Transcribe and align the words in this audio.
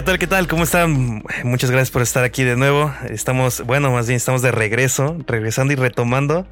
¿Qué 0.00 0.06
tal? 0.06 0.18
¿Qué 0.18 0.26
tal? 0.26 0.48
¿Cómo 0.48 0.62
están? 0.62 1.22
Muchas 1.44 1.70
gracias 1.70 1.90
por 1.90 2.00
estar 2.00 2.24
aquí 2.24 2.42
de 2.42 2.56
nuevo. 2.56 2.90
Estamos, 3.10 3.60
bueno, 3.66 3.90
más 3.90 4.06
bien 4.06 4.16
estamos 4.16 4.40
de 4.40 4.50
regreso, 4.50 5.18
regresando 5.26 5.74
y 5.74 5.76
retomando 5.76 6.46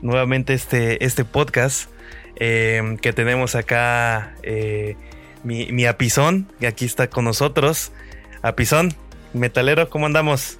nuevamente 0.00 0.54
este, 0.54 1.04
este 1.04 1.26
podcast 1.26 1.90
eh, 2.36 2.96
que 3.02 3.12
tenemos 3.12 3.56
acá. 3.56 4.34
eh, 4.42 4.96
mi, 5.42 5.70
mi 5.70 5.84
Apizón, 5.84 6.50
que 6.58 6.66
aquí 6.66 6.86
está 6.86 7.10
con 7.10 7.26
nosotros. 7.26 7.92
Apizón, 8.40 8.94
metalero, 9.34 9.90
¿cómo 9.90 10.06
andamos? 10.06 10.56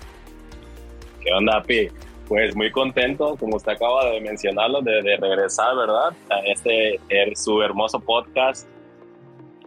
¿Qué 1.23 1.33
onda, 1.33 1.63
Pi? 1.63 1.89
Pues 2.29 2.55
muy 2.55 2.71
contento, 2.71 3.37
como 3.37 3.57
usted 3.57 3.73
acaba 3.73 4.05
de 4.11 4.21
mencionarlo, 4.21 4.83
de, 4.83 5.01
de 5.01 5.17
regresar, 5.17 5.75
¿verdad? 5.77 6.13
A 6.29 6.41
este, 6.41 7.01
su 7.37 7.63
hermoso 7.63 8.01
podcast. 8.01 8.69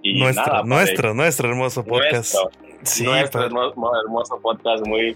Y 0.04 0.20
nuestro, 0.20 0.46
nada, 0.46 0.64
nuestro, 0.64 1.14
nuestro 1.16 1.50
hermoso 1.50 1.84
podcast. 1.84 2.36
Nuestro, 2.36 2.67
sí, 2.88 3.04
nuestro 3.04 3.42
pa- 3.42 3.46
hermoso, 3.48 3.92
hermoso 4.06 4.40
podcast, 4.42 4.86
muy... 4.88 5.16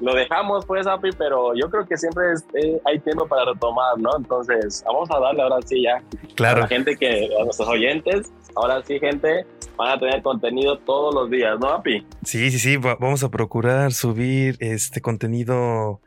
Lo 0.00 0.12
dejamos, 0.12 0.66
pues, 0.66 0.86
Api, 0.88 1.10
pero 1.16 1.54
yo 1.54 1.70
creo 1.70 1.86
que 1.86 1.96
siempre 1.96 2.32
es- 2.32 2.44
eh, 2.54 2.80
hay 2.84 2.98
tiempo 2.98 3.26
para 3.28 3.52
retomar, 3.52 3.96
¿no? 3.98 4.10
Entonces, 4.18 4.82
vamos 4.84 5.08
a 5.10 5.20
darle 5.20 5.42
ahora 5.42 5.58
sí 5.64 5.82
ya. 5.82 5.96
A 5.98 6.34
claro. 6.34 6.60
la 6.62 6.66
gente 6.66 6.96
que, 6.96 7.28
a 7.40 7.44
nuestros 7.44 7.68
oyentes, 7.68 8.32
ahora 8.56 8.82
sí, 8.84 8.98
gente, 8.98 9.46
van 9.76 9.92
a 9.96 9.98
tener 10.00 10.20
contenido 10.22 10.78
todos 10.78 11.14
los 11.14 11.30
días, 11.30 11.58
¿no, 11.60 11.68
Api? 11.68 12.04
Sí, 12.24 12.50
sí, 12.50 12.58
sí, 12.58 12.76
va- 12.76 12.96
vamos 12.96 13.22
a 13.22 13.30
procurar 13.30 13.92
subir 13.92 14.56
este 14.58 15.00
contenido 15.00 16.00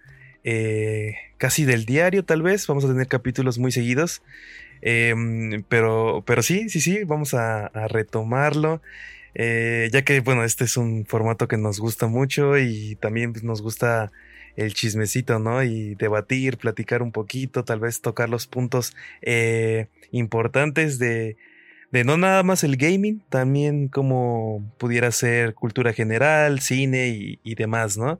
eh, 0.43 1.15
casi 1.37 1.63
del 1.65 1.85
diario, 1.85 2.23
tal 2.25 2.41
vez. 2.41 2.67
Vamos 2.67 2.83
a 2.83 2.87
tener 2.89 3.07
capítulos 3.07 3.57
muy 3.57 3.71
seguidos. 3.71 4.21
Em, 4.81 5.63
pero, 5.69 6.23
pero 6.25 6.43
sí, 6.43 6.69
sí, 6.69 6.81
sí, 6.81 7.03
vamos 7.05 7.33
a, 7.33 7.67
a 7.67 7.87
retomarlo. 7.87 8.81
Eh, 9.39 9.89
ya 9.93 10.03
que, 10.03 10.19
bueno, 10.21 10.43
este 10.43 10.63
es 10.63 10.77
un 10.77 11.05
formato 11.05 11.47
que 11.47 11.57
nos 11.57 11.79
gusta 11.79 12.07
mucho 12.07 12.57
y 12.57 12.95
también 12.95 13.33
pues, 13.33 13.43
nos 13.43 13.61
gusta 13.61 14.11
el 14.55 14.73
chismecito, 14.73 15.37
¿no? 15.37 15.61
Y 15.61 15.93
debatir, 15.93 16.57
platicar 16.57 17.03
un 17.03 17.11
poquito, 17.11 17.63
tal 17.63 17.79
vez 17.79 18.01
tocar 18.01 18.29
los 18.29 18.47
puntos 18.47 18.95
eh, 19.21 19.89
importantes 20.09 20.97
de, 20.97 21.37
de 21.91 22.03
no 22.03 22.17
nada 22.17 22.41
más 22.41 22.63
el 22.63 22.77
gaming, 22.77 23.23
también 23.29 23.89
como 23.89 24.73
pudiera 24.79 25.11
ser 25.11 25.53
cultura 25.53 25.93
general, 25.93 26.59
cine 26.59 27.37
y, 27.43 27.53
demás, 27.53 27.95
¿no? 27.95 28.19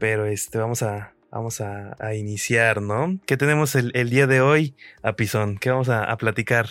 Pero 0.00 0.26
este, 0.26 0.58
vamos 0.58 0.82
a, 0.82 1.14
vamos 1.30 1.60
a, 1.60 2.14
iniciar, 2.16 2.82
¿no? 2.82 3.16
¿Qué 3.26 3.36
tenemos 3.36 3.76
el, 3.76 4.10
día 4.10 4.26
de 4.26 4.40
hoy, 4.40 4.74
Apizón? 5.02 5.56
¿Qué 5.58 5.70
vamos 5.70 5.88
a 5.88 6.16
platicar? 6.16 6.66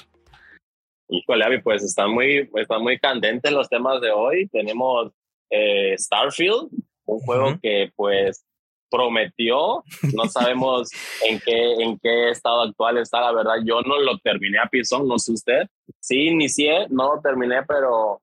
Híjole, 1.07 1.45
Avi, 1.45 1.61
pues 1.61 1.83
están 1.83 2.11
muy, 2.11 2.49
están 2.55 2.81
muy 2.81 2.97
candentes 2.99 3.51
los 3.51 3.69
temas 3.69 4.01
de 4.01 4.11
hoy. 4.11 4.47
Tenemos 4.47 5.11
eh, 5.49 5.95
Starfield, 5.97 6.69
un 7.05 7.19
juego 7.19 7.49
Ujú. 7.49 7.59
que 7.61 7.91
pues 7.95 8.43
prometió. 8.89 9.83
No 10.13 10.25
sabemos 10.29 10.89
en 11.27 11.39
qué, 11.39 11.73
en 11.75 11.99
qué 11.99 12.29
estado 12.29 12.61
actual 12.61 12.97
está, 12.97 13.21
la 13.21 13.31
verdad. 13.31 13.55
Yo 13.63 13.81
no 13.81 13.99
lo 13.99 14.17
terminé 14.19 14.57
a 14.59 14.67
pisón, 14.67 15.07
no 15.07 15.19
sé 15.19 15.33
usted. 15.33 15.63
Sí, 15.99 16.27
inicié, 16.27 16.87
no 16.89 17.15
lo 17.15 17.21
terminé, 17.21 17.63
pero 17.67 18.21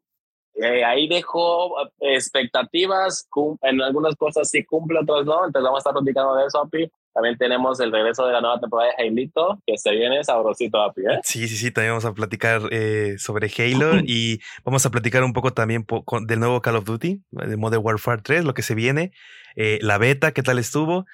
eh, 0.54 0.84
ahí 0.84 1.08
dejó 1.08 1.80
eh, 1.82 2.14
expectativas. 2.14 3.28
En 3.62 3.80
algunas 3.80 4.16
cosas 4.16 4.50
sí 4.50 4.64
cumple, 4.64 5.00
otras 5.00 5.24
no. 5.24 5.46
Entonces 5.46 5.62
vamos 5.62 5.78
a 5.78 5.80
estar 5.80 5.92
platicando 5.92 6.34
de 6.36 6.46
eso, 6.46 6.60
Api. 6.60 6.90
También 7.14 7.36
tenemos 7.36 7.78
el 7.80 7.92
regreso 7.92 8.26
de 8.26 8.32
la 8.32 8.40
nueva 8.40 8.58
temporada 8.58 8.90
de 8.98 9.06
Halo, 9.06 9.60
que 9.66 9.76
se 9.76 9.90
viene 9.92 10.24
sabrosito, 10.24 10.80
Api, 10.82 11.02
¿eh? 11.02 11.20
Sí, 11.24 11.46
sí, 11.46 11.56
sí, 11.56 11.70
también 11.70 11.92
vamos 11.92 12.06
a 12.06 12.14
platicar 12.14 12.62
eh, 12.70 13.16
sobre 13.18 13.50
Halo 13.56 13.98
y 14.04 14.40
vamos 14.64 14.86
a 14.86 14.90
platicar 14.90 15.22
un 15.22 15.32
poco 15.34 15.52
también 15.52 15.84
po- 15.84 16.04
con- 16.04 16.26
del 16.26 16.40
nuevo 16.40 16.62
Call 16.62 16.76
of 16.76 16.84
Duty, 16.84 17.22
de 17.30 17.56
Modern 17.56 17.82
Warfare 17.84 18.22
3, 18.22 18.44
lo 18.44 18.54
que 18.54 18.62
se 18.62 18.74
viene, 18.74 19.12
eh, 19.56 19.78
la 19.82 19.98
beta, 19.98 20.32
qué 20.32 20.42
tal 20.42 20.58
estuvo. 20.58 21.04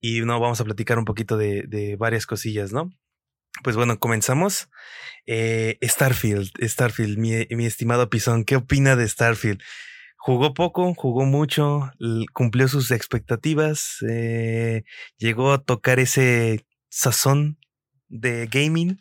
Y 0.00 0.20
no, 0.20 0.38
vamos 0.40 0.60
a 0.60 0.64
platicar 0.64 0.98
un 0.98 1.04
poquito 1.04 1.36
de, 1.36 1.62
de 1.66 1.96
varias 1.96 2.26
cosillas, 2.26 2.72
¿no? 2.72 2.90
Pues 3.64 3.74
bueno, 3.76 3.98
comenzamos. 3.98 4.68
Eh, 5.26 5.78
Starfield, 5.82 6.50
Starfield, 6.62 7.18
mi, 7.18 7.46
mi 7.50 7.66
estimado 7.66 8.08
Pisón, 8.08 8.44
¿qué 8.44 8.56
opina 8.56 8.94
de 8.96 9.08
Starfield? 9.08 9.60
Jugó 10.28 10.52
poco, 10.52 10.92
jugó 10.94 11.24
mucho, 11.24 11.84
cumplió 12.34 12.68
sus 12.68 12.90
expectativas, 12.90 14.04
eh, 14.06 14.82
llegó 15.16 15.52
a 15.52 15.64
tocar 15.64 16.00
ese 16.00 16.66
sazón 16.90 17.56
de 18.08 18.46
gaming. 18.46 18.98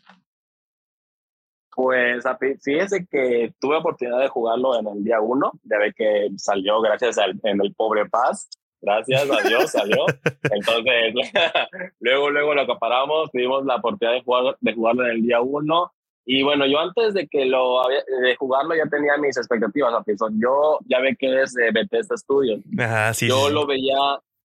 Pues 1.76 2.24
fíjese 2.64 3.06
que 3.12 3.54
tuve 3.60 3.76
oportunidad 3.76 4.22
de 4.22 4.30
jugarlo 4.30 4.80
en 4.80 4.88
el 4.88 5.04
día 5.04 5.20
uno, 5.20 5.52
ya 5.64 5.78
ve 5.80 5.92
que 5.94 6.30
salió 6.38 6.80
gracias 6.80 7.18
al 7.18 7.38
en 7.44 7.60
el 7.60 7.76
pobre 7.76 8.06
Paz, 8.06 8.48
gracias 8.80 9.30
a 9.30 9.50
Dios 9.50 9.70
salió. 9.70 10.06
Entonces, 10.44 11.14
luego, 12.00 12.30
luego 12.30 12.56
lo 12.56 12.62
acaparamos, 12.62 13.32
tuvimos 13.32 13.66
la 13.66 13.76
oportunidad 13.76 14.16
de, 14.16 14.24
jugar, 14.24 14.56
de 14.62 14.74
jugarlo 14.74 15.04
en 15.04 15.12
el 15.12 15.24
día 15.24 15.42
uno. 15.42 15.92
Y 16.30 16.44
bueno, 16.44 16.66
yo 16.66 16.80
antes 16.80 17.14
de 17.14 17.26
que 17.26 17.46
lo 17.46 17.84
de 17.88 18.36
jugarlo 18.36 18.76
ya 18.76 18.84
tenía 18.92 19.16
mis 19.18 19.38
expectativas. 19.38 19.94
So, 20.18 20.28
Yo 20.34 20.78
ya 20.86 21.00
ve 21.00 21.16
que 21.18 21.42
es 21.42 21.54
de 21.54 21.72
Bethesda 21.72 22.18
Studios. 22.18 22.60
Ajá, 22.78 23.14
sí. 23.14 23.30
yo 23.30 23.48
sí, 23.48 23.54
lo 23.54 23.66
veía, 23.66 23.96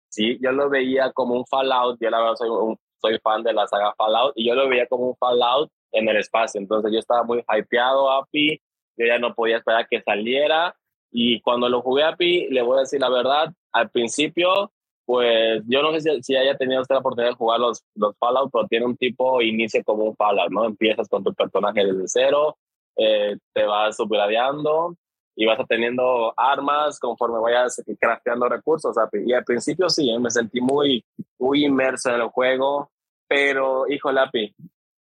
sí, 0.09 0.38
yo 0.41 0.53
lo 0.53 0.71
veía 0.71 1.10
como 1.12 1.34
un 1.34 1.44
Fallout. 1.44 1.98
Yo 2.00 2.09
la 2.09 2.21
verdad 2.21 2.37
soy, 2.37 2.50
un- 2.50 2.78
soy 3.00 3.19
fan 3.19 3.42
de 3.42 3.53
la 3.53 3.66
saga 3.66 3.92
Fallout 3.98 4.32
y 4.37 4.47
yo 4.47 4.54
lo 4.54 4.69
veía 4.69 4.87
como 4.87 5.09
un 5.09 5.16
Fallout 5.16 5.71
en 5.91 6.09
el 6.09 6.19
espacio. 6.19 6.60
Entonces 6.60 6.92
yo 6.92 7.00
estaba 7.00 7.25
muy 7.25 7.44
hypeado, 7.53 8.12
API. 8.12 8.60
Yo 8.97 9.06
ya 9.06 9.19
no 9.19 9.34
podía 9.34 9.56
esperar 9.56 9.88
que 9.91 10.00
saliera. 10.03 10.76
Y 11.10 11.41
cuando 11.41 11.69
lo 11.69 11.82
jugué 11.82 12.04
API, 12.04 12.47
le 12.50 12.62
voy 12.62 12.76
a 12.76 12.81
decir 12.82 13.00
la 13.00 13.10
verdad, 13.10 13.53
al 13.72 13.91
principio, 13.91 14.71
pues 15.12 15.62
yo 15.66 15.82
no 15.82 15.92
sé 15.92 16.00
si, 16.00 16.22
si 16.22 16.36
haya 16.36 16.56
tenido 16.56 16.80
usted 16.80 16.94
la 16.94 17.00
oportunidad 17.00 17.32
de 17.32 17.36
jugar 17.36 17.60
los, 17.60 17.84
los 17.94 18.16
Fallout, 18.16 18.50
pero 18.50 18.66
tiene 18.66 18.86
un 18.86 18.96
tipo 18.96 19.42
inicio 19.42 19.84
como 19.84 20.04
un 20.04 20.16
Fallout, 20.16 20.50
¿no? 20.50 20.64
Empiezas 20.64 21.06
con 21.06 21.22
tu 21.22 21.34
personaje 21.34 21.84
desde 21.84 22.04
cero, 22.06 22.56
eh, 22.96 23.36
te 23.52 23.64
vas 23.66 24.00
upgradeando 24.00 24.96
y 25.36 25.44
vas 25.44 25.58
teniendo 25.68 26.32
armas 26.34 26.98
conforme 26.98 27.40
vayas 27.40 27.82
crafteando 28.00 28.48
recursos. 28.48 28.96
API. 28.96 29.24
Y 29.26 29.34
al 29.34 29.44
principio 29.44 29.90
sí, 29.90 30.08
eh, 30.08 30.18
me 30.18 30.30
sentí 30.30 30.62
muy, 30.62 31.04
muy 31.38 31.66
inmerso 31.66 32.08
en 32.08 32.22
el 32.22 32.28
juego, 32.28 32.91
pero 33.28 33.86
híjole, 33.91 34.18
API, 34.18 34.54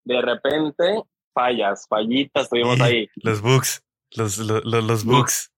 de 0.05 0.21
repente 0.23 1.03
fallas, 1.35 1.85
fallitas 1.87 2.49
tuvimos 2.49 2.81
ahí. 2.81 3.07
Los 3.17 3.43
bugs, 3.43 3.83
los, 4.17 4.39
los, 4.39 4.65
los, 4.65 4.83
los 4.83 5.05
bugs. 5.05 5.51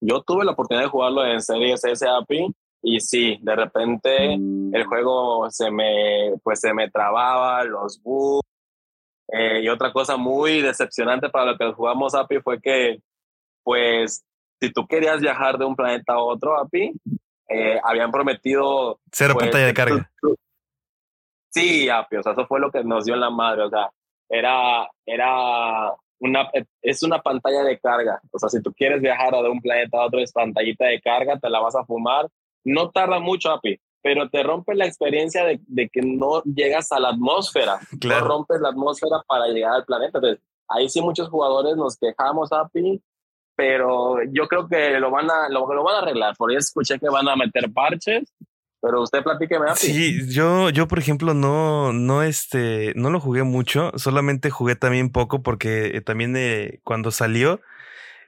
Yo 0.00 0.22
tuve 0.22 0.46
la 0.46 0.52
oportunidad 0.52 0.84
de 0.84 0.90
jugarlo 0.90 1.26
en 1.26 1.42
Series 1.42 1.84
S 1.84 2.08
API 2.08 2.54
y 2.86 3.00
sí, 3.00 3.38
de 3.40 3.56
repente 3.56 4.34
el 4.34 4.84
juego 4.86 5.50
se 5.50 5.70
me, 5.70 6.34
pues 6.42 6.60
se 6.60 6.72
me 6.74 6.90
trababa, 6.90 7.64
los 7.64 8.00
bugs. 8.02 8.42
Eh, 9.28 9.62
y 9.62 9.68
otra 9.68 9.90
cosa 9.92 10.16
muy 10.18 10.60
decepcionante 10.60 11.30
para 11.30 11.52
lo 11.52 11.56
que 11.58 11.72
jugamos 11.72 12.14
API 12.14 12.40
fue 12.40 12.60
que, 12.60 13.00
pues, 13.62 14.22
si 14.60 14.70
tú 14.70 14.86
querías 14.86 15.20
viajar 15.20 15.56
de 15.58 15.64
un 15.64 15.74
planeta 15.74 16.12
a 16.12 16.22
otro 16.22 16.58
API, 16.58 16.92
eh, 17.48 17.80
habían 17.82 18.10
prometido 18.10 19.00
Cero 19.10 19.32
pues, 19.34 19.46
pantalla 19.46 19.66
de 19.66 19.72
tú- 19.72 19.76
carga. 19.76 20.10
tú- 20.20 20.36
Sí, 21.50 21.88
Api, 21.88 22.16
o 22.16 22.22
sea, 22.22 22.32
eso 22.32 22.46
fue 22.46 22.60
lo 22.60 22.70
que 22.70 22.82
nos 22.84 23.04
dio 23.04 23.14
en 23.14 23.20
la 23.20 23.30
madre, 23.30 23.62
o 23.62 23.70
sea, 23.70 23.88
era, 24.28 24.88
era 25.06 25.92
una, 26.18 26.50
es 26.82 27.02
una 27.02 27.20
pantalla 27.22 27.62
de 27.62 27.78
carga, 27.78 28.20
o 28.32 28.38
sea, 28.38 28.48
si 28.48 28.60
tú 28.60 28.72
quieres 28.74 29.00
viajar 29.00 29.32
de 29.32 29.48
un 29.48 29.60
planeta 29.60 29.98
a 29.98 30.06
otro, 30.06 30.18
es 30.18 30.32
pantallita 30.32 30.86
de 30.86 31.00
carga, 31.00 31.38
te 31.38 31.48
la 31.48 31.60
vas 31.60 31.76
a 31.76 31.84
fumar, 31.84 32.28
no 32.64 32.90
tarda 32.90 33.18
mucho, 33.20 33.50
Api, 33.50 33.78
pero 34.02 34.28
te 34.28 34.42
rompe 34.42 34.74
la 34.74 34.86
experiencia 34.86 35.44
de, 35.44 35.60
de 35.66 35.88
que 35.88 36.00
no 36.02 36.42
llegas 36.44 36.92
a 36.92 37.00
la 37.00 37.10
atmósfera, 37.10 37.78
Claro. 38.00 38.20
no 38.22 38.28
rompes 38.28 38.60
la 38.60 38.70
atmósfera 38.70 39.16
para 39.26 39.46
llegar 39.48 39.72
al 39.74 39.84
planeta. 39.84 40.18
Entonces, 40.18 40.40
ahí 40.68 40.88
sí 40.88 41.00
muchos 41.00 41.28
jugadores 41.28 41.76
nos 41.76 41.96
quejamos, 41.96 42.52
API, 42.52 43.02
pero 43.56 44.16
yo 44.32 44.48
creo 44.48 44.66
que 44.68 44.98
lo 44.98 45.10
van 45.10 45.30
a, 45.30 45.48
lo, 45.48 45.72
lo 45.72 45.84
van 45.84 45.96
a 45.96 45.98
arreglar. 46.00 46.34
Por 46.36 46.50
ahí 46.50 46.56
escuché 46.56 46.98
que 46.98 47.08
van 47.08 47.28
a 47.28 47.36
meter 47.36 47.72
parches, 47.72 48.32
pero 48.80 49.00
usted 49.02 49.22
platíqueme, 49.22 49.70
API. 49.70 49.76
Sí, 49.78 50.32
yo, 50.34 50.70
yo 50.70 50.88
por 50.88 50.98
ejemplo 50.98 51.32
no, 51.34 51.92
no 51.92 52.22
este, 52.22 52.92
no 52.96 53.10
lo 53.10 53.20
jugué 53.20 53.42
mucho, 53.44 53.92
solamente 53.96 54.50
jugué 54.50 54.76
también 54.76 55.10
poco 55.10 55.42
porque 55.42 55.96
eh, 55.96 56.00
también 56.00 56.34
eh, 56.36 56.80
cuando 56.84 57.10
salió, 57.10 57.60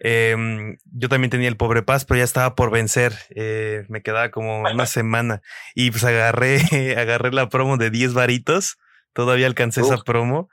em, 0.00 0.76
yo 0.92 1.08
también 1.08 1.30
tenía 1.30 1.48
el 1.48 1.56
pobre 1.56 1.82
paz, 1.82 2.04
pero 2.04 2.18
ya 2.18 2.24
estaba 2.24 2.54
por 2.54 2.70
vencer, 2.70 3.12
eh, 3.30 3.84
me 3.88 4.02
quedaba 4.02 4.30
como 4.30 4.60
una 4.60 4.86
semana. 4.86 5.42
Y 5.74 5.90
pues 5.90 6.04
agarré, 6.04 6.58
agarré 6.98 7.32
la 7.32 7.48
promo 7.48 7.76
de 7.76 7.90
10 7.90 8.14
varitos, 8.14 8.78
todavía 9.12 9.46
alcancé 9.46 9.80
esa 9.80 10.02
promo. 10.04 10.48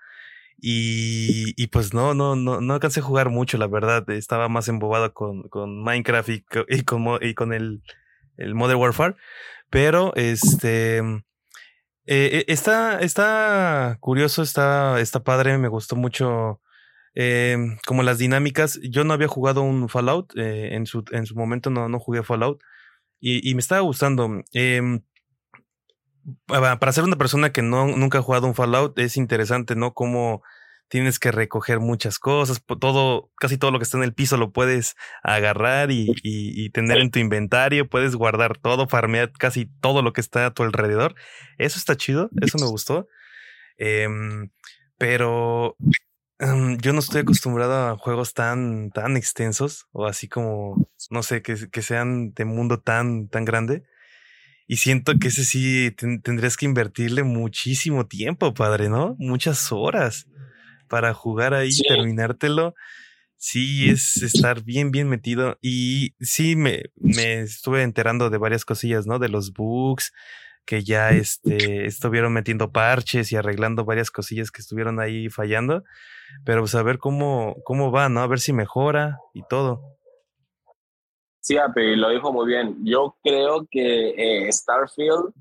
Y, 0.66 1.54
y 1.62 1.68
pues 1.68 1.94
no, 1.94 2.13
no, 2.13 2.36
no, 2.36 2.62
no 2.62 2.74
alcancé 2.75 3.01
a 3.01 3.04
jugar 3.04 3.30
mucho, 3.30 3.57
la 3.57 3.68
verdad, 3.68 4.10
estaba 4.12 4.48
más 4.48 4.68
embobado 4.69 5.13
con, 5.13 5.44
con 5.50 5.84
Minecraft 5.84 6.30
y, 6.30 6.42
co- 6.44 6.66
y 6.69 6.84
con, 6.84 7.04
y 7.22 7.34
con 7.34 7.51
el, 7.54 7.84
el 8.38 8.56
Modern 8.56 8.80
Warfare. 8.80 9.16
Pero 9.69 10.13
este 10.16 11.00
eh, 11.00 11.24
eh, 12.06 12.45
está, 12.48 13.00
está 13.00 13.98
curioso, 14.00 14.42
está, 14.42 15.00
está 15.00 15.24
padre, 15.24 15.57
me 15.57 15.68
gustó 15.68 15.95
mucho 15.95 16.62
eh, 17.15 17.57
como 17.86 18.04
las 18.04 18.18
dinámicas. 18.18 18.80
Yo 18.83 19.04
no 19.04 19.13
había 19.13 19.27
jugado 19.27 19.62
un 19.62 19.89
Fallout, 19.89 20.33
eh, 20.38 20.75
en, 20.75 20.86
su, 20.86 21.04
en 21.12 21.25
su 21.25 21.36
momento 21.36 21.69
no, 21.69 21.89
no 21.89 22.00
jugué 22.00 22.24
Fallout 22.24 22.62
y, 23.19 23.48
y 23.50 23.54
me 23.56 23.60
estaba 23.62 23.81
gustando. 23.81 24.30
Em, 24.54 25.01
para 26.48 26.92
ser 26.92 27.04
una 27.04 27.18
persona 27.18 27.51
que 27.51 27.62
no, 27.62 27.88
nunca 27.88 28.19
ha 28.19 28.21
jugado 28.21 28.48
un 28.48 28.56
Fallout, 28.56 28.98
es 29.00 29.18
interesante, 29.18 29.75
¿no? 29.75 29.94
Cómo 29.94 30.42
tienes 30.88 31.18
que 31.18 31.31
recoger 31.31 31.80
muchas 31.80 32.19
cosas, 32.19 32.63
todo, 32.80 33.31
casi 33.39 33.57
todo 33.57 33.71
lo 33.71 33.80
que 33.80 33.83
está 33.83 33.98
en 33.98 34.04
el 34.04 34.13
piso 34.13 34.38
lo 34.38 34.51
puedes 34.51 34.95
agarrar 35.24 35.89
y, 35.92 36.12
y- 36.21 36.66
y 36.66 36.69
tener 36.69 37.00
en 37.00 37.09
tu 37.09 37.18
inventario, 37.19 37.89
puedes 37.89 38.16
guardar 38.16 38.57
todo, 38.59 38.88
farmear 38.88 39.31
casi 39.31 39.66
todo 39.81 40.01
lo 40.04 40.13
que 40.13 40.21
está 40.21 40.45
a 40.45 40.54
tu 40.54 40.62
alrededor. 40.63 41.16
Eso 41.57 41.80
está 41.80 41.95
chido, 41.98 42.30
eso 42.42 42.57
me 42.59 42.68
gustó. 42.68 43.07
Em, 43.77 44.50
pero 44.98 45.75
em, 46.39 46.77
yo 46.80 46.94
no 46.94 47.00
estoy 47.00 47.21
acostumbrado 47.21 47.74
a 47.89 47.97
juegos 47.97 48.33
tan, 48.33 48.91
tan 48.91 49.18
extensos 49.18 49.85
o 49.91 50.06
así 50.06 50.27
como, 50.27 50.88
no 51.09 51.24
sé, 51.24 51.41
que, 51.41 51.56
que 51.71 51.81
sean 51.81 52.33
de 52.33 52.45
mundo 52.45 52.80
tan, 52.80 53.27
tan 53.30 53.45
grande. 53.45 53.83
Y 54.68 54.77
siento 54.77 55.13
que 55.19 55.27
ese 55.30 55.44
sí 55.45 55.91
ten- 55.91 56.21
tendrías 56.21 56.57
que 56.57 56.65
invertirle 56.65 57.24
muchísimo 57.24 58.07
tiempo, 58.07 58.53
padre, 58.53 58.89
¿no? 58.89 59.15
Muchas 59.19 59.71
horas 59.71 60.27
para 60.89 61.13
jugar 61.13 61.53
ahí, 61.53 61.71
Sí. 61.71 61.83
terminártelo. 61.88 62.75
Sí, 63.38 63.89
es 63.89 64.24
estar 64.24 64.63
bien, 64.63 64.91
bien 64.91 65.09
metido. 65.09 65.57
Y 65.62 66.15
sí, 66.21 66.56
me, 66.56 66.83
me 66.95 67.41
estuve 67.41 67.83
enterando 67.83 68.30
de 68.30 68.38
varias 68.38 68.63
cosillas, 68.63 69.06
¿no? 69.06 69.19
De 69.19 69.27
los 69.27 69.51
bugs, 69.51 70.13
que 70.65 70.83
ya 70.83 71.12
este, 71.12 71.86
estuvieron 71.86 72.33
metiendo 72.33 72.71
parches 72.71 73.31
y 73.31 73.36
arreglando 73.36 73.86
varias 73.86 74.12
cosillas 74.12 74.51
que 74.51 74.62
estuvieron 74.62 75.00
ahí 75.00 75.30
fallando. 75.30 75.83
Pero 76.45 76.62
pues 76.62 76.75
a 76.75 76.83
ver 76.83 76.98
cómo, 76.98 77.56
cómo 77.63 77.92
va, 77.92 78.10
¿no? 78.10 78.21
A 78.21 78.27
ver 78.27 78.39
si 78.39 78.54
mejora 78.54 79.19
y 79.33 79.44
todo. 79.48 79.98
Sí, 81.42 81.57
Api, 81.57 81.95
lo 81.95 82.10
dijo 82.10 82.31
muy 82.31 82.48
bien. 82.48 82.77
Yo 82.83 83.18
creo 83.21 83.68
que 83.69 84.45
eh, 84.45 84.51
Starfield, 84.51 85.33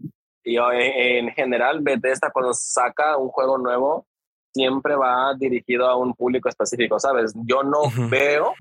y 0.45 0.57
en, 0.57 1.29
en 1.29 1.31
general 1.35 1.81
Bethesda 1.81 2.31
cuando 2.33 2.53
saca 2.53 3.17
un 3.17 3.29
juego 3.29 3.57
nuevo, 3.59 4.07
siempre 4.53 4.97
va 4.97 5.35
dirigido 5.39 5.87
a 5.87 5.97
un 5.97 6.15
público 6.15 6.49
específico, 6.49 6.99
¿sabes? 6.99 7.33
Yo 7.47 7.63
no 7.63 7.83
veo 8.11 8.55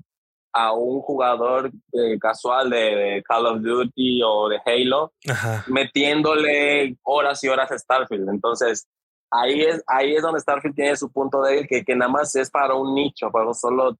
a 0.54 0.72
un 0.72 1.00
jugador 1.00 1.70
eh, 1.92 2.18
casual 2.20 2.68
de, 2.70 2.76
de 2.76 3.22
Call 3.22 3.46
of 3.46 3.60
Duty 3.62 4.20
o 4.22 4.48
de 4.48 4.58
Halo 4.66 5.12
Ajá. 5.28 5.64
metiéndole 5.68 6.96
horas 7.02 7.42
y 7.44 7.48
horas 7.48 7.70
a 7.72 7.78
Starfield. 7.78 8.28
Entonces, 8.28 8.86
ahí 9.30 9.62
es, 9.62 9.82
ahí 9.86 10.14
es 10.14 10.22
donde 10.22 10.40
Starfield 10.40 10.74
tiene 10.74 10.96
su 10.96 11.10
punto 11.10 11.40
débil, 11.42 11.66
que, 11.66 11.84
que 11.84 11.96
nada 11.96 12.10
más 12.10 12.34
es 12.36 12.50
para 12.50 12.74
un 12.74 12.94
nicho, 12.94 13.30
para 13.30 13.46
un 13.46 13.54
solo 13.54 13.96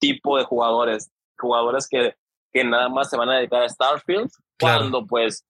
tipo 0.00 0.36
de 0.38 0.44
jugadores, 0.44 1.10
jugadores 1.38 1.88
que, 1.88 2.14
que 2.52 2.64
nada 2.64 2.88
más 2.88 3.08
se 3.10 3.16
van 3.16 3.30
a 3.30 3.36
dedicar 3.38 3.62
a 3.62 3.68
Starfield, 3.68 4.30
Claro. 4.58 4.80
cuando 4.80 5.06
pues 5.06 5.44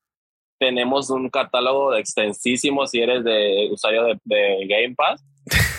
tenemos 0.60 1.08
un 1.10 1.30
catálogo 1.30 1.94
extensísimo 1.94 2.86
si 2.86 3.00
eres 3.00 3.24
de 3.24 3.68
usuario 3.72 4.04
de, 4.04 4.18
de 4.24 4.66
Game 4.68 4.94
Pass. 4.94 5.24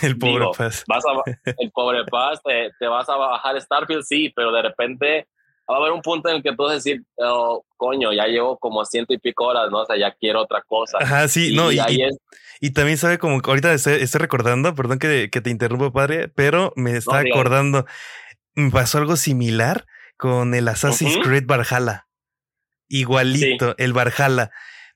El 0.02 0.18
pobre 0.18 0.40
Digo, 0.40 0.52
Paz. 0.52 0.84
Vas 0.86 1.04
a, 1.04 1.30
el 1.58 1.70
pobre 1.70 2.04
Paz, 2.04 2.40
te, 2.44 2.70
te 2.78 2.86
vas 2.86 3.08
a 3.08 3.16
bajar 3.16 3.60
Starfield, 3.60 4.04
sí, 4.04 4.32
pero 4.34 4.52
de 4.52 4.62
repente 4.62 5.28
va 5.68 5.76
a 5.76 5.78
haber 5.78 5.92
un 5.92 6.02
punto 6.02 6.28
en 6.28 6.36
el 6.36 6.42
que 6.42 6.50
tú 6.54 6.64
vas 6.64 6.72
a 6.72 6.74
decir, 6.74 7.02
oh, 7.18 7.64
coño, 7.76 8.12
ya 8.12 8.26
llevo 8.26 8.58
como 8.58 8.84
ciento 8.84 9.12
y 9.12 9.18
pico 9.18 9.44
horas, 9.44 9.70
¿no? 9.70 9.78
O 9.82 9.86
sea, 9.86 9.96
ya 9.96 10.12
quiero 10.12 10.42
otra 10.42 10.62
cosa. 10.62 10.98
Ajá, 11.00 11.28
sí, 11.28 11.54
no, 11.54 11.70
y, 11.70 11.78
ahí 11.78 11.96
y- 11.96 12.02
es, 12.02 12.18
y 12.60 12.72
también 12.72 12.98
sabe 12.98 13.18
como 13.18 13.40
ahorita 13.42 13.72
estoy, 13.72 13.94
estoy 13.94 14.20
recordando, 14.20 14.74
perdón 14.74 14.98
que, 14.98 15.30
que 15.30 15.40
te 15.40 15.50
interrumpa, 15.50 15.92
padre, 15.92 16.28
pero 16.28 16.72
me 16.76 16.96
está 16.96 17.20
acordando, 17.20 17.86
me 18.54 18.70
pasó 18.70 18.98
algo 18.98 19.16
similar 19.16 19.86
con 20.16 20.54
el 20.54 20.68
Assassin's. 20.68 21.16
Creed 21.22 21.46
Valhalla. 21.46 22.06
Igualito, 22.88 23.74
el 23.78 23.92
Valhalla. 23.92 24.50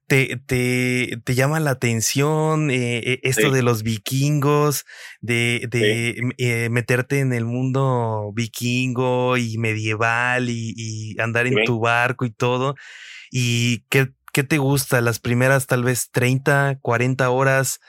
Te, 0.07 0.37
te, 0.47 1.19
te 1.25 1.35
llama 1.35 1.61
la 1.61 1.71
atención 1.71 2.71
eh, 2.71 2.99
eh, 2.99 3.21
esto 3.23 3.49
Sí. 3.49 3.55
de 3.55 3.63
los 3.63 3.83
vikingos, 3.83 4.85
de, 5.23 5.67
de 5.71 6.21
eh, 6.37 6.69
meterte 6.71 7.21
en 7.21 7.33
el 7.33 7.47
mundo 7.47 8.31
vikingo 8.35 9.39
y 9.39 9.57
medieval 9.57 10.51
y, 10.51 10.75
y 10.77 11.19
andar 11.21 11.47
en 11.47 11.55
Sí. 11.57 11.65
tu 11.65 11.81
barco 11.81 12.27
y 12.27 12.31
todo. 12.31 12.75
¿Y 13.31 13.81
qué, 13.89 14.09
qué 14.33 14.45
te 14.45 14.59
gusta? 14.59 15.01
Las 15.01 15.21
primeras 15.21 15.67
tal 15.67 15.85
vez 15.85 16.11
30, 16.11 16.79
40 16.83 17.31
horas 17.31 17.81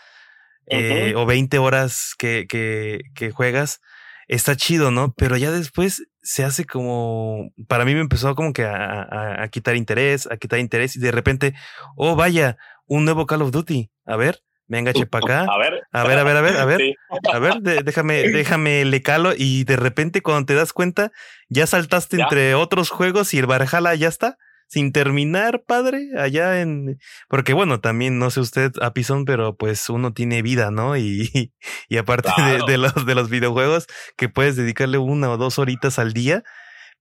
eh, 0.68 1.14
o 1.18 1.26
20 1.26 1.58
horas 1.60 2.14
que, 2.18 2.48
que, 2.48 3.02
que 3.14 3.32
juegas, 3.32 3.82
está 4.28 4.56
chido, 4.56 4.92
¿no? 4.92 5.14
Pero 5.16 5.38
ya 5.38 5.52
después 5.52 6.04
se 6.22 6.44
hace 6.44 6.66
como, 6.66 7.52
para 7.68 7.86
mí 7.86 7.94
me 7.94 8.02
empezó 8.02 8.34
como 8.36 8.54
que 8.54 8.64
a, 8.64 8.76
a- 9.04 9.44
a 9.44 9.48
quitar 9.50 9.76
interés, 9.76 10.28
a 10.32 10.38
quitar 10.38 10.60
interés 10.60 10.96
y 10.96 11.00
de 11.00 11.12
repente, 11.12 11.54
oh, 11.96 12.16
vaya, 12.16 12.58
un 12.88 13.06
nuevo 13.06 13.26
Call 13.26 13.42
of 13.44 13.52
Duty. 13.52 13.92
A 14.06 14.16
ver, 14.16 14.40
venga, 14.68 14.92
para 15.10 15.26
acá. 15.44 15.52
a 15.54 15.58
ver, 15.58 15.82
A 15.92 16.04
ver, 16.04 16.18
a 16.20 16.24
ver, 16.24 16.38
a 16.38 16.42
ver, 16.42 16.58
a 16.58 16.66
ver. 16.66 16.80
Sí. 16.82 16.96
A 17.32 17.40
ver, 17.40 17.56
de- 17.62 17.84
déjame, 17.84 18.24
déjame 18.30 18.86
le 18.86 19.02
calo 19.02 19.34
y 19.38 19.64
de 19.64 19.76
repente 19.76 20.22
cuando 20.22 20.46
te 20.46 20.56
das 20.56 20.74
cuenta, 20.74 21.12
ya 21.50 21.68
saltaste 21.68 22.18
Ya. 22.18 22.24
entre 22.24 22.56
otros 22.56 22.90
juegos 22.90 23.34
y 23.34 23.40
el 23.40 23.46
Valhalla 23.48 23.94
ya 23.96 24.08
está. 24.08 24.38
Sin 24.68 24.92
terminar, 24.92 25.64
padre, 25.66 26.10
allá 26.18 26.60
en... 26.62 26.98
Porque 27.30 27.54
bueno, 27.54 27.80
también, 27.80 28.18
no 28.20 28.30
sé 28.32 28.40
usted, 28.40 28.72
Apison, 28.82 29.24
pero 29.26 29.56
pues 29.56 29.90
uno 29.90 30.12
tiene 30.14 30.42
vida, 30.42 30.72
¿no? 30.72 30.98
Y, 30.98 31.54
y 31.88 31.98
aparte 31.98 32.30
de- 32.38 32.58
Claro. 32.58 32.66
de, 32.66 32.78
los, 32.78 33.06
de 33.06 33.16
los 33.16 33.30
videojuegos, 33.30 33.88
que 34.18 34.28
puedes 34.28 34.56
dedicarle 34.56 34.98
una 34.98 35.30
o 35.30 35.38
dos 35.38 35.60
horitas 35.60 36.00
al 36.00 36.14
día, 36.14 36.44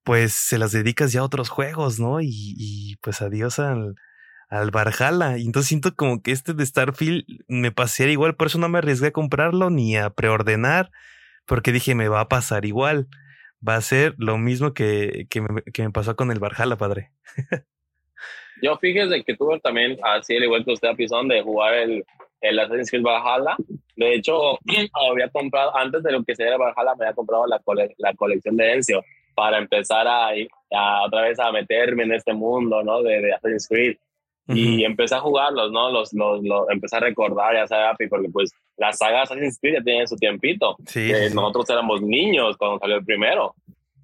pues 0.05 0.35
se 0.35 0.59
las 0.59 0.73
dedicas 0.73 1.13
ya 1.13 1.21
a 1.21 1.25
otros 1.25 1.49
juegos, 1.49 1.99
¿no? 1.99 2.21
Y, 2.21 2.29
y 2.31 2.97
pues 2.97 3.23
adiós 3.23 3.59
al, 3.59 3.95
al 4.51 4.71
Valhalla. 4.71 5.39
Y 5.39 5.47
entonces 5.47 5.69
siento 5.69 5.95
como 5.97 6.23
que 6.23 6.33
este 6.33 6.53
de 6.53 6.67
Starfield 6.67 7.25
me 7.49 7.73
pasaría 7.73 8.13
igual, 8.13 8.37
por 8.37 8.49
eso 8.49 8.59
no 8.59 8.69
me 8.69 8.79
arriesgué 8.79 9.09
a 9.09 9.13
comprarlo 9.13 9.71
ni 9.71 9.97
a 9.97 10.11
preordenar, 10.11 10.91
porque 11.47 11.73
dije, 11.73 11.95
me 11.95 12.09
va 12.09 12.21
a 12.21 12.29
pasar 12.29 12.67
igual. 12.67 13.09
Va 13.67 13.77
a 13.77 13.81
ser 13.81 14.15
lo 14.19 14.37
mismo 14.39 14.75
que, 14.75 15.27
que, 15.31 15.41
me, 15.41 15.63
que 15.63 15.83
me 15.83 15.91
pasó 15.91 16.17
con 16.17 16.31
el 16.31 16.39
Valhalla, 16.39 16.77
padre. 16.77 17.11
Yo 18.63 18.77
fíjese 18.79 19.25
que 19.25 19.37
tuve 19.37 19.59
también, 19.61 19.99
así 20.03 20.37
al 20.37 20.45
igual 20.45 20.65
que 20.65 20.73
usted, 20.73 20.95
Pizón, 20.97 21.29
de 21.29 21.43
jugar 21.43 21.75
el, 21.75 22.05
el 22.41 22.59
Assassin's 22.59 22.91
Creed 22.91 23.03
Valhalla. 23.03 23.57
De 23.97 24.15
hecho, 24.15 24.59
había 25.11 25.29
comprado, 25.31 25.77
antes 25.77 26.03
de 26.03 26.13
lo 26.13 26.23
que 26.25 26.35
se 26.37 26.45
era 26.45 26.57
Valhalla, 26.57 26.95
me 26.97 27.05
había 27.07 27.15
comprado 27.15 27.47
la, 27.47 27.59
cole- 27.61 27.95
la 27.99 28.15
colección 28.15 28.57
de 28.57 28.75
Ezio 28.77 29.03
para 29.35 29.59
empezar 29.59 30.07
a, 30.07 30.29
a 30.29 31.03
otra 31.05 31.23
vez 31.23 31.39
a 31.41 31.51
meterme 31.51 32.05
en 32.05 32.13
este 32.13 32.33
mundo, 32.33 32.83
¿no? 32.85 33.03
De, 33.03 33.21
de 33.21 33.33
Assassin's 33.35 33.67
Creed. 33.69 33.97
Y 34.49 34.77
Ujú. 34.77 34.87
empecé 34.87 35.15
a 35.17 35.21
jugarlos, 35.21 35.73
¿no? 35.73 35.91
Los, 35.91 36.13
los, 36.13 36.43
los 36.45 36.69
empecé 36.71 36.97
a 36.97 37.01
recordar, 37.01 37.55
ya 37.55 37.67
sabes, 37.67 37.89
Api, 37.95 38.07
porque 38.09 38.29
pues 38.31 38.53
la 38.77 38.93
saga 38.93 39.23
Assassin's 39.23 39.59
Creed 39.61 39.75
ya 39.75 39.83
tiene 39.83 40.07
su 40.07 40.17
tiempito. 40.17 40.77
Sí, 40.87 41.11
Eh, 41.13 41.31
nosotros 41.33 41.71
éramos 41.71 42.03
niños 42.03 42.57
cuando 42.57 42.79
salió 42.79 42.97
el 42.97 43.05
primero. 43.05 43.55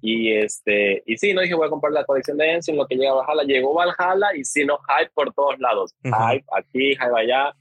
Y 0.01 0.33
este, 0.33 1.03
y 1.05 1.17
sí, 1.17 1.33
no 1.33 1.41
dije 1.41 1.53
voy 1.53 1.67
a 1.67 1.69
comprar 1.69 1.93
la 1.93 2.05
colección 2.05 2.37
de 2.37 2.53
Enzo 2.53 2.71
en 2.71 2.77
lo 2.77 2.87
que 2.87 2.95
llega 2.95 3.13
Valhalla. 3.13 3.43
Llegó 3.43 3.73
Valhalla 3.73 4.35
y 4.35 4.43
sí, 4.43 4.65
no, 4.65 4.79
hype 4.79 5.11
por 5.13 5.33
todos 5.33 5.59
lados. 5.59 5.93
Ujú. 6.03 6.15
Hype 6.15 6.45
aquí, 6.51 6.89
hype 6.95 7.15
allá. 7.15 7.53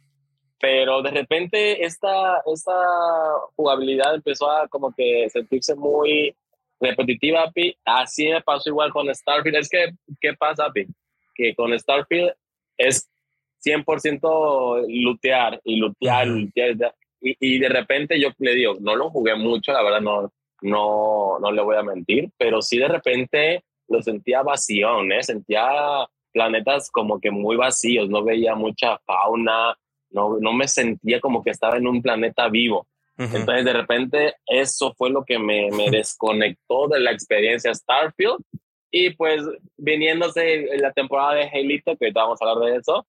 Pero 0.58 1.02
de 1.02 1.10
repente 1.10 1.84
esta, 1.84 2.42
esta 2.52 2.72
jugabilidad 3.56 4.14
empezó 4.14 4.50
a 4.50 4.68
como 4.68 4.92
que 4.94 5.28
sentirse 5.30 5.74
muy 5.74 6.34
repetitiva, 6.78 7.42
Api. 7.44 7.76
Así 7.84 8.28
me 8.28 8.40
pasó 8.40 8.70
igual 8.70 8.90
con 8.90 9.14
Starfield. 9.14 9.56
Es 9.56 9.68
que, 9.68 9.90
¿qué 10.20 10.32
pasa, 10.34 10.66
Api? 10.66 10.86
Que 11.34 11.54
con 11.54 11.78
Starfield 11.78 12.32
es 12.78 13.10
100% 13.64 14.86
lootear 14.88 15.60
y 15.64 15.76
lootear. 15.76 16.28
Y, 17.20 17.36
y 17.40 17.58
de 17.58 17.68
repente 17.68 18.20
yo 18.20 18.30
le 18.38 18.54
digo, 18.54 18.76
no 18.80 18.96
lo 18.96 19.10
jugué 19.10 19.34
mucho, 19.34 19.72
la 19.72 19.82
verdad 19.82 20.00
no, 20.00 20.32
no, 20.62 21.38
no 21.38 21.52
le 21.52 21.62
voy 21.62 21.76
a 21.76 21.82
mentir, 21.82 22.30
pero 22.38 22.62
sí 22.62 22.78
de 22.78 22.88
repente 22.88 23.64
lo 23.88 24.02
sentía 24.02 24.42
vacío, 24.42 25.02
¿eh? 25.10 25.22
Sentía 25.22 26.06
planetas 26.32 26.90
como 26.90 27.20
que 27.20 27.30
muy 27.30 27.56
vacíos, 27.56 28.08
no 28.08 28.22
veía 28.22 28.54
mucha 28.54 28.98
fauna, 28.98 29.76
no, 30.10 30.38
no 30.40 30.52
me 30.52 30.68
sentía 30.68 31.20
como 31.20 31.42
que 31.42 31.50
estaba 31.50 31.76
en 31.76 31.86
un 31.86 32.00
planeta 32.02 32.48
vivo. 32.48 32.86
Entonces, 33.18 33.66
de 33.66 33.72
repente, 33.74 34.34
eso 34.46 34.94
fue 34.96 35.10
lo 35.10 35.24
que 35.24 35.38
me, 35.38 35.70
me 35.72 35.90
desconectó 35.90 36.88
de 36.88 37.00
la 37.00 37.10
experiencia 37.10 37.74
Starfield. 37.74 38.38
Y 38.90 39.10
pues, 39.10 39.42
viniéndose 39.76 40.66
la 40.78 40.90
temporada 40.92 41.34
de 41.34 41.42
Halo, 41.42 41.96
que 41.98 42.06
ahorita 42.06 42.22
vamos 42.22 42.40
a 42.40 42.50
hablar 42.50 42.70
de 42.72 42.78
eso, 42.78 43.06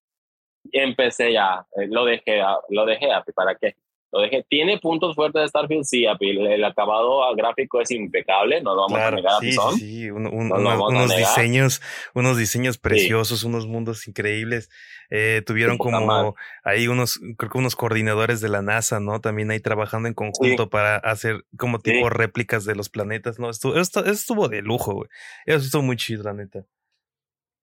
empecé 0.70 1.32
ya, 1.32 1.66
eh, 1.76 1.86
lo 1.88 2.04
dejé, 2.04 2.42
lo 2.68 2.84
dejé, 2.84 3.08
¿para 3.34 3.54
qué? 3.56 3.74
Lo 4.14 4.20
dejé. 4.20 4.44
Tiene 4.46 4.78
puntos 4.78 5.14
fuertes 5.14 5.40
de 5.42 5.48
Starfield, 5.48 5.84
sí, 5.84 6.06
Api. 6.06 6.30
El, 6.30 6.62
acabado 6.64 7.22
gráfico 7.34 7.80
es 7.80 7.90
impecable, 7.90 8.60
no 8.62 8.74
lo 8.74 8.82
vamos 8.82 8.98
a 8.98 9.00
Claro, 9.00 9.16
negar, 9.16 9.40
sí, 9.40 9.52
sí, 9.52 9.78
sí, 9.78 10.10
un- 10.10 10.26
un- 10.26 10.48
No 10.50 10.56
lo 10.56 10.60
unos, 10.60 10.72
vamos 10.78 10.92
a 10.92 10.96
unos 10.96 11.08
negar. 11.08 11.28
diseños, 11.36 11.80
unos 12.14 12.36
diseños 12.36 12.76
preciosos, 12.76 13.42
unos 13.44 13.66
mundos 13.66 14.06
increíbles. 14.06 14.68
Eh, 15.08 15.42
tuvieron 15.46 15.78
como 15.78 16.34
ahí 16.62 16.88
unos, 16.88 17.20
creo 17.38 17.50
que 17.50 17.58
unos 17.58 17.74
coordinadores 17.74 18.40
de 18.42 18.48
la 18.50 18.60
NASA, 18.60 19.00
¿no? 19.00 19.20
También 19.22 19.50
ahí 19.50 19.60
trabajando 19.60 20.08
en 20.08 20.14
conjunto 20.14 20.68
para 20.68 20.96
hacer 20.96 21.44
como 21.56 21.78
Sí. 21.78 21.92
tipo 21.92 22.10
réplicas 22.10 22.64
de 22.66 22.74
los 22.74 22.90
planetas, 22.90 23.38
¿no? 23.38 23.48
Estuvo, 23.48 23.76
esto, 23.76 24.00
eso 24.00 24.12
estuvo 24.12 24.48
de 24.48 24.60
lujo, 24.60 24.92
güey. 24.94 25.08
Eso 25.46 25.64
estuvo 25.64 25.82
muy 25.82 25.96
chido, 25.96 26.22
la 26.22 26.34
neta. 26.34 26.64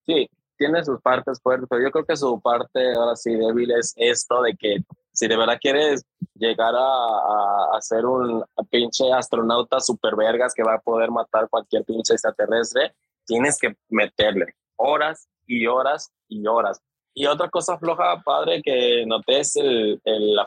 Sí, 0.06 0.28
tiene 0.58 0.84
sus 0.84 1.00
partes 1.02 1.40
fuertes, 1.42 1.68
pero 1.70 1.84
yo 1.84 1.92
creo 1.92 2.06
que 2.06 2.18
su 2.18 2.42
parte 2.42 2.80
ahora 2.96 3.16
sí 3.16 3.34
débil 3.36 3.72
es 3.72 3.94
esto 3.98 4.42
de 4.42 4.56
que 4.58 4.78
si 5.20 5.28
de 5.28 5.36
verdad 5.36 5.58
quieres 5.60 6.06
llegar 6.36 6.74
a, 6.76 6.80
a, 6.80 7.78
a 7.78 7.82
ser 7.82 8.06
un 8.06 8.42
pinche 8.70 9.12
astronauta 9.12 9.82
super 9.82 10.16
vergas 10.16 10.54
que 10.54 10.64
va 10.64 10.76
a 10.76 10.80
poder 10.80 11.12
matar 11.12 11.50
cualquier 11.50 11.84
pinche 11.84 12.14
extraterrestre, 12.14 12.94
tienes 13.26 13.58
que 13.60 13.76
meterle 13.90 14.46
horas 14.78 15.28
y 15.46 15.68
horas 15.68 16.10
y 16.30 16.48
horas. 16.48 16.80
Y 17.14 17.26
otra 17.26 17.50
cosa 17.50 17.78
floja, 17.78 18.22
padre, 18.24 18.62
que 18.64 19.04
noté 19.06 19.42
es 19.42 19.56
el, 19.58 20.00
el, 20.06 20.40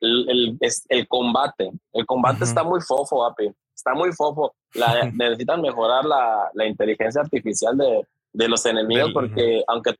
el, 0.00 0.30
el- 0.30 0.56
es 0.60 0.86
el 0.88 1.06
combate. 1.06 1.70
El 1.92 2.06
combate 2.06 2.36
Ujú. 2.36 2.44
está 2.44 2.62
muy 2.64 2.80
fofo, 2.80 3.26
Api. 3.26 3.50
Está 3.74 3.92
muy 3.94 4.10
fofo. 4.12 4.54
La, 4.74 5.04
necesitan 5.14 5.60
mejorar 5.60 6.06
la, 6.06 6.50
la 6.54 6.64
inteligencia 6.66 7.20
artificial 7.20 7.76
de, 7.76 8.06
de 8.32 8.48
los 8.48 8.64
enemigos 8.64 9.10
porque 9.12 9.62
aunque, 9.68 9.94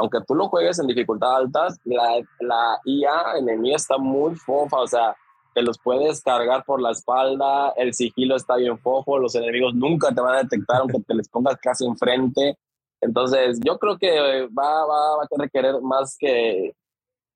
aunque 0.00 0.18
tú 0.26 0.34
lo 0.34 0.48
juegues 0.48 0.78
en 0.78 0.86
dificultad 0.86 1.36
altas, 1.36 1.78
la, 1.84 2.20
la 2.40 2.78
IA 2.84 3.38
enemiga 3.38 3.76
está 3.76 3.98
muy 3.98 4.34
fofa. 4.36 4.78
O 4.78 4.86
sea, 4.86 5.16
te 5.54 5.62
los 5.62 5.78
puedes 5.78 6.22
cargar 6.22 6.64
por 6.64 6.80
la 6.80 6.92
espalda, 6.92 7.72
el 7.76 7.92
sigilo 7.94 8.36
está 8.36 8.56
bien 8.56 8.78
fofo, 8.78 9.18
los 9.18 9.34
enemigos 9.34 9.74
nunca 9.74 10.14
te 10.14 10.20
van 10.20 10.34
a 10.36 10.42
detectar 10.42 10.80
aunque 10.82 11.00
te 11.00 11.14
les 11.14 11.28
pongas 11.28 11.56
casi 11.60 11.84
enfrente. 11.84 12.56
Entonces, 13.00 13.58
yo 13.64 13.78
creo 13.78 13.96
que 13.98 14.46
va, 14.56 14.86
va, 14.86 15.16
va 15.18 15.22
a 15.24 15.42
requerir 15.42 15.80
más 15.82 16.16
que 16.18 16.72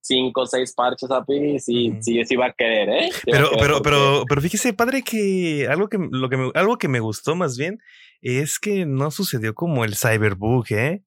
cinco 0.04 0.42
o 0.42 0.46
seis 0.46 0.74
parches, 0.74 1.10
API, 1.10 1.58
sí, 1.60 1.90
Ujú. 1.90 2.02
sí, 2.02 2.24
sí 2.24 2.34
va 2.36 2.46
a 2.46 2.52
querer, 2.52 2.88
¿eh? 2.88 3.10
Sí 3.12 3.30
a 3.30 3.32
Pero, 3.32 3.50
querer 3.50 3.60
pero, 3.60 3.72
porque- 3.74 3.82
pero, 3.90 4.24
pero 4.28 4.40
fíjese, 4.40 4.72
padre, 4.72 5.02
que 5.02 5.68
algo 5.70 5.88
que, 5.88 5.98
lo 6.10 6.28
que 6.28 6.36
me, 6.36 6.50
algo 6.54 6.76
que 6.76 6.88
me 6.88 6.98
gustó 7.00 7.36
más 7.36 7.56
bien 7.56 7.78
es 8.20 8.58
que 8.58 8.84
no 8.86 9.10
sucedió 9.12 9.54
como 9.54 9.84
el 9.84 9.94
cyberbug, 9.96 10.64
¿eh? 10.70 11.02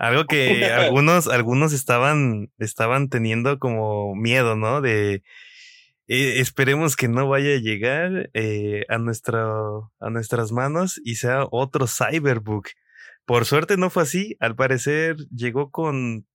Algo 0.00 0.24
que 0.24 0.64
algunos, 0.72 1.28
algunos 1.28 1.74
estaban, 1.74 2.50
estaban 2.58 3.10
teniendo 3.10 3.58
como 3.58 4.14
miedo, 4.14 4.56
¿no? 4.56 4.80
De 4.80 5.22
eh, 6.08 6.40
esperemos 6.40 6.96
que 6.96 7.06
no 7.06 7.28
vaya 7.28 7.54
a 7.54 7.60
llegar 7.60 8.30
eh, 8.32 8.86
a 8.88 8.96
nuestro, 8.96 9.92
a 10.00 10.08
nuestras 10.08 10.52
manos 10.52 10.98
y 11.04 11.16
sea 11.16 11.44
otro 11.50 11.86
cyberbug. 11.86 12.64
Por 13.26 13.44
suerte 13.44 13.76
no 13.76 13.90
fue 13.90 14.04
así. 14.04 14.36
Al 14.40 14.56
parecer 14.56 15.16
llegó 15.36 15.70
con 15.70 16.26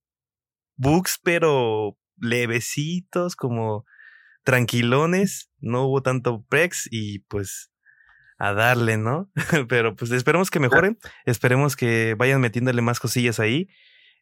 bugs, 0.76 1.18
pero 1.24 1.98
levecitos, 2.18 3.34
como 3.34 3.84
tranquilones, 4.44 5.50
no 5.58 5.86
hubo 5.86 6.02
tanto 6.02 6.44
prex 6.48 6.88
y 6.88 7.18
pues 7.18 7.72
a 8.38 8.52
darle, 8.52 8.96
¿no? 8.98 9.30
Pero 9.68 9.96
pues 9.96 10.10
esperemos 10.12 10.50
que 10.50 10.60
mejoren, 10.60 10.98
esperemos 11.24 11.76
que 11.76 12.14
vayan 12.18 12.40
metiéndole 12.40 12.82
más 12.82 13.00
cosillas 13.00 13.40
ahí. 13.40 13.68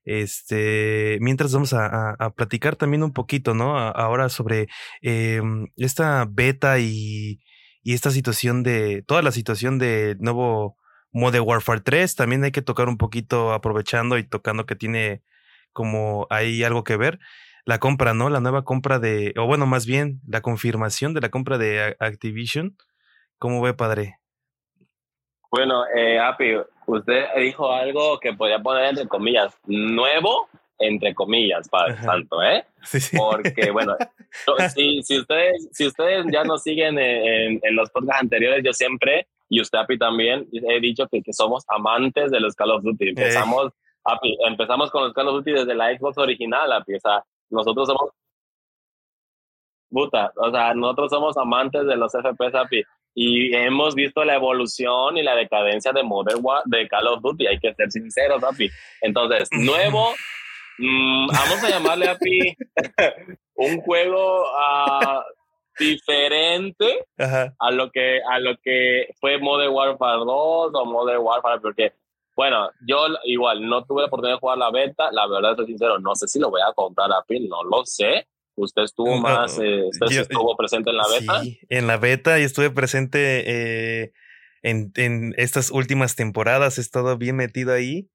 Este, 0.05 1.19
mientras 1.21 1.53
vamos 1.53 1.73
a, 1.73 1.87
a- 1.87 2.17
a 2.19 2.31
platicar 2.35 2.77
también 2.77 3.03
un 3.03 3.13
poquito, 3.13 3.55
¿no? 3.55 3.79
A- 3.79 3.91
ahora 3.91 4.29
sobre 4.29 4.69
eh, 5.03 5.41
esta 5.77 6.27
beta 6.31 6.79
y, 6.79 7.41
y 7.83 7.95
esta 7.95 8.11
situación 8.11 8.63
de, 8.63 9.03
toda 9.07 9.23
la 9.23 9.33
situación 9.33 9.79
de 9.79 10.17
nuevo 10.21 10.77
Modern 11.13 11.45
Warfare 11.47 11.81
3, 11.81 12.15
también 12.17 12.45
hay 12.45 12.53
que 12.53 12.63
tocar 12.63 12.89
un 12.89 12.99
poquito 12.99 13.53
aprovechando 13.53 14.19
y 14.19 14.25
tocando 14.25 14.67
que 14.67 14.77
tiene 14.77 15.23
como 15.73 16.27
ahí 16.31 16.63
algo 16.65 16.85
que 16.85 16.97
ver 16.97 17.19
la 17.67 17.79
compra, 17.79 18.13
¿no? 18.15 18.29
La 18.29 18.41
nueva 18.41 18.63
compra 18.65 18.99
de, 18.99 19.33
o 19.39 19.47
bueno, 19.47 19.65
más 19.67 19.87
bien 19.87 20.21
la 20.29 20.43
confirmación 20.43 21.15
de 21.15 21.21
la 21.23 21.31
compra 21.31 21.57
de 21.59 21.97
Activision. 21.99 22.77
¿Cómo 23.39 23.61
ve, 23.63 23.75
padre? 23.75 24.19
Bueno, 25.51 25.85
eh, 25.95 26.19
Api, 26.19 26.57
usted 26.87 27.27
dijo 27.39 27.71
algo 27.71 28.19
que 28.19 28.33
podía 28.33 28.59
poner 28.59 28.87
entre 28.87 29.07
comillas, 29.07 29.57
nuevo, 29.67 30.49
entre 30.79 31.15
comillas, 31.15 31.69
Padre 31.69 31.93
Ajá. 31.93 32.05
Santo, 32.05 32.43
¿eh? 32.43 32.65
Sí, 32.83 33.01
sí. 33.01 33.17
Porque, 33.17 33.71
bueno, 33.71 33.97
si, 34.75 35.03
si, 35.03 35.21
ustedes, 35.21 35.69
si 35.73 35.87
ustedes 35.87 36.27
ya 36.33 36.45
nos 36.45 36.63
siguen 36.63 36.99
en, 36.99 37.61
en 37.63 37.77
los 37.77 37.91
podcasts 37.91 38.23
anteriores, 38.23 38.65
yo 38.65 38.73
siempre, 38.73 39.29
y 39.49 39.61
usted, 39.61 39.79
Api, 39.79 39.99
también, 39.99 40.49
he 40.53 40.81
dicho 40.81 41.07
que, 41.07 41.23
que 41.23 41.33
somos 41.33 41.65
amantes 41.69 42.31
de 42.31 42.41
los 42.41 42.55
Call 42.55 42.73
of 42.73 42.83
Duty. 42.83 43.11
Empezamos, 43.11 43.73
Api, 44.05 44.37
empezamos 44.47 44.91
con 44.91 45.05
los 45.05 45.13
Call 45.13 45.29
of 45.29 45.37
Duty 45.37 45.53
desde 45.53 45.75
la 45.75 45.97
Xbox 45.97 46.19
original, 46.19 46.73
Api, 46.73 46.95
o 46.95 47.01
sea, 47.01 47.25
nosotros 47.51 47.87
somos... 47.87 48.11
Puta, 49.89 50.33
o 50.35 50.51
sea, 50.51 50.75
nosotros 50.75 51.11
somos 51.11 51.37
amantes 51.37 51.87
de 51.87 51.97
los 51.97 52.11
FPS, 52.11 52.55
Api, 52.57 52.83
y 53.15 53.55
hemos 53.55 53.95
visto 53.95 54.25
la 54.25 54.35
evolución 54.35 55.17
y 55.17 55.23
la 55.23 55.37
decadencia 55.37 55.93
de 55.93 56.03
Modern 56.03 56.41
War, 56.43 56.63
de 56.67 56.89
Call 56.89 57.07
of 57.07 57.23
Duty, 57.23 57.47
hay 57.47 57.59
que 57.61 57.73
ser 57.75 57.91
sinceros, 57.91 58.43
Api. 58.43 58.69
Entonces, 59.01 59.49
nuevo, 59.53 60.13
mm, 60.79 61.29
vamos 61.29 61.65
a 61.65 61.71
llamarle, 61.71 62.09
Api, 62.09 62.57
un 63.55 63.81
juego 63.83 64.45
ah, 64.57 65.25
diferente 65.79 67.07
Ajá. 67.19 67.55
a 67.59 67.71
lo 67.71 67.91
que 67.91 68.21
a 68.29 68.39
lo 68.39 68.57
que 68.63 69.09
fue 69.21 69.39
Modern 69.39 69.73
Warfare 69.73 70.19
2 70.19 70.29
o 70.75 70.85
Modern 70.85 71.21
Warfare 71.21 71.61
porque 71.61 71.93
bueno 72.37 72.71
yo 72.87 73.07
igual 73.25 73.67
no 73.67 73.85
tuve 73.85 74.03
la 74.03 74.07
oportunidad 74.07 74.37
de 74.37 74.41
jugar 74.41 74.59
la 74.59 74.71
beta 74.71 75.11
la 75.11 75.27
verdad 75.27 75.57
soy 75.57 75.67
sincero 75.67 75.99
no 75.99 76.15
sé 76.15 76.29
si 76.29 76.39
lo 76.39 76.51
voy 76.51 76.61
a 76.61 76.73
comprar 76.75 77.11
a 77.13 77.23
pin 77.23 77.49
no 77.49 77.65
lo 77.65 77.85
sé 77.85 78.29
usted 78.57 78.83
estuvo 78.83 79.19
más 79.19 79.59
eh, 79.59 79.83
usted 79.85 80.07
yo- 80.15 80.23
estuvo 80.23 80.57
presente 80.57 80.91
en 80.91 80.97
la 80.97 81.05
beta 81.09 81.41
Sí, 81.43 81.59
en 81.69 81.87
la 81.87 81.97
beta 81.97 82.39
y 82.39 82.43
estuve 82.43 82.71
presente 82.71 83.43
eh, 83.47 84.13
en, 84.63 84.93
en 84.97 85.35
estas 85.37 85.71
últimas 85.71 86.17
temporadas, 86.17 86.79
he 86.79 86.81
estado 86.81 87.17
bien 87.19 87.37
metido 87.37 87.73
ahí. 87.73 88.09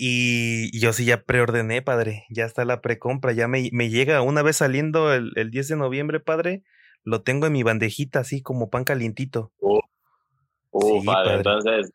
Y 0.00 0.78
yo 0.78 0.92
sí 0.92 1.04
ya 1.04 1.22
preordené, 1.24 1.82
padre. 1.82 2.24
Ya 2.30 2.44
está 2.44 2.64
la 2.64 2.80
precompra, 2.80 3.32
ya 3.32 3.48
me, 3.48 3.68
me 3.72 3.90
llega 3.90 4.22
una 4.22 4.42
vez 4.42 4.56
saliendo 4.56 5.12
el, 5.12 5.32
el 5.34 5.50
10 5.50 5.68
de 5.68 5.76
noviembre, 5.76 6.20
padre. 6.20 6.62
Lo 7.02 7.22
tengo 7.22 7.46
en 7.46 7.52
mi 7.54 7.64
bandejita, 7.64 8.20
así 8.20 8.40
como 8.40 8.70
pan 8.70 8.84
calientito. 8.84 9.52
Uh, 9.60 9.80
Sí, 11.00 11.06
padre, 11.06 11.24
padre. 11.24 11.34
entonces 11.38 11.92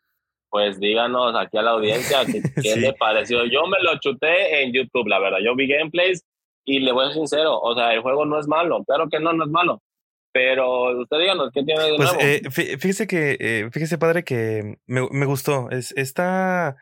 pues 0.49 0.79
díganos 0.79 1.33
aquí 1.35 1.57
a 1.57 1.61
la 1.61 1.71
audiencia 1.71 2.19
qué, 2.25 2.41
Sí. 2.61 2.79
le 2.79 2.93
pareció 2.93 3.45
yo 3.45 3.65
me 3.67 3.77
lo 3.81 3.97
chuté 3.99 4.63
en 4.63 4.73
YouTube 4.73 5.07
la 5.07 5.19
verdad 5.19 5.37
yo 5.43 5.55
vi 5.55 5.67
gameplays 5.67 6.23
y 6.65 6.79
le 6.79 6.91
voy 6.91 7.03
a 7.05 7.07
ser 7.07 7.15
sincero 7.17 7.59
o 7.59 7.75
sea 7.75 7.93
el 7.93 8.01
juego 8.01 8.25
no 8.25 8.39
es 8.39 8.47
malo 8.47 8.83
claro 8.85 9.07
que 9.09 9.19
no 9.19 9.33
no 9.33 9.43
es 9.45 9.49
malo 9.51 9.81
pero 10.31 10.99
usted 11.01 11.17
díganos 11.19 11.51
qué 11.53 11.63
tiene 11.63 11.83
de 11.83 11.95
Pues 11.95 12.11
nuevo 12.13 12.19
eh, 12.27 12.41
fí- 12.45 12.79
fíjese 12.79 13.05
que, 13.05 13.37
eh, 13.39 13.69
fíjese 13.71 13.99
padre 13.99 14.23
que 14.23 14.77
me, 14.87 15.07
me 15.11 15.27
gustó. 15.27 15.69
Es, 15.69 15.91
está, 15.95 16.75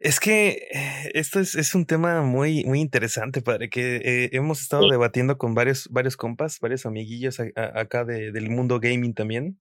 es 0.00 0.18
que 0.18 0.66
eh, 0.72 1.10
esto 1.14 1.38
es, 1.38 1.54
es 1.54 1.76
un 1.76 1.86
tema 1.86 2.22
muy, 2.22 2.64
muy 2.64 2.80
interesante, 2.80 3.40
padre, 3.40 3.70
que 3.70 3.98
eh, 4.04 4.30
hemos 4.32 4.62
estado 4.62 4.82
Sí. 4.82 4.90
debatiendo 4.90 5.38
con 5.38 5.54
varios, 5.54 5.86
varios 5.92 6.16
compas, 6.16 6.58
varios 6.58 6.86
amiguillos 6.86 7.38
a- 7.38 7.44
a- 7.54 7.80
acá 7.82 8.04
de- 8.04 8.32
del 8.32 8.50
mundo 8.50 8.80
gaming 8.80 9.14
también 9.14 9.60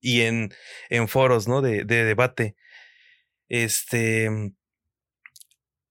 y 0.00 0.22
en, 0.22 0.50
en 0.90 1.06
foros, 1.06 1.46
¿no? 1.46 1.62
De, 1.62 1.84
de 1.84 2.02
debate. 2.02 2.56
Este, 3.48 4.28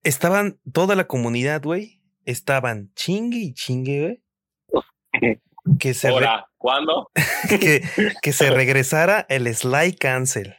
estaban 0.04 0.60
toda 0.74 0.96
la 0.96 1.08
comunidad, 1.08 1.62
güey, 1.64 1.95
estaban 2.26 2.92
chingue 2.96 3.38
y 3.38 3.54
chingue, 3.54 4.02
güey. 4.02 4.82
Que 5.80 5.96
se, 5.96 6.10
ahora 6.10 6.46
¿cuándo? 6.60 7.10
que, 7.50 7.82
que 8.22 8.34
se 8.34 8.52
regresara 8.52 9.26
el 9.30 9.54
Sly 9.54 9.96
Cancel. 9.96 10.56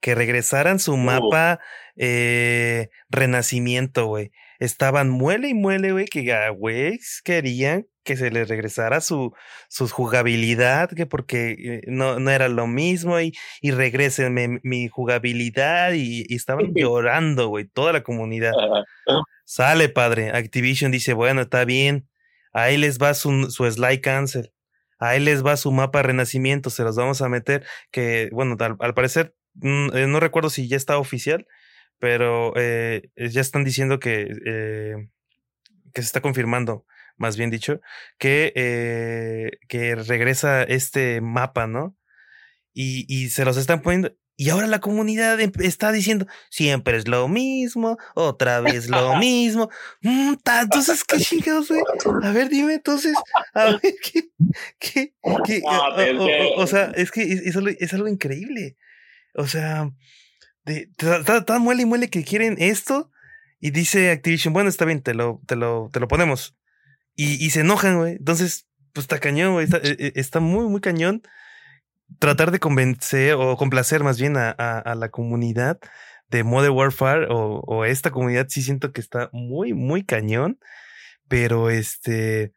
Que 0.00 0.16
regresaran 0.16 0.80
su 0.80 0.96
mapa 0.96 1.60
eh, 1.94 2.88
Renacimiento, 3.08 4.06
güey. 4.06 4.32
estaban 4.58 5.10
muele 5.10 5.48
y 5.48 5.54
muele, 5.54 5.92
güey, 5.92 6.06
que 6.06 6.24
güey 6.50 6.98
querían 7.22 7.86
que 8.04 8.16
se 8.16 8.30
les 8.30 8.48
regresara 8.48 9.00
su, 9.00 9.32
su 9.68 9.88
jugabilidad, 9.88 10.90
que 10.90 11.06
porque 11.06 11.52
eh, 11.52 11.80
no, 11.86 12.18
no 12.18 12.30
era 12.30 12.48
lo 12.48 12.66
mismo 12.66 13.20
y, 13.20 13.32
y 13.60 13.70
regresen 13.70 14.60
mi 14.62 14.88
jugabilidad 14.88 15.92
y, 15.92 16.24
y 16.28 16.34
estaban 16.34 16.72
llorando, 16.74 17.48
güey, 17.48 17.66
toda 17.66 17.92
la 17.92 18.02
comunidad. 18.02 18.52
Sale, 19.52 19.90
padre. 19.90 20.30
Activision 20.30 20.90
dice, 20.90 21.12
bueno, 21.12 21.42
está 21.42 21.66
bien. 21.66 22.08
Ahí 22.54 22.78
les 22.78 22.98
va 22.98 23.12
su, 23.12 23.50
su 23.50 23.70
Sly 23.70 24.00
Cancel. 24.00 24.50
Ahí 24.98 25.20
les 25.20 25.44
va 25.44 25.58
su 25.58 25.70
mapa 25.72 26.00
renacimiento. 26.02 26.70
Se 26.70 26.84
los 26.84 26.96
vamos 26.96 27.20
a 27.20 27.28
meter. 27.28 27.66
Que, 27.90 28.30
bueno, 28.32 28.56
al, 28.58 28.94
parecer, 28.94 29.34
mm, 29.56 29.94
eh, 29.94 30.06
no 30.06 30.20
recuerdo 30.20 30.48
si 30.48 30.68
ya 30.68 30.78
está 30.78 30.96
oficial, 30.96 31.46
pero 31.98 32.54
eh, 32.56 33.10
ya 33.16 33.42
están 33.42 33.62
diciendo 33.62 33.98
que, 34.00 34.32
eh, 34.46 35.10
que 35.92 36.00
se 36.00 36.06
está 36.06 36.22
confirmando, 36.22 36.86
más 37.18 37.36
bien 37.36 37.50
dicho, 37.50 37.82
que, 38.18 39.50
que 39.68 39.94
regresa 39.96 40.62
este 40.62 41.20
mapa, 41.20 41.66
¿no? 41.66 41.94
Y, 42.72 43.04
y 43.06 43.28
se 43.28 43.44
los 43.44 43.58
están 43.58 43.82
poniendo. 43.82 44.16
Y 44.42 44.50
ahora 44.50 44.66
la 44.66 44.80
comunidad 44.80 45.40
em, 45.40 45.52
está 45.60 45.92
diciendo, 45.92 46.26
siempre 46.50 46.96
es 46.96 47.06
lo 47.06 47.28
mismo, 47.28 47.96
otra 48.16 48.60
vez 48.60 48.88
lo 48.88 49.16
mismo. 49.18 49.70
Mm, 50.00 50.34
entonces, 50.62 51.04
¿qué 51.04 51.18
chingados, 51.18 51.68
güey? 51.68 51.80
A 52.24 52.32
ver, 52.32 52.48
dime 52.48 52.74
entonces, 52.74 53.14
a 53.54 53.66
ver, 53.66 53.80
¿qué? 54.02 54.30
qué, 54.80 55.14
qué 55.44 55.62
o, 56.56 56.66
sea, 56.66 56.90
es 56.96 57.12
que 57.12 57.22
es, 57.22 57.54
es, 57.54 57.94
algo, 57.94 58.08
increíble. 58.08 58.76
O 59.36 59.46
sea, 59.46 59.92
está 60.66 61.60
muele 61.60 61.82
y 61.82 61.86
muele 61.86 62.10
que 62.10 62.24
quieren 62.24 62.56
esto 62.58 63.12
y 63.60 63.70
dice 63.70 64.10
Activision, 64.10 64.52
bueno, 64.52 64.70
está 64.70 64.84
bien, 64.84 65.02
te 65.02 65.14
lo, 65.14 65.40
te 65.46 65.54
lo, 65.54 65.88
te 65.92 66.00
lo 66.00 66.08
ponemos. 66.08 66.56
Y, 67.14 67.34
y 67.46 67.50
se 67.50 67.60
enojan, 67.60 67.96
güey. 67.96 68.14
Entonces, 68.14 68.66
pues 68.92 69.04
está 69.04 69.20
cañón, 69.20 69.52
güey. 69.52 69.66
Está, 69.66 69.76
e, 69.76 69.94
e, 70.00 70.12
está 70.16 70.40
muy, 70.40 70.66
muy 70.66 70.80
cañón 70.80 71.22
tratar 72.18 72.50
de 72.50 72.58
convencer 72.58 73.34
o 73.34 73.56
complacer 73.56 74.02
más 74.02 74.18
bien 74.18 74.36
a, 74.36 74.50
a, 74.50 74.94
la 74.94 75.10
comunidad 75.10 75.78
de 76.28 76.44
Modern 76.44 76.74
Warfare 76.74 77.26
o, 77.30 77.62
o, 77.66 77.84
esta 77.84 78.10
comunidad 78.10 78.46
sí 78.48 78.62
siento 78.62 78.92
que 78.92 79.00
está 79.00 79.28
muy, 79.32 79.74
muy 79.74 80.04
cañón. 80.04 80.58
Pero 81.28 81.70
este, 81.70 82.52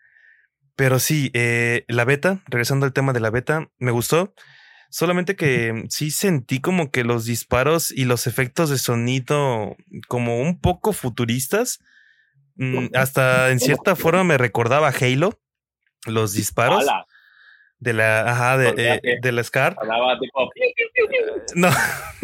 pero 0.75 0.99
sí, 0.99 1.31
eh, 1.33 1.85
la 1.87 2.05
beta, 2.05 2.41
regresando 2.47 2.85
al 2.85 2.93
tema 2.93 3.13
de 3.13 3.19
la 3.19 3.29
beta, 3.29 3.69
me 3.77 3.91
gustó. 3.91 4.33
Solamente 4.89 5.35
que 5.35 5.85
sí 5.89 6.11
sentí 6.11 6.61
como 6.61 6.91
que 6.91 7.03
los 7.03 7.25
disparos 7.25 7.91
y 7.91 8.05
los 8.05 8.27
efectos 8.27 8.69
de 8.69 8.77
sonido 8.77 9.75
como 10.07 10.41
un 10.41 10.59
poco 10.59 10.93
futuristas. 10.93 11.79
Mm, 12.55 12.87
hasta 12.95 13.51
en 13.51 13.59
cierta 13.59 13.95
forma 13.95 14.23
me 14.23 14.37
recordaba 14.37 14.89
Halo, 14.89 15.39
los 16.05 16.33
disparos 16.33 16.85
de 17.85 17.93
la, 17.93 18.31
ajá, 18.31 18.57
de, 18.57 18.99
eh, 19.03 19.19
de 19.21 19.31
la 19.31 19.43
Scar. 19.43 19.77
No, 21.55 21.69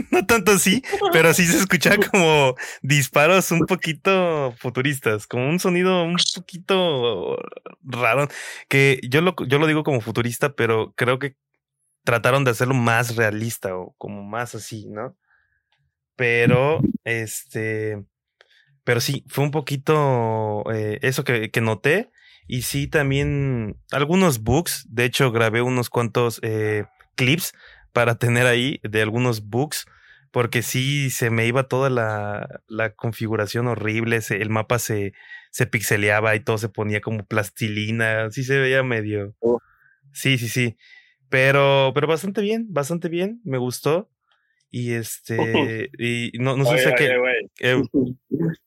no 0.10 0.25
tanto 0.25 0.51
así, 0.51 0.84
pero 1.13 1.34
sí 1.34 1.46
se 1.46 1.58
escuchaba 1.58 1.98
como 2.12 2.56
disparos 2.82 3.51
un 3.51 3.68
poquito 3.68 4.53
futuristas, 4.58 5.27
como 5.27 5.48
un 5.48 5.60
sonido 5.60 6.03
un 6.03 6.18
poquito 6.36 7.38
raro, 7.84 8.27
que 8.68 9.00
yo 9.08 9.22
lo, 9.22 9.36
yo 9.48 9.60
lo 9.60 9.68
digo 9.68 9.84
como 9.84 10.01
futurista, 10.01 10.53
pero 10.53 10.94
creo 10.96 11.20
que 11.20 11.36
trataron 12.03 12.44
de 12.44 12.51
hacerlo 12.51 12.74
más 12.74 13.15
realista 13.15 13.77
o 13.77 13.94
como 14.00 14.24
más 14.24 14.56
así, 14.56 14.88
¿no? 14.89 15.15
Pero, 16.15 16.82
este, 17.03 18.03
pero 18.84 19.00
sí, 19.00 19.24
fue 19.27 19.44
un 19.44 19.51
poquito 19.51 20.63
eh, 20.74 20.98
eso 21.03 21.24
que, 21.24 21.51
que 21.51 21.62
noté 21.62 22.10
y 22.51 22.63
sí, 22.63 22.88
también 22.88 23.77
algunos 23.93 24.43
bugs. 24.43 24.85
De 24.90 25.05
hecho, 25.05 25.31
grabé 25.31 25.61
unos 25.61 25.90
cuantos 25.90 26.37
eh, 26.44 26.83
clips 27.16 27.53
para 27.94 28.16
tener 28.16 28.46
ahí 28.46 28.81
de 28.83 29.01
algunos 29.01 29.48
bugs. 29.48 29.85
Porque 30.31 30.61
sí, 30.61 31.11
se 31.11 31.29
me 31.29 31.48
iba 31.48 31.70
toda 31.70 31.90
la, 31.90 32.61
la 32.68 32.94
configuración 32.94 33.68
horrible. 33.68 34.20
el 34.31 34.50
mapa 34.50 34.79
se, 34.79 35.14
se 35.50 35.66
pixeleaba 35.66 36.35
y 36.35 36.42
todo 36.42 36.57
se 36.57 36.68
ponía 36.68 37.00
como 37.00 37.25
plastilina. 37.25 38.29
Sí 38.31 38.44
se 38.44 38.59
veía 38.59 38.83
medio. 38.83 39.33
Sí, 40.11 40.37
sí, 40.37 40.50
sí. 40.50 40.75
Pero, 41.29 41.94
pero 41.96 42.05
bastante 42.05 42.42
bien, 42.42 42.66
bastante 42.70 43.07
bien. 43.07 43.40
Me 43.46 43.59
gustó. 43.59 44.09
Y 44.70 44.92
este. 44.96 45.90
Y 45.98 46.33
no, 46.37 46.57
no 46.57 46.66
sé 46.66 46.79
si 46.79 46.96
que. 46.96 47.16
Eh, 47.61 47.81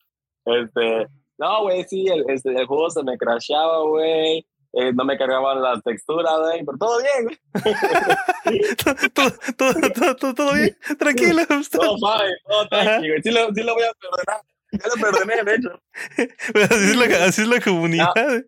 este 0.47 1.07
no, 1.39 1.63
güey, 1.63 1.85
sí, 1.85 2.07
el, 2.07 2.25
el 2.29 2.67
juego 2.67 2.91
se 2.91 3.03
me 3.03 3.17
crashaba, 3.19 3.83
güey. 3.83 4.47
Eh, 4.77 4.93
no 4.93 5.05
me 5.05 5.17
cargaban 5.17 5.63
las 5.63 5.81
texturas, 5.85 6.37
güey, 6.41 6.65
pero 6.65 6.77
todo 6.79 6.99
bien, 6.99 7.25
güey. 7.25 7.39
todo, 9.15 9.31
todo, 9.57 10.15
todo, 10.17 10.35
todo, 10.35 10.55
bien, 10.55 10.77
tranquilo. 10.99 11.43
Todo 11.47 11.97
fine, 11.97 12.37
todo 12.45 12.69
tranquilo. 12.69 13.15
Sí 13.23 13.31
lo, 13.31 13.55
sí 13.55 13.63
lo 13.63 13.75
voy 13.75 13.85
a 13.85 13.93
perdonar. 13.93 14.43
Ya 14.73 14.89
lo 14.89 15.01
perdoné, 15.01 15.45
de 15.45 15.55
hecho. 15.55 15.81
así, 16.73 16.91
es 16.91 16.97
la, 16.97 17.25
así 17.25 17.43
es 17.43 17.49
la 17.49 17.61
comunidad. 17.61 18.13
Eh, 18.17 18.45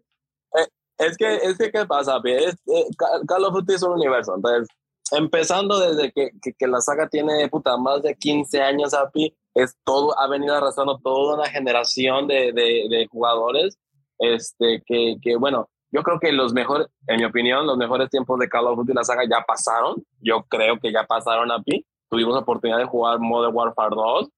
es 0.99 1.17
que, 1.17 1.37
es 1.37 1.57
que, 1.59 1.71
¿qué 1.71 1.87
pasa? 1.87 2.21
Es, 2.25 2.55
eh, 2.55 2.87
Call 3.29 3.45
of 3.45 3.55
Duty 3.55 3.75
es 3.75 3.83
un 3.85 3.93
universo. 3.93 4.35
Entonces, 4.35 4.67
empezando 5.13 5.79
desde 5.79 6.11
que, 6.11 6.31
que, 6.43 6.53
que, 6.55 6.67
la 6.67 6.81
saga 6.81 7.09
tiene, 7.09 7.49
puta, 7.49 7.77
más 7.77 8.03
de 8.03 8.17
15 8.17 8.61
años, 8.63 8.95
API, 8.95 9.33
es 9.57 9.75
todo, 9.85 10.19
ha 10.19 10.29
venido 10.29 10.55
arrastrando 10.55 10.99
toda 11.03 11.37
una 11.37 11.49
generación 11.49 12.29
de, 12.29 12.53
de, 12.53 13.07
jugadores, 13.11 13.79
este, 14.19 14.83
que, 14.85 15.17
que, 15.23 15.37
bueno, 15.37 15.71
yo 15.91 16.03
creo 16.03 16.21
que 16.21 16.31
los 16.31 16.53
mejores, 16.53 16.89
en 17.07 17.17
mi 17.17 17.25
opinión, 17.25 17.67
los 17.67 17.79
mejores 17.79 18.11
tiempos 18.11 18.39
de 18.39 18.51
Call 18.51 18.67
of 18.67 18.77
Duty 18.77 18.93
la 18.93 19.03
saga 19.03 19.23
ya 19.25 19.43
pasaron. 19.47 20.05
Yo 20.21 20.43
creo 20.43 20.79
que 20.79 20.93
ya 20.93 21.05
pasaron 21.05 21.51
a 21.51 21.63
pi. 21.63 21.87
Tuvimos 22.11 22.37
oportunidad 22.37 22.79
de 22.79 22.85
jugar 22.85 23.19
Modern 23.19 23.55
Warfare 23.55 23.95
2. 23.95 24.29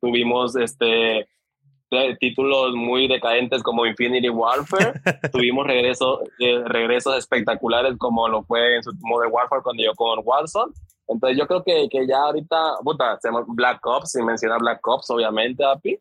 Tuvimos 0.00 0.54
este 0.54 1.26
títulos 2.20 2.74
muy 2.74 3.08
decadentes 3.08 3.62
como 3.64 3.84
Infinity 3.84 4.28
Warfare. 4.28 4.92
Tuvimos 5.32 5.66
regresos, 5.66 6.20
eh, 6.38 6.62
regresos 6.66 7.16
espectaculares 7.16 7.96
como 7.98 8.28
lo 8.28 8.44
fue 8.44 8.76
en 8.76 8.82
su 8.82 8.92
Modern 9.00 9.32
Warfare 9.32 9.62
cuando 9.62 9.82
yo 9.82 9.92
con 9.94 10.20
Warzone. 10.22 10.72
Entonces 11.08 11.38
yo 11.38 11.46
creo 11.46 11.64
que, 11.64 11.88
que 11.88 12.06
ya 12.06 12.18
ahorita, 12.18 12.76
puta, 12.84 13.18
Black 13.48 13.84
Ops, 13.86 14.12
sin 14.12 14.26
mencionar 14.26 14.60
Black 14.60 14.86
Ops, 14.86 15.10
obviamente, 15.10 15.64
API. 15.64 15.98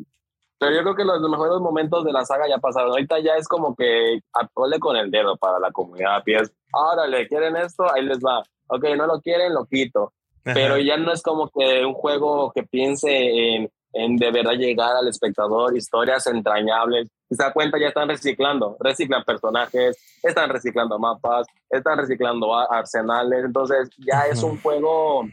Pero 0.59 0.75
yo 0.75 0.81
creo 0.81 0.95
que 0.95 1.05
los, 1.05 1.21
mejores 1.21 1.59
momentos 1.59 2.03
de 2.03 2.11
la 2.11 2.25
saga 2.25 2.47
ya 2.47 2.57
pasaron. 2.57 2.91
Ahorita 2.91 3.19
ya 3.19 3.35
es 3.35 3.47
como 3.47 3.75
que 3.75 4.19
acole 4.33 4.79
con 4.79 4.97
el 4.97 5.09
dedo 5.11 5.37
para 5.37 5.59
la 5.59 5.71
comunidad 5.71 6.17
API. 6.17 6.35
Es, 6.35 6.51
órale, 6.73 7.27
¿quieren 7.27 7.55
esto? 7.55 7.91
Ahí 7.91 8.03
les 8.03 8.19
va. 8.19 8.43
Ok, 8.67 8.83
no 8.97 9.07
lo 9.07 9.21
quieren, 9.21 9.53
lo 9.53 9.65
quito. 9.65 10.13
Pero 10.43 10.77
ya 10.77 10.97
no 10.97 11.11
es 11.11 11.21
como 11.21 11.49
que 11.49 11.85
un 11.85 11.93
juego 11.93 12.51
que 12.53 12.63
piense 12.63 13.09
en 13.09 13.69
en 13.97 14.15
de 14.15 14.31
verdad 14.31 14.53
llegar 14.53 14.95
al 14.95 15.07
espectador, 15.07 15.75
historias 15.75 16.27
entrañables. 16.27 17.09
Si 17.27 17.35
se 17.35 17.43
da 17.43 17.51
cuenta, 17.51 17.79
ya 17.79 17.87
están 17.87 18.07
reciclando, 18.07 18.77
reciclan 18.79 19.23
personajes, 19.23 19.97
están 20.21 20.49
reciclando 20.49 20.99
mapas, 20.99 21.47
están 21.69 21.97
reciclando 21.97 22.55
arsenales, 22.55 23.45
entonces 23.45 23.89
ya 23.97 24.27
es 24.31 24.41
un 24.43 24.61
juego 24.61 25.25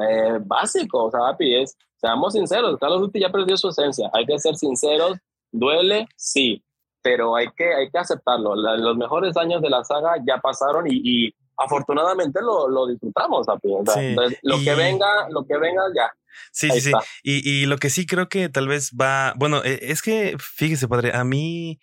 eh, 0.00 0.38
básico, 0.44 1.04
o 1.04 1.10
sea, 1.10 1.20
es, 1.38 1.76
seamos 1.96 2.34
sinceros, 2.34 2.78
Call 2.78 2.92
of 2.92 3.00
Duty 3.00 3.20
ya 3.20 3.30
perdió 3.30 3.56
su 3.56 3.68
esencia, 3.68 4.10
hay 4.12 4.26
que 4.26 4.38
ser 4.38 4.54
sinceros, 4.54 5.18
duele, 5.50 6.06
sí, 6.14 6.62
pero 7.02 7.34
hay 7.34 7.48
que, 7.56 7.74
hay 7.74 7.90
que 7.90 7.98
aceptarlo, 7.98 8.54
los 8.54 8.96
mejores 8.96 9.36
años 9.36 9.62
de 9.62 9.70
la 9.70 9.82
saga 9.82 10.16
ya 10.26 10.38
pasaron 10.38 10.84
y, 10.88 11.34
afortunadamente 11.58 12.40
lo, 12.40 12.68
lo 12.68 12.86
disfrutamos, 12.86 13.48
Api. 13.48 13.68
entonces, 13.72 14.38
lo 14.42 14.58
que 14.58 14.74
venga, 14.74 15.28
lo 15.30 15.44
que 15.44 15.58
venga 15.58 15.82
ya, 15.94 16.10
Sí, 16.52 16.70
sí, 16.70 16.80
sí. 16.80 16.92
Y, 17.22 17.48
y, 17.48 17.66
lo 17.66 17.78
que 17.78 17.90
sí 17.90 18.06
creo 18.06 18.28
que 18.28 18.48
tal 18.48 18.68
vez 18.68 18.92
va, 18.98 19.34
bueno, 19.36 19.62
e, 19.64 19.78
es 19.82 20.02
que, 20.02 20.36
fíjese, 20.38 20.88
padre, 20.88 21.12
a 21.14 21.24
mí, 21.24 21.80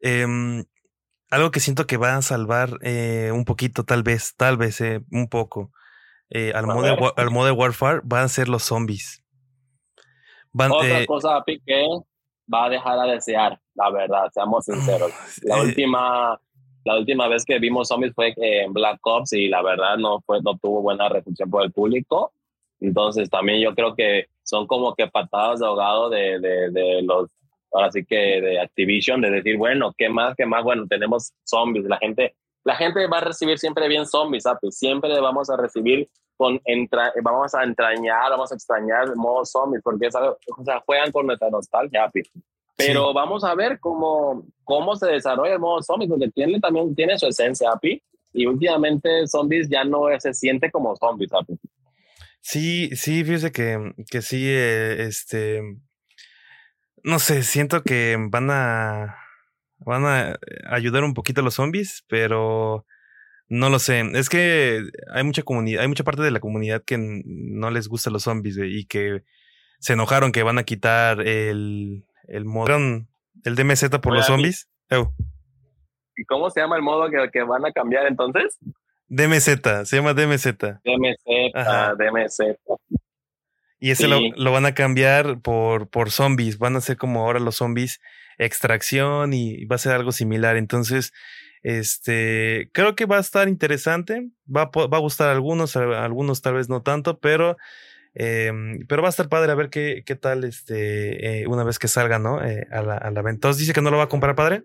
eh, 0.00 0.26
algo 1.30 1.50
que 1.50 1.60
siento 1.60 1.86
que 1.86 1.96
va 1.96 2.16
a 2.16 2.22
salvar 2.22 2.78
eh, 2.82 3.30
un 3.32 3.44
poquito, 3.44 3.84
tal 3.84 4.02
vez, 4.02 4.34
tal 4.36 4.56
vez, 4.56 4.80
eh, 4.80 5.00
un 5.10 5.28
poco, 5.28 5.72
eh, 6.30 6.52
al, 6.54 6.66
modo, 6.66 7.14
al 7.16 7.52
Warfare, 7.52 8.00
van 8.04 8.24
a 8.24 8.28
ser 8.28 8.48
los 8.48 8.62
zombies. 8.62 9.24
Van, 10.52 10.72
Otra 10.72 11.00
eh, 11.00 11.06
cosa, 11.06 11.42
que 11.46 11.86
va 12.52 12.66
a 12.66 12.68
dejar 12.68 12.98
a 12.98 13.04
desear, 13.04 13.60
la 13.74 13.90
verdad, 13.90 14.30
seamos 14.32 14.64
sinceros. 14.64 15.12
La 15.42 15.60
última 15.60 16.40
la 16.86 16.98
última 16.98 17.28
vez 17.28 17.44
que 17.44 17.58
vimos 17.58 17.88
zombies 17.88 18.14
fue 18.14 18.32
en 18.36 18.72
Black 18.72 18.98
Ops 19.02 19.32
y 19.34 19.48
la 19.48 19.62
verdad 19.62 19.96
no 19.98 20.20
fue 20.24 20.40
no 20.42 20.56
tuvo 20.56 20.80
buena 20.80 21.08
recepción 21.08 21.50
por 21.50 21.64
el 21.64 21.72
público 21.72 22.32
entonces 22.80 23.28
también 23.30 23.60
yo 23.60 23.74
creo 23.74 23.94
que 23.94 24.26
son 24.42 24.66
como 24.66 24.94
que 24.94 25.06
patadas 25.08 25.60
de 25.60 25.66
ahogado 25.66 26.08
de, 26.10 26.38
de, 26.38 26.70
de 26.70 27.02
los, 27.02 27.28
ahora 27.72 27.90
sí 27.90 28.04
que 28.04 28.40
de 28.40 28.60
Activision, 28.60 29.20
de 29.20 29.30
decir, 29.30 29.56
bueno, 29.56 29.92
¿qué 29.96 30.08
más? 30.08 30.34
¿Qué 30.36 30.46
más? 30.46 30.62
Bueno, 30.62 30.86
tenemos 30.88 31.32
zombies. 31.44 31.84
La 31.86 31.98
gente, 31.98 32.34
la 32.64 32.76
gente 32.76 33.06
va 33.06 33.18
a 33.18 33.22
recibir 33.22 33.58
siempre 33.58 33.88
bien 33.88 34.06
zombies, 34.06 34.44
¿sabes? 34.44 34.78
Siempre 34.78 35.18
vamos 35.20 35.50
a 35.50 35.56
recibir 35.56 36.08
con, 36.36 36.60
entra, 36.64 37.12
vamos 37.22 37.54
a 37.54 37.64
entrañar, 37.64 38.30
vamos 38.30 38.52
a 38.52 38.54
extrañar 38.54 39.08
el 39.08 39.16
modo 39.16 39.44
zombies, 39.44 39.82
porque 39.82 40.08
o 40.08 40.64
sea, 40.64 40.82
juegan 40.84 41.10
con 41.10 41.26
nuestra 41.26 41.50
nostalgia, 41.50 42.10
Pero 42.76 43.14
vamos 43.14 43.42
a 43.42 43.54
ver 43.54 43.80
cómo, 43.80 44.46
cómo 44.64 44.96
se 44.96 45.06
desarrolla 45.06 45.54
el 45.54 45.60
modo 45.60 45.82
zombies, 45.82 46.10
porque 46.10 46.30
tiene 46.30 46.60
también 46.60 46.94
tiene 46.94 47.18
su 47.18 47.26
esencia, 47.26 47.70
API. 47.72 48.02
Y 48.32 48.46
últimamente 48.46 49.26
zombies 49.26 49.68
ya 49.70 49.82
no 49.84 50.08
se 50.18 50.34
siente 50.34 50.70
como 50.70 50.94
zombies, 50.96 51.32
API. 51.32 51.58
Sí, 52.42 52.90
sí, 52.94 53.24
fíjese 53.24 53.50
que, 53.50 53.92
que 54.10 54.22
sí, 54.22 54.44
eh, 54.46 55.06
este, 55.08 55.62
no 57.02 57.18
sé, 57.18 57.42
siento 57.42 57.82
que 57.82 58.16
van 58.30 58.50
a, 58.50 59.16
van 59.78 60.04
a 60.04 60.38
ayudar 60.68 61.02
un 61.02 61.14
poquito 61.14 61.40
a 61.40 61.44
los 61.44 61.54
zombies, 61.54 62.04
pero 62.08 62.86
no 63.48 63.70
lo 63.70 63.78
sé. 63.78 64.02
Es 64.14 64.28
que 64.28 64.82
hay 65.12 65.24
mucha 65.24 65.42
comunidad, 65.42 65.82
hay 65.82 65.88
mucha 65.88 66.04
parte 66.04 66.22
de 66.22 66.30
la 66.30 66.40
comunidad 66.40 66.82
que 66.84 66.98
no 66.98 67.70
les 67.70 67.88
gusta 67.88 68.10
los 68.10 68.24
zombies 68.24 68.58
güey, 68.58 68.80
y 68.80 68.84
que 68.84 69.22
se 69.78 69.94
enojaron 69.94 70.32
que 70.32 70.42
van 70.42 70.58
a 70.58 70.64
quitar 70.64 71.20
el, 71.26 72.04
el 72.28 72.44
modo, 72.44 72.76
el 73.44 73.54
DMZ 73.54 73.88
por 74.00 74.14
los 74.14 74.26
zombies. 74.26 74.68
¿Y 76.16 76.24
cómo 76.24 76.50
se 76.50 76.60
llama 76.60 76.76
el 76.76 76.82
modo 76.82 77.10
que, 77.10 77.30
que 77.32 77.42
van 77.42 77.64
a 77.66 77.72
cambiar 77.72 78.06
entonces? 78.06 78.58
DMZ, 79.08 79.84
se 79.84 79.96
llama 79.96 80.14
DMZ. 80.14 80.46
DMZ, 80.84 81.54
Ajá. 81.54 81.94
DMZ. 81.94 82.40
Y 83.78 83.90
ese 83.90 84.08
lo, 84.08 84.18
Sí. 84.18 84.32
lo 84.36 84.52
van 84.52 84.66
a 84.66 84.74
cambiar 84.74 85.40
por, 85.40 85.88
por 85.88 86.10
zombies. 86.10 86.58
Van 86.58 86.76
a 86.76 86.80
ser 86.80 86.96
como 86.96 87.20
ahora 87.20 87.38
los 87.38 87.56
zombies 87.56 88.00
extracción 88.38 89.32
y 89.32 89.64
va 89.66 89.76
a 89.76 89.78
ser 89.80 89.92
algo 89.92 90.12
similar. 90.12 90.56
Entonces, 90.56 91.12
este, 91.62 92.70
creo 92.72 92.94
que 92.96 93.04
va 93.06 93.18
a 93.18 93.20
estar 93.20 93.48
interesante. 93.48 94.28
Va 94.48 94.70
va 94.74 94.96
a 94.96 95.00
gustar 95.00 95.28
a 95.28 95.32
algunos, 95.32 95.76
a 95.76 96.04
algunos 96.04 96.40
tal 96.42 96.54
vez 96.54 96.68
no 96.68 96.82
tanto, 96.82 97.18
pero, 97.18 97.56
em, 98.18 98.86
pero 98.86 99.02
va 99.02 99.08
a 99.08 99.10
estar 99.10 99.28
padre 99.28 99.52
a 99.52 99.54
ver 99.54 99.70
qué, 99.70 100.02
qué 100.04 100.16
tal, 100.16 100.44
este, 100.44 101.42
eh, 101.42 101.46
una 101.46 101.64
vez 101.64 101.78
que 101.78 101.88
salga, 101.88 102.18
¿no? 102.18 102.42
Eh, 102.44 102.66
a, 102.70 102.82
la, 102.82 102.96
a 102.96 103.10
la 103.10 103.22
venta. 103.22 103.36
Entonces 103.36 103.60
dice 103.60 103.72
que 103.72 103.82
no 103.82 103.90
lo 103.90 103.98
va 103.98 104.04
a 104.04 104.08
comprar, 104.08 104.34
padre. 104.34 104.64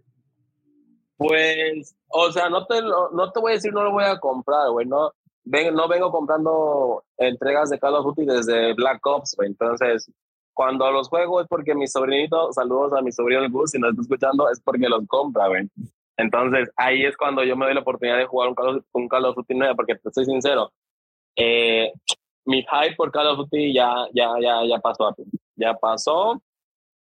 Pues, 1.18 1.96
o 2.08 2.32
sea, 2.32 2.50
no 2.50 2.66
te, 2.66 2.82
no 2.82 3.32
te 3.32 3.40
voy 3.40 3.52
a 3.52 3.56
decir 3.56 3.72
no 3.72 3.84
lo 3.84 3.92
voy 3.92 4.06
a 4.06 4.20
comprar, 4.20 4.72
güey. 4.72 4.88
No, 4.88 5.12
no 5.46 5.88
vengo 5.88 6.12
comprando 6.12 7.04
entregas 7.18 7.70
de 7.70 7.78
Call 7.78 7.96
of 7.96 8.06
Duty 8.06 8.26
desde 8.26 8.74
Black 8.74 9.06
Ops, 9.06 9.36
güey. 9.38 9.50
Entonces, 9.50 10.10
cuando 10.54 10.92
los 10.92 11.10
juego 11.10 11.42
es 11.42 11.48
porque 11.48 11.76
mi 11.76 11.88
sobrinito, 11.88 12.52
saludos 12.54 12.94
a 12.94 13.02
mi 13.02 13.12
sobrino 13.12 13.44
el 13.44 13.52
Gus, 13.52 13.72
si 13.72 13.80
nos 13.80 13.92
está 13.92 14.02
escuchando, 14.02 14.50
es 14.50 14.60
porque 14.62 14.90
los 14.90 15.06
compra, 15.08 15.48
güey. 15.48 15.70
Entonces, 16.18 16.70
ahí 16.76 17.06
es 17.06 17.16
cuando 17.16 17.44
yo 17.44 17.56
me 17.56 17.66
doy 17.66 17.76
la 17.76 17.82
oportunidad 17.82 18.18
de 18.18 18.26
jugar 18.26 18.50
un 18.50 18.56
Call 18.56 18.78
of, 18.78 18.84
un 18.94 19.08
Call 19.08 19.26
of 19.26 19.36
Duty 19.36 19.54
9, 19.56 19.76
porque 19.76 19.96
te 19.96 20.12
soy 20.12 20.26
sincero, 20.26 20.72
eh, 21.36 21.92
mi 22.46 22.62
hype 22.64 22.96
por 22.96 23.12
Call 23.12 23.28
of 23.28 23.38
Duty 23.38 23.74
ya, 23.74 24.08
ya, 24.14 24.34
ya, 24.42 24.66
ya 24.66 24.80
pasó, 24.80 25.16
ya 25.56 25.74
pasó. 25.76 26.42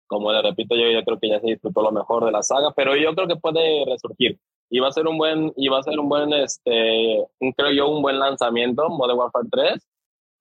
Como 0.06 0.32
le 0.32 0.40
repito, 0.40 0.74
yo, 0.74 0.90
yo 0.90 1.04
creo 1.04 1.18
que 1.18 1.28
ya 1.28 1.38
se 1.40 1.48
disfrutó 1.48 1.82
lo 1.82 1.92
mejor 1.92 2.24
de 2.24 2.32
la 2.32 2.42
saga, 2.42 2.72
pero 2.74 2.96
yo 2.96 3.14
creo 3.14 3.28
que 3.28 3.36
puede 3.36 3.84
resurgir. 3.84 4.38
Y 4.70 4.80
va 4.80 4.88
a 4.88 4.92
ser 4.92 5.06
un 5.06 5.18
buen, 5.18 5.52
y 5.56 5.68
va 5.68 5.78
a 5.80 5.82
ser 5.82 5.98
un 5.98 6.08
buen, 6.08 6.32
este, 6.32 7.24
un- 7.40 7.52
creo 7.52 7.72
yo, 7.72 7.88
un 7.88 8.00
buen 8.02 8.18
lanzamiento, 8.18 8.88
Modern 8.88 9.18
Warfare 9.18 9.48
3. 9.50 9.86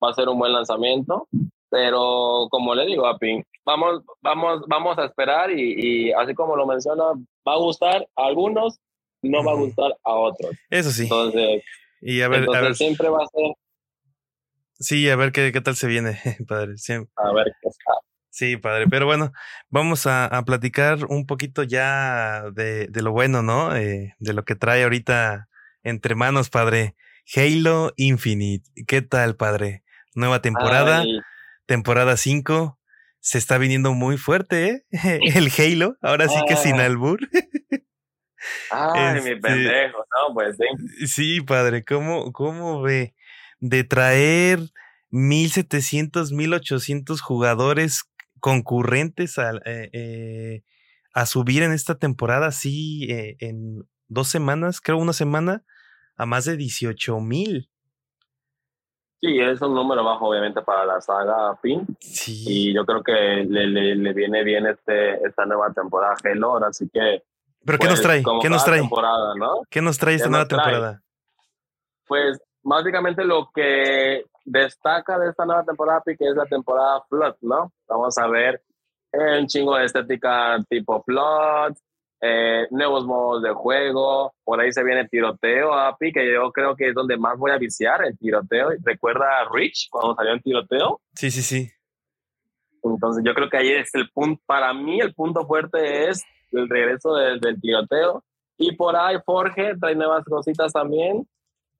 Va 0.02 0.10
a 0.10 0.14
ser 0.14 0.28
un 0.28 0.38
buen 0.38 0.52
lanzamiento, 0.52 1.26
pero 1.70 2.46
como 2.50 2.74
le 2.74 2.86
digo 2.86 3.06
a 3.06 3.18
Pink, 3.18 3.44
vamos, 3.64 4.02
vamos, 4.22 4.62
vamos 4.68 4.96
a 4.98 5.04
esperar 5.04 5.50
y, 5.50 5.74
y 6.08 6.12
así 6.12 6.34
como 6.34 6.56
lo 6.56 6.66
menciona, 6.66 7.04
va 7.46 7.52
a 7.54 7.58
gustar 7.58 8.06
a 8.16 8.26
algunos, 8.26 8.78
no 9.22 9.44
va 9.44 9.52
a 9.52 9.56
gustar 9.56 9.96
a 10.04 10.14
otros. 10.14 10.52
Eso 10.70 10.90
sí. 10.90 11.02
Entonces, 11.02 11.62
Y 12.00 12.20
a 12.22 12.28
ver, 12.28 12.38
a 12.38 12.40
entonces 12.40 12.62
ver, 12.62 12.74
siempre 12.76 13.08
va 13.10 13.24
a 13.24 13.26
ser 13.26 13.52
sí, 14.78 15.08
a 15.10 15.16
ver 15.16 15.32
qué, 15.32 15.52
qué 15.52 15.60
tal 15.60 15.76
se 15.76 15.86
viene, 15.86 16.20
padre. 16.48 16.76
Sí. 16.76 16.92
a 16.92 17.32
ver 17.32 17.46
qué 17.62 17.68
está. 17.68 17.92
Sí, 18.30 18.56
padre. 18.56 18.86
Pero 18.88 19.06
bueno, 19.06 19.32
vamos 19.68 20.06
a, 20.06 20.26
a 20.26 20.44
platicar 20.44 21.06
un 21.08 21.26
poquito 21.26 21.64
ya 21.64 22.44
de, 22.52 22.86
de 22.86 23.02
lo 23.02 23.10
bueno, 23.12 23.42
¿no? 23.42 23.74
Eh, 23.74 24.14
de 24.20 24.32
lo 24.32 24.44
que 24.44 24.54
trae 24.54 24.84
ahorita 24.84 25.48
entre 25.82 26.14
manos, 26.14 26.48
padre. 26.50 26.94
Halo 27.34 27.92
Infinite. 27.96 28.70
¿Qué 28.86 29.02
tal, 29.02 29.34
padre? 29.36 29.82
Nueva 30.14 30.40
temporada, 30.40 31.00
Ay, 31.00 31.18
temporada 31.66 32.16
5. 32.16 32.78
Se 33.20 33.38
está 33.38 33.58
viniendo 33.58 33.92
muy 33.94 34.16
fuerte, 34.18 34.68
¿eh? 34.68 34.84
El 35.34 35.50
Halo. 35.58 35.96
Ahora 36.00 36.28
sí 36.28 36.36
que 36.46 36.54
sin 36.56 36.80
Ah. 36.80 36.84
albur. 36.86 37.18
ay, 38.70 39.14
mi 39.14 39.18
Este- 39.18 39.36
pendejo, 39.36 39.98
no, 39.98 40.34
pues 40.34 40.56
sí. 40.56 41.06
Sí, 41.06 41.40
padre, 41.40 41.84
¿cómo, 41.84 42.32
cómo 42.32 42.82
ve? 42.82 43.14
De 43.60 43.84
traer 43.84 44.60
1700, 45.10 46.32
1800 46.32 47.20
jugadores 47.20 48.04
concurrentes 48.40 49.38
a, 49.38 49.52
eh, 49.64 49.90
eh, 49.92 50.62
a 51.12 51.26
subir 51.26 51.62
en 51.62 51.72
esta 51.72 51.96
temporada, 51.96 52.46
así 52.46 53.10
eh, 53.10 53.36
en 53.40 53.88
dos 54.08 54.28
semanas, 54.28 54.80
creo 54.80 54.98
una 54.98 55.12
semana, 55.12 55.64
a 56.16 56.26
más 56.26 56.44
de 56.44 56.56
18 56.56 57.18
mil. 57.20 57.68
Sí, 59.20 59.40
es 59.40 59.60
un 59.62 59.74
número 59.74 60.04
bajo, 60.04 60.28
obviamente, 60.28 60.62
para 60.62 60.86
la 60.86 61.00
saga 61.00 61.58
Pin. 61.60 61.84
Sí, 62.00 62.44
Y 62.46 62.74
yo 62.74 62.84
creo 62.86 63.02
que 63.02 63.12
le, 63.12 63.66
le, 63.66 63.96
le 63.96 64.12
viene 64.12 64.44
bien 64.44 64.66
este, 64.66 65.14
esta 65.26 65.44
nueva 65.44 65.72
temporada 65.72 66.14
Halo, 66.22 66.64
así 66.64 66.88
que. 66.88 67.24
pero 67.64 67.78
¿qué 67.78 67.86
pues, 67.86 67.90
nos 67.90 68.02
trae? 68.02 68.22
como 68.22 68.40
¿Qué 68.40 68.48
nos 68.48 68.64
trae? 68.64 68.88
¿Qué 69.70 69.82
nos 69.82 69.98
trae 69.98 70.14
esta 70.14 70.26
¿Qué 70.26 70.30
nueva 70.30 70.46
trae? 70.46 70.60
temporada? 70.60 71.02
Pues 72.06 72.38
básicamente 72.68 73.24
lo 73.24 73.50
que 73.54 74.24
destaca 74.44 75.18
de 75.18 75.30
esta 75.30 75.44
nueva 75.44 75.64
temporada, 75.64 76.02
que 76.04 76.12
es 76.18 76.36
la 76.36 76.46
temporada 76.46 77.02
Flood, 77.08 77.36
¿no? 77.42 77.72
Vamos 77.88 78.16
a 78.18 78.26
ver 78.28 78.62
un 79.12 79.46
chingo 79.46 79.76
de 79.76 79.86
estética 79.86 80.62
tipo 80.68 81.02
Flood, 81.02 81.74
eh, 82.20 82.66
nuevos 82.70 83.06
modos 83.06 83.42
de 83.42 83.50
juego, 83.50 84.34
por 84.44 84.60
ahí 84.60 84.72
se 84.72 84.84
viene 84.84 85.08
tiroteo, 85.08 85.72
API, 85.72 86.12
que 86.12 86.32
yo 86.32 86.50
creo 86.52 86.76
que 86.76 86.88
es 86.88 86.94
donde 86.94 87.16
más 87.16 87.38
voy 87.38 87.52
a 87.52 87.58
viciar, 87.58 88.04
el 88.04 88.18
tiroteo. 88.18 88.70
¿Recuerda 88.82 89.40
a 89.40 89.48
Rich 89.50 89.88
cuando 89.90 90.14
salió 90.14 90.32
el 90.32 90.42
tiroteo? 90.42 91.00
Sí, 91.14 91.30
sí, 91.30 91.42
sí. 91.42 91.70
Entonces 92.82 93.22
yo 93.24 93.34
creo 93.34 93.48
que 93.48 93.56
ahí 93.56 93.70
es 93.70 93.94
el 93.94 94.10
punto, 94.10 94.42
para 94.46 94.72
mí 94.74 95.00
el 95.00 95.14
punto 95.14 95.46
fuerte 95.46 96.08
es 96.08 96.22
el 96.52 96.68
regreso 96.68 97.14
del, 97.14 97.40
del 97.40 97.60
tiroteo. 97.60 98.24
Y 98.56 98.74
por 98.74 98.96
ahí 98.96 99.16
Forge 99.24 99.76
trae 99.80 99.94
nuevas 99.94 100.24
cositas 100.24 100.72
también. 100.72 101.26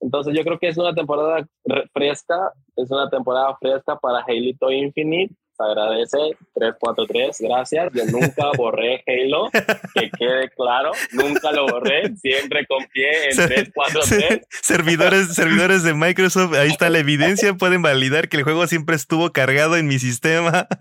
Entonces 0.01 0.35
yo 0.37 0.45
creo 0.45 0.59
que 0.59 0.69
es 0.69 0.79
una 0.79 0.95
temporada 0.95 1.47
re- 1.65 1.89
fresca, 1.93 2.53
es 2.77 2.91
una 2.91 3.09
temporada 3.11 3.57
fresca 3.61 3.97
para 3.99 4.21
Halo 4.21 4.71
Infinite. 4.73 5.35
Se 5.57 5.65
agradece 5.65 6.17
343, 6.55 7.37
gracias. 7.41 7.93
Yo 7.93 8.05
nunca 8.07 8.45
borré 8.57 9.03
Halo, 9.09 9.49
que 9.93 10.09
quede 10.17 10.51
claro, 10.51 10.93
nunca 11.13 11.51
lo 11.51 11.67
borré, 11.67 12.15
siempre 12.17 12.65
confié 12.67 13.27
en 13.31 13.33
Se- 13.35 13.49
343. 13.49 14.47
servidores, 14.63 15.35
servidores 15.35 15.83
de 15.83 15.95
Microsoft, 15.95 16.55
ahí 16.55 16.69
está 16.69 16.91
la 16.91 17.01
evidencia, 17.01 17.55
pueden 17.55 17.83
validar 17.83 18.29
que 18.29 18.37
el 18.37 18.45
juego 18.45 18.69
siempre 18.69 18.95
estuvo 18.95 19.33
cargado 19.33 19.77
en 19.77 19.87
mi 19.89 19.99
sistema. 19.99 20.69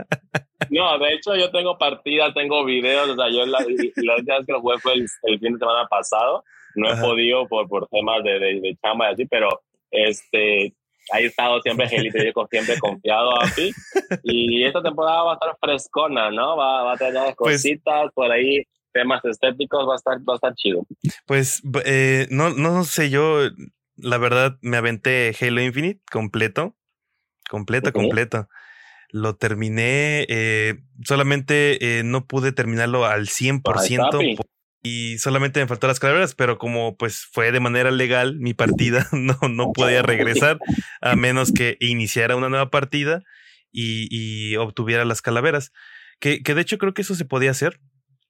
No, 0.71 0.97
de 0.97 1.13
hecho 1.13 1.35
yo 1.35 1.51
tengo 1.51 1.77
partidas, 1.77 2.33
tengo 2.33 2.65
videos, 2.65 3.07
o 3.09 3.15
sea, 3.15 3.29
yo 3.29 3.45
la, 3.45 3.59
la 3.59 4.15
última 4.15 4.37
vez 4.37 4.45
que 4.47 4.51
lo 4.51 4.59
jugué 4.59 4.77
fue 4.79 4.93
el, 4.93 5.05
el 5.23 5.39
fin 5.39 5.53
de 5.53 5.59
semana 5.59 5.87
pasado, 5.87 6.43
no 6.77 6.89
he 6.89 6.93
Ajá. 6.93 7.01
podido 7.01 7.47
por, 7.47 7.67
por 7.67 7.87
temas 7.89 8.23
de, 8.23 8.39
de, 8.39 8.61
de 8.61 8.77
chamba 8.81 9.09
y 9.09 9.13
así, 9.13 9.25
pero 9.25 9.49
este, 9.91 10.73
ahí 11.11 11.23
he 11.23 11.27
estado 11.27 11.61
siempre 11.61 11.87
Gelito, 11.89 12.17
yo 12.17 12.47
siempre 12.49 12.77
confiado 12.79 13.39
así, 13.41 13.71
y 14.23 14.63
esta 14.63 14.81
temporada 14.81 15.23
va 15.23 15.31
a 15.31 15.33
estar 15.35 15.57
frescona, 15.59 16.31
¿no? 16.31 16.55
Va, 16.57 16.83
va 16.83 16.93
a 16.93 16.97
tener 16.97 17.35
Pues- 17.37 17.61
cositas 17.63 18.11
por 18.13 18.31
ahí, 18.31 18.63
temas 18.93 19.23
estéticos, 19.25 19.87
va 19.87 19.93
a 19.93 19.97
estar, 19.97 20.17
va 20.19 20.33
a 20.33 20.35
estar 20.35 20.55
chido. 20.55 20.85
Pues 21.25 21.61
eh, 21.85 22.27
no, 22.31 22.49
no 22.49 22.83
sé, 22.83 23.09
yo 23.09 23.41
la 23.95 24.17
verdad 24.17 24.57
me 24.61 24.77
aventé 24.77 25.35
Halo 25.39 25.61
Infinite 25.61 26.01
completo, 26.11 26.75
completo, 27.49 27.91
completo. 27.93 28.47
Lo 29.09 29.35
terminé, 29.37 30.25
eh, 30.27 30.79
solamente 31.05 31.99
eh, 31.99 32.03
no 32.03 32.25
pude 32.27 32.51
terminarlo 32.51 33.05
al 33.05 33.27
100% 33.27 34.11
papi. 34.11 34.35
Y 34.87 35.17
solamente 35.17 35.59
me 35.59 35.67
faltó 35.67 35.87
las 35.87 35.99
calaveras, 35.99 36.33
pero 36.33 36.57
como 36.57 36.95
pues 36.95 37.25
fue 37.31 37.51
de 37.51 37.59
manera 37.59 37.91
legal 37.91 38.37
mi 38.39 38.53
partida, 38.53 39.07
no, 39.11 39.37
no 39.49 39.73
podía 39.73 40.01
regresar 40.01 40.59
a 41.01 41.15
menos 41.15 41.51
que 41.51 41.77
iniciara 41.79 42.35
una 42.35 42.49
nueva 42.49 42.69
partida 42.69 43.21
y, 43.71 44.07
y 44.09 44.55
obtuviera 44.55 45.03
las 45.03 45.21
calaveras. 45.21 45.71
Que, 46.19 46.41
que 46.41 46.55
de 46.55 46.61
hecho 46.61 46.77
creo 46.77 46.93
que 46.93 47.01
eso 47.01 47.15
se 47.15 47.25
podía 47.25 47.51
hacer, 47.51 47.79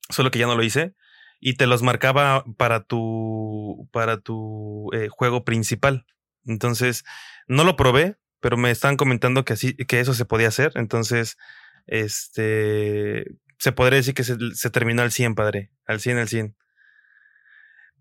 solo 0.09 0.31
que 0.31 0.39
ya 0.39 0.47
no 0.47 0.55
lo 0.55 0.63
hice 0.63 0.93
y 1.39 1.53
te 1.53 1.67
los 1.67 1.83
marcaba 1.83 2.43
para 2.57 2.83
tu 2.83 3.87
para 3.91 4.17
tu 4.19 4.89
eh, 4.93 5.07
juego 5.09 5.43
principal. 5.45 6.05
Entonces, 6.45 7.03
no 7.47 7.63
lo 7.63 7.75
probé, 7.75 8.17
pero 8.39 8.57
me 8.57 8.71
están 8.71 8.97
comentando 8.97 9.45
que 9.45 9.53
así 9.53 9.75
que 9.75 9.99
eso 9.99 10.13
se 10.13 10.25
podía 10.25 10.47
hacer, 10.47 10.71
entonces 10.75 11.37
este 11.85 13.25
se 13.57 13.71
podría 13.71 13.97
decir 13.97 14.13
que 14.13 14.23
se, 14.23 14.37
se 14.53 14.69
terminó 14.69 15.01
al 15.01 15.11
100, 15.11 15.35
padre, 15.35 15.71
al 15.85 15.99
100 15.99 16.17
al 16.17 16.27
100. 16.27 16.55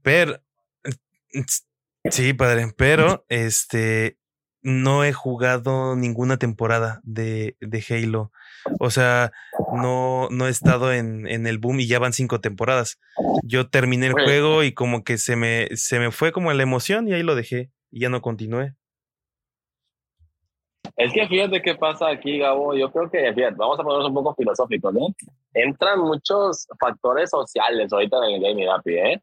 Pero 0.02 0.40
sí, 2.10 2.32
padre, 2.32 2.72
pero 2.76 3.24
este 3.28 4.18
no 4.62 5.04
he 5.04 5.12
jugado 5.12 5.94
ninguna 5.94 6.38
temporada 6.38 7.00
de, 7.04 7.56
de 7.60 7.84
Halo. 7.88 8.32
O 8.80 8.90
sea, 8.90 9.30
no, 9.72 10.28
no 10.30 10.48
he 10.48 10.50
estado 10.50 10.92
en, 10.92 11.28
en 11.28 11.46
el 11.46 11.58
boom 11.58 11.78
y 11.78 11.86
ya 11.86 12.00
van 12.00 12.12
cinco 12.12 12.40
temporadas. 12.40 12.98
Yo 13.44 13.68
terminé 13.68 14.08
el 14.08 14.12
juego 14.12 14.64
y 14.64 14.72
como 14.72 15.04
que 15.04 15.18
se 15.18 15.36
me, 15.36 15.68
se 15.76 16.00
me 16.00 16.10
fue 16.10 16.32
como 16.32 16.52
la 16.52 16.64
emoción 16.64 17.06
y 17.06 17.14
ahí 17.14 17.22
lo 17.22 17.36
dejé 17.36 17.70
y 17.92 18.00
ya 18.00 18.08
no 18.08 18.22
continué. 18.22 18.74
Es 20.96 21.12
que 21.12 21.26
fíjate 21.26 21.60
qué 21.62 21.74
pasa 21.74 22.08
aquí, 22.08 22.38
Gabo. 22.38 22.74
Yo 22.74 22.90
creo 22.90 23.10
que, 23.10 23.32
fíjate, 23.32 23.56
vamos 23.56 23.78
a 23.78 23.82
ponernos 23.82 24.08
un 24.08 24.14
poco 24.14 24.34
filosóficos, 24.34 24.92
¿no? 24.94 25.08
Entran 25.54 26.00
muchos 26.00 26.66
factores 26.78 27.30
sociales 27.30 27.92
ahorita 27.92 28.16
en 28.18 28.34
el 28.34 28.42
gaming, 28.42 28.68
Api, 28.68 28.94
¿eh? 28.94 29.20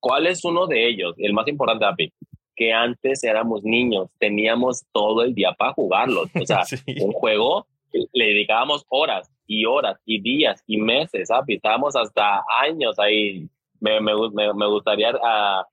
¿Cuál 0.00 0.26
es 0.26 0.44
uno 0.44 0.66
de 0.66 0.88
ellos? 0.88 1.14
El 1.18 1.32
más 1.32 1.46
importante, 1.48 1.84
Api. 1.84 2.12
Que 2.56 2.72
antes 2.72 3.24
éramos 3.24 3.62
niños, 3.64 4.10
teníamos 4.18 4.84
todo 4.92 5.22
el 5.22 5.34
día 5.34 5.52
para 5.56 5.72
jugarlos. 5.72 6.28
O 6.40 6.46
sea, 6.46 6.64
Sí. 6.64 6.80
un 7.00 7.12
juego 7.12 7.66
le 8.12 8.24
dedicábamos 8.26 8.84
horas 8.88 9.30
y 9.46 9.66
horas 9.66 9.98
y 10.06 10.20
días 10.22 10.62
y 10.66 10.78
meses, 10.78 11.30
Api. 11.30 11.54
Estábamos 11.54 11.94
hasta 11.96 12.42
años 12.60 12.98
ahí. 12.98 13.48
Me, 13.80 14.00
me, 14.00 14.12
me, 14.32 14.54
me 14.54 14.66
gustaría 14.68 15.12
ah, 15.22 15.66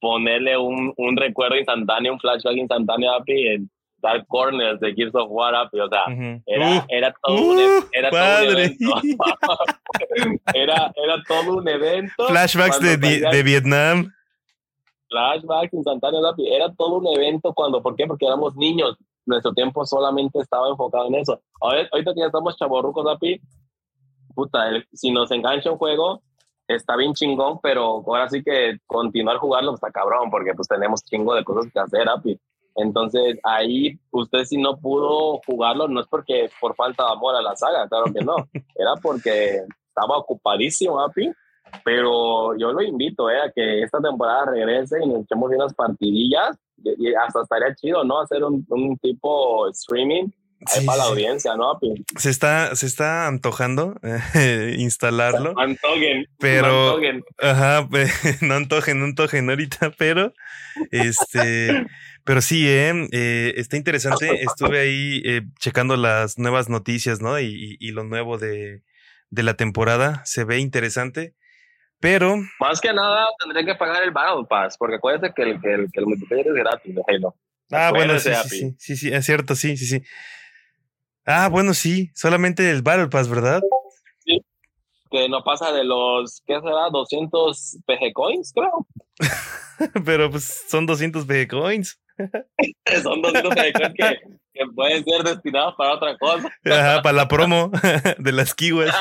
ponerle 0.00 0.58
un, 0.58 0.92
un 0.96 1.16
recuerdo 1.16 1.56
instantáneo, 1.56 2.12
un 2.12 2.20
flashback 2.20 2.56
instantáneo, 2.56 3.12
Api, 3.12 3.48
en 3.48 3.70
Dark 4.06 4.26
Corners 4.28 4.78
de 4.80 4.94
Gears 4.94 5.14
of 5.14 5.28
War, 5.30 5.54
Api. 5.54 5.80
O 5.80 5.88
sea, 5.88 6.04
Ujú. 6.12 6.42
era, 6.46 6.68
Uh, 6.70 6.84
era 6.88 7.14
todo 7.22 7.42
un, 7.50 7.58
e- 7.58 7.66
uh, 7.78 7.84
era 7.92 8.10
todo 8.10 8.20
un 8.20 8.26
padre. 8.26 8.52
evento. 8.64 8.94
era, 10.54 10.92
era 10.96 11.22
todo 11.26 11.56
un 11.58 11.68
evento. 11.68 12.26
Flashbacks 12.28 12.80
de, 12.80 12.94
salía- 12.98 13.30
de 13.30 13.42
Vietnam. 13.42 14.12
flashbacks 15.08 15.72
instantáneos. 15.72 16.34
Era 16.38 16.72
todo 16.74 16.96
un 16.96 17.06
evento 17.08 17.52
cuando, 17.54 17.82
¿por 17.82 17.94
qué? 17.96 18.06
Porque 18.06 18.26
éramos 18.26 18.56
niños. 18.56 18.96
Nuestro 19.24 19.52
tiempo 19.54 19.84
solamente 19.84 20.38
estaba 20.38 20.68
enfocado 20.68 21.08
en 21.08 21.16
eso. 21.16 21.40
Ahora, 21.60 21.88
ahorita 21.92 22.14
que 22.14 22.20
ya 22.20 22.26
estamos 22.26 22.56
chaborrucos, 22.56 23.06
Api, 23.08 23.40
puta, 24.34 24.68
el- 24.68 24.86
si 24.92 25.10
nos 25.10 25.30
engancha 25.32 25.70
un 25.70 25.78
juego, 25.78 26.22
está 26.68 26.96
bien 26.96 27.12
chingón, 27.14 27.58
pero 27.62 28.02
ahora 28.06 28.28
sí 28.28 28.42
que 28.42 28.78
continuar 28.86 29.38
jugarlo 29.38 29.74
está 29.74 29.90
cabrón, 29.90 30.30
porque 30.30 30.52
pues 30.54 30.68
tenemos 30.68 31.02
chingo 31.04 31.34
de 31.34 31.42
cosas 31.44 31.72
que 31.72 31.78
hacer, 31.80 32.08
Api. 32.08 32.38
Entonces, 32.76 33.38
ahí 33.42 33.98
usted 34.10 34.44
si 34.44 34.58
no 34.60 34.76
pudo 34.78 35.40
jugarlo, 35.46 35.88
no 35.88 36.00
es 36.00 36.06
porque 36.08 36.50
por 36.60 36.74
falta 36.76 37.04
de 37.04 37.12
amor 37.12 37.34
a 37.36 37.42
la 37.42 37.56
saga, 37.56 37.88
claro 37.88 38.04
que 38.12 38.24
no. 38.24 38.36
Era 38.74 38.94
porque 39.02 39.60
estaba 39.88 40.18
ocupadísimo, 40.18 41.00
Api. 41.00 41.30
Pero 41.84 42.56
yo 42.56 42.72
lo 42.72 42.80
invito 42.82 43.28
eh, 43.28 43.40
a 43.40 43.50
que 43.52 43.82
esta 43.82 44.00
temporada 44.00 44.46
regrese 44.52 44.98
y 45.02 45.06
nos 45.08 45.24
echemos 45.24 45.50
unas 45.54 45.74
partidillas. 45.74 46.56
Y 46.84 47.08
y 47.10 47.14
hasta 47.14 47.42
estaría 47.42 47.74
chido, 47.74 48.04
¿no? 48.04 48.20
Hacer 48.20 48.44
un, 48.44 48.64
un 48.68 48.96
tipo 48.98 49.68
streaming 49.70 50.24
ahí 50.66 50.80
Sí, 50.80 50.86
para 50.86 50.98
la 50.98 51.04
sí. 51.04 51.10
audiencia, 51.10 51.56
¿no? 51.56 51.70
Api? 51.72 51.92
Se 52.16 52.30
está, 52.30 52.74
se 52.76 52.86
está 52.86 53.26
antojando 53.26 53.94
eh, 54.02 54.76
instalarlo. 54.78 55.54
Antogen. 55.58 56.26
Pero- 56.38 56.90
Antogen. 56.90 57.24
Ajá, 57.40 57.88
no 58.42 58.54
antojen, 58.54 58.98
no 59.00 59.04
antojen 59.06 59.50
ahorita, 59.50 59.92
pero 59.98 60.32
este, 60.92 61.86
pero 62.26 62.42
sí, 62.42 62.68
eh, 62.68 63.08
eh, 63.12 63.54
está 63.56 63.76
interesante. 63.78 64.42
Estuve 64.44 64.80
ahí 64.80 65.22
eh, 65.24 65.42
checando 65.58 65.96
las 65.96 66.38
nuevas 66.38 66.68
noticias, 66.68 67.22
¿no? 67.22 67.38
Y, 67.40 67.46
y- 67.46 67.76
y 67.88 67.92
lo 67.92 68.04
nuevo 68.04 68.36
de, 68.36 68.82
de 69.30 69.42
la 69.42 69.54
temporada. 69.54 70.22
Se 70.26 70.44
ve 70.44 70.58
interesante, 70.58 71.34
pero 72.00 72.36
Más 72.60 72.80
que 72.82 72.92
nada 72.92 73.24
tendría 73.38 73.64
que 73.64 73.74
pagar 73.78 74.02
el 74.02 74.10
Battle 74.10 74.44
Pass, 74.48 74.76
porque 74.76 74.96
acuérdate 74.96 75.32
que 75.34 75.42
el, 75.42 75.60
que 75.60 75.72
el, 75.72 75.90
que 75.90 76.00
el 76.00 76.06
multiplayer 76.06 76.48
es 76.48 76.54
gratis 76.54 76.94
de 76.94 77.02
Halo. 77.08 77.34
ah, 77.72 77.90
bueno, 77.94 78.18
sí, 78.18 78.30
sí, 78.34 78.48
sí, 78.58 78.76
sí, 78.78 78.96
sí, 78.96 79.12
es 79.14 79.24
cierto, 79.24 79.54
sí, 79.54 79.76
sí, 79.76 79.86
sí. 79.86 80.02
Ah, 81.24 81.48
bueno, 81.48 81.74
sí, 81.74 82.10
solamente 82.14 82.70
el 82.70 82.82
Battle 82.82 83.08
Pass, 83.08 83.28
¿verdad? 83.28 83.62
Que 85.10 85.28
no 85.28 85.42
pasa 85.44 85.72
de 85.72 85.84
los, 85.84 86.42
¿qué 86.46 86.54
será? 86.60 86.90
200 86.92 87.78
PG 87.86 88.12
Coins, 88.12 88.52
creo. 88.52 88.86
pero 90.04 90.30
pues 90.30 90.64
son 90.68 90.84
200 90.84 91.24
PG 91.24 91.48
coins. 91.48 92.00
Son 93.02 93.22
200 93.22 93.54
PG 93.54 93.72
Coins 93.72 93.94
que, 93.94 94.20
que 94.52 94.66
pueden 94.74 95.04
ser 95.04 95.22
destinados 95.22 95.74
para 95.76 95.94
otra 95.94 96.16
cosa. 96.18 96.48
Ajá, 96.64 97.02
para 97.02 97.16
la 97.16 97.28
promo 97.28 97.70
de 98.18 98.32
las 98.32 98.54
kiwis. 98.54 98.92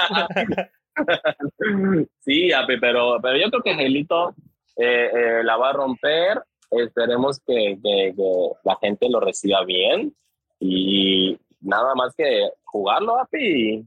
sí, 2.19 2.51
Api, 2.51 2.79
pero, 2.79 3.19
pero 3.21 3.37
yo 3.37 3.49
creo 3.49 3.63
que 3.63 3.75
Gelito 3.75 4.35
eh, 4.77 5.09
eh, 5.13 5.43
la 5.43 5.57
va 5.57 5.69
a 5.69 5.73
romper. 5.73 6.41
Esperemos 6.71 7.39
que, 7.45 7.77
que, 7.81 8.13
que 8.15 8.49
la 8.63 8.77
gente 8.81 9.07
lo 9.09 9.19
reciba 9.19 9.63
bien 9.63 10.13
y 10.59 11.37
nada 11.61 11.93
más 11.95 12.13
que 12.15 12.49
jugarlo, 12.63 13.19
Api, 13.19 13.37
y, 13.37 13.85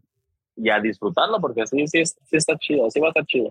y 0.56 0.70
a 0.70 0.80
disfrutarlo, 0.80 1.40
porque 1.40 1.66
sí, 1.66 1.86
sí, 1.86 2.04
sí 2.04 2.36
está 2.36 2.56
chido, 2.58 2.90
sí 2.90 3.00
va 3.00 3.08
a 3.08 3.10
estar 3.10 3.26
chido. 3.26 3.50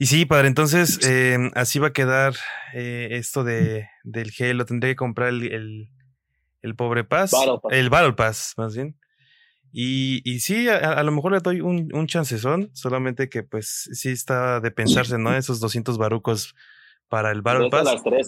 Y 0.00 0.06
sí, 0.06 0.24
padre, 0.24 0.48
entonces 0.48 0.98
eh, 1.06 1.36
así 1.54 1.78
va 1.78 1.88
a 1.88 1.92
quedar 1.92 2.32
eh, 2.72 3.08
esto 3.10 3.44
de, 3.44 3.86
del 4.02 4.32
Halo. 4.38 4.64
Tendré 4.64 4.92
que 4.92 4.96
comprar 4.96 5.28
el, 5.28 5.42
el, 5.52 5.90
el 6.62 6.74
pobre 6.74 7.04
Pass. 7.04 7.32
Battle 7.32 7.58
Pass. 7.62 7.72
El 7.72 7.90
Battle 7.90 8.12
Pass, 8.14 8.54
más 8.56 8.74
bien. 8.74 8.96
Y, 9.72 10.22
y 10.24 10.40
sí, 10.40 10.70
a, 10.70 10.78
a 10.94 11.02
lo 11.02 11.12
mejor 11.12 11.32
le 11.32 11.40
doy 11.40 11.60
un, 11.60 11.94
un 11.94 12.06
chancezón, 12.06 12.70
solamente 12.72 13.28
que 13.28 13.42
pues 13.42 13.90
sí 13.92 14.08
está 14.08 14.60
de 14.60 14.70
pensarse, 14.70 15.18
¿no? 15.18 15.34
Esos 15.36 15.60
200 15.60 15.98
barucos 15.98 16.54
para 17.10 17.30
el 17.30 17.42
Battle 17.42 17.68
Pass. 17.68 17.84
las 17.84 18.02
tres. 18.02 18.26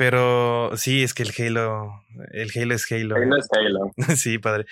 Pero 0.00 0.70
sí, 0.78 1.02
es 1.02 1.12
que 1.12 1.24
el 1.24 1.32
Halo, 1.38 1.92
el 2.32 2.48
Halo 2.56 2.74
es 2.74 2.90
Halo. 2.90 3.22
No 3.26 3.36
es 3.36 3.46
Halo. 3.52 3.90
sí, 4.16 4.38
padre. 4.38 4.64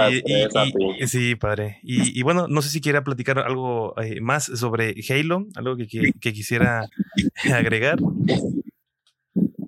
Y, 0.00 1.06
sí, 1.08 1.34
padre. 1.36 1.78
Y, 1.82 2.22
bueno, 2.22 2.46
no 2.48 2.62
sé 2.62 2.70
si 2.70 2.80
quiera 2.80 3.04
platicar 3.04 3.38
algo 3.38 3.92
eh, 4.00 4.22
más 4.22 4.46
sobre 4.46 4.94
Halo, 5.10 5.44
algo 5.56 5.76
que, 5.76 5.86
que- 5.86 6.12
que 6.18 6.32
quisiera 6.32 6.86
agregar. 7.54 7.98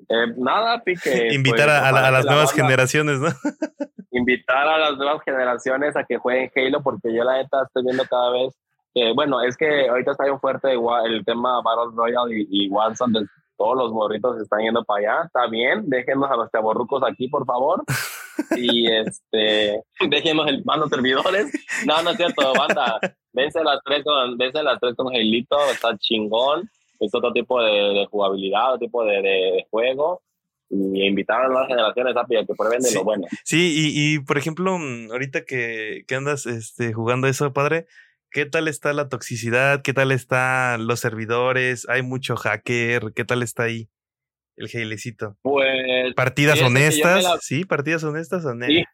Eh, 0.09 0.27
nada, 0.39 0.73
Api, 0.75 0.95
que, 0.97 1.29
Invitar 1.35 1.67
pues, 1.69 1.83
a, 1.83 1.93
la- 1.93 2.11
las 2.11 2.25
la 2.25 2.31
nuevas 2.33 2.51
banda- 2.53 2.65
generaciones, 2.65 3.21
¿no? 3.21 3.29
invitar 4.11 4.67
a 4.67 4.79
las 4.79 4.97
nuevas 4.97 5.21
generaciones 5.23 5.97
a 5.97 6.05
que 6.05 6.17
jueguen 6.17 6.51
Halo, 6.57 6.83
porque 6.83 7.15
yo 7.15 7.25
la 7.25 7.43
neta 7.43 7.59
estoy 7.67 7.83
viendo 7.85 8.05
cada 8.07 8.31
vez 8.31 8.55
bueno, 9.17 9.43
es 9.43 9.57
que 9.57 9.89
ahorita 9.89 10.13
está 10.13 10.23
bien 10.25 10.39
fuerte 10.39 10.69
el 10.73 11.25
tema 11.25 11.61
Battle 11.63 11.93
Royale 11.97 12.33
y, 12.39 12.47
y 12.49 12.69
Warzone, 12.69 13.27
todos 13.57 13.77
los 13.77 13.93
morritos 13.93 14.41
están 14.41 14.61
yendo 14.61 14.85
para 14.85 15.01
allá, 15.01 15.27
está 15.27 15.47
bien, 15.49 15.89
déjenos 15.89 16.31
a 16.31 16.37
los 16.37 16.51
chaborrucos 16.51 17.03
aquí, 17.03 17.29
por 17.29 17.45
favor, 17.47 17.83
y 18.57 18.87
este, 18.91 19.81
déjenos 20.09 20.49
el 20.49 20.65
mando 20.65 20.89
servidores, 20.89 21.53
no, 21.87 22.03
no 22.03 22.11
es 22.11 22.17
cierto, 22.17 22.53
banda, 22.55 22.99
vence 23.33 23.63
las 23.63 23.79
tres 23.85 24.03
con, 24.05 24.37
vence 24.37 24.63
las 24.63 24.79
tres 24.81 24.95
con 24.97 25.15
Halito, 25.15 25.57
está 25.71 25.97
chingón, 25.99 26.69
es 27.01 27.15
otro 27.15 27.33
tipo 27.33 27.61
de, 27.63 27.71
de 27.71 28.07
jugabilidad, 28.11 28.75
otro 28.75 28.87
tipo 28.87 29.05
de, 29.05 29.17
de- 29.17 29.53
de 29.57 29.67
juego, 29.71 30.23
y 30.71 31.07
invitar 31.07 31.41
a 31.41 31.43
las 31.43 31.51
nuevas 31.51 31.69
generaciones 31.69 32.17
a 32.17 32.25
que 32.27 32.55
prueben 32.57 32.81
de 32.81 32.89
Sí. 32.89 32.95
lo 32.97 33.05
bueno. 33.05 33.27
Sí, 33.45 33.93
y, 33.95 34.15
y 34.15 34.19
por 34.21 34.39
ejemplo, 34.39 34.79
mm, 34.79 35.11
ahorita 35.13 35.45
que, 35.45 36.05
que 36.09 36.15
andas 36.15 36.47
este, 36.47 36.93
jugando 36.93 37.29
eso, 37.29 37.53
padre, 37.53 37.87
¿qué 38.35 38.45
tal 38.45 38.69
está 38.69 38.93
la 38.93 39.09
toxicidad? 39.09 39.81
¿Qué 39.83 39.95
tal 39.95 40.13
están 40.13 40.87
los 40.87 41.01
servidores? 41.01 41.89
¿Hay 41.89 42.03
mucho 42.03 42.37
hacker? 42.37 43.13
¿Qué 43.15 43.25
tal 43.25 43.43
está 43.43 43.63
ahí 43.63 43.89
el 44.57 44.69
Halecito? 44.75 45.37
Pues 45.43 46.13
¿Partidas 46.15 46.61
honestas? 46.61 47.23
la- 47.25 47.39
Sí, 47.41 47.65
partidas 47.65 48.05
honestas 48.05 48.45
o? 48.45 48.53
Sí. 48.67 48.85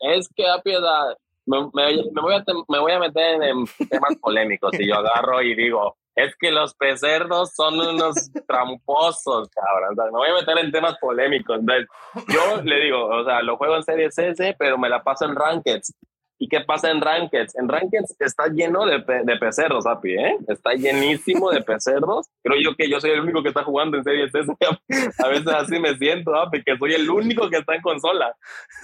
es 0.00 0.28
que 0.34 0.48
a 0.48 0.62
piedad, 0.62 1.16
me, 1.44 1.58
me- 1.74 1.96
me 2.12 2.22
voy 2.22 2.34
a, 2.34 2.44
tem- 2.44 2.64
me 2.68 2.78
voy 2.78 2.92
a 2.92 2.98
meter 3.00 3.34
en, 3.42 3.42
en 3.78 3.88
temas 3.88 4.16
polémicos 4.20 4.72
y 4.78 4.88
yo 4.88 4.94
agarro 4.96 5.42
y 5.42 5.54
digo, 5.54 5.96
es 6.14 6.34
que 6.38 6.50
los 6.52 6.74
pecerdos 6.74 7.52
son 7.54 7.80
unos 7.80 8.14
tramposos, 8.46 9.48
cabrón. 9.50 9.92
O 9.92 9.94
sea, 9.94 10.04
me 10.06 10.10
voy 10.18 10.28
a 10.30 10.34
meter 10.34 10.58
en 10.64 10.72
temas 10.72 10.96
polémicos. 11.00 11.58
Entonces, 11.60 11.86
yo 12.28 12.62
le 12.62 12.80
digo, 12.84 13.06
o 13.06 13.24
sea, 13.24 13.42
lo 13.42 13.56
juego 13.56 13.76
en 13.76 13.82
Series 13.82 14.16
S, 14.18 14.56
pero 14.58 14.78
me 14.78 14.88
la 14.88 15.02
paso 15.02 15.24
en 15.24 15.34
Rankeds. 15.36 15.94
¿Y 16.42 16.48
qué 16.48 16.62
pasa 16.62 16.90
en 16.90 17.02
Rankeds? 17.02 17.54
En 17.58 17.68
Rankeds 17.68 18.16
está 18.18 18.46
lleno 18.48 18.86
de, 18.86 19.00
pe- 19.00 19.24
de 19.24 19.34
Api, 19.34 20.12
¿eh? 20.14 20.36
Está 20.48 20.72
llenísimo 20.72 21.50
de 21.50 21.60
pecerdos. 21.60 22.28
Creo 22.42 22.58
yo 22.58 22.74
que 22.74 22.88
yo 22.88 22.98
soy 22.98 23.10
el 23.10 23.20
único 23.20 23.42
que 23.42 23.50
está 23.50 23.62
jugando 23.62 23.98
en 23.98 24.04
Series. 24.04 24.32
A 25.18 25.28
veces 25.28 25.46
así 25.48 25.78
me 25.78 25.94
siento, 25.98 26.34
Api, 26.34 26.62
que 26.64 26.78
soy 26.78 26.94
el 26.94 27.10
único 27.10 27.50
que 27.50 27.58
está 27.58 27.74
en 27.74 27.82
consola. 27.82 28.34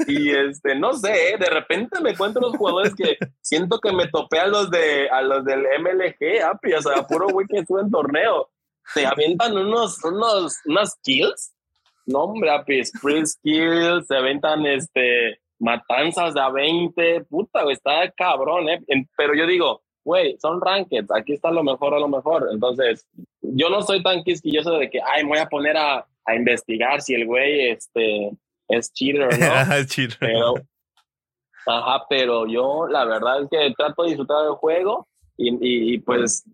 Y 0.06 0.32
este, 0.32 0.74
no 0.74 0.92
sé, 0.92 1.30
¿eh? 1.30 1.36
de 1.38 1.48
repente 1.48 1.98
me 2.02 2.10
encuentro 2.10 2.42
los 2.42 2.54
jugadores 2.58 2.94
que 2.94 3.16
siento 3.40 3.80
que 3.80 3.90
me 3.90 4.06
topé 4.08 4.38
a 4.38 4.48
los 4.48 4.70
de 4.70 5.08
a 5.08 5.22
los 5.22 5.42
del 5.46 5.62
MLG, 5.80 6.42
Api, 6.44 6.74
o 6.74 6.82
sea, 6.82 7.06
puro 7.06 7.28
güey 7.28 7.46
que 7.46 7.60
estuvo 7.60 7.80
en 7.80 7.90
torneo. 7.90 8.50
Se 8.92 9.06
avientan 9.06 9.56
unos, 9.56 10.04
unos, 10.04 10.58
unas 10.66 10.94
kills. 11.02 11.54
No, 12.04 12.24
hombre, 12.24 12.50
Api, 12.50 12.80
sprint 12.80 13.28
kills, 13.42 14.06
se 14.08 14.14
aventan 14.14 14.66
este 14.66 15.40
matanzas 15.58 16.34
de 16.34 16.40
a 16.40 16.48
20, 16.50 17.24
puta, 17.24 17.62
güey, 17.62 17.74
está 17.74 18.10
cabrón, 18.12 18.68
¿eh? 18.68 18.82
En- 18.88 19.08
Pero 19.16 19.34
yo 19.34 19.46
digo, 19.46 19.82
güey, 20.04 20.36
son 20.40 20.60
rankeds, 20.60 21.10
aquí 21.10 21.32
está 21.34 21.50
lo 21.50 21.62
mejor 21.64 21.94
a 21.94 21.98
lo 21.98 22.08
mejor. 22.08 22.48
Entonces, 22.52 23.06
yo 23.40 23.68
no 23.70 23.82
soy 23.82 24.02
tan 24.02 24.22
quisquilloso 24.22 24.72
de 24.78 24.88
que, 24.90 25.00
ay, 25.04 25.22
me 25.24 25.30
voy 25.30 25.38
a 25.38 25.48
poner 25.48 25.76
a, 25.76 26.06
a 26.24 26.34
investigar 26.34 27.00
si 27.00 27.14
el 27.14 27.26
güey 27.26 27.70
este, 27.70 28.30
es 28.68 28.92
cheater 28.92 29.22
o 29.22 29.28
no. 29.30 29.30
Ah, 29.54 29.84
chido. 29.86 30.14
pero, 30.20 30.54
Ajá, 31.68 32.04
pero 32.08 32.46
yo 32.46 32.86
la 32.86 33.04
verdad 33.04 33.42
es 33.42 33.48
que 33.50 33.74
trato 33.76 34.02
de 34.04 34.10
disfrutar 34.10 34.44
del 34.44 34.52
juego 34.54 35.08
y, 35.36 35.50
y- 35.54 35.94
y, 35.94 35.98
pues 35.98 36.44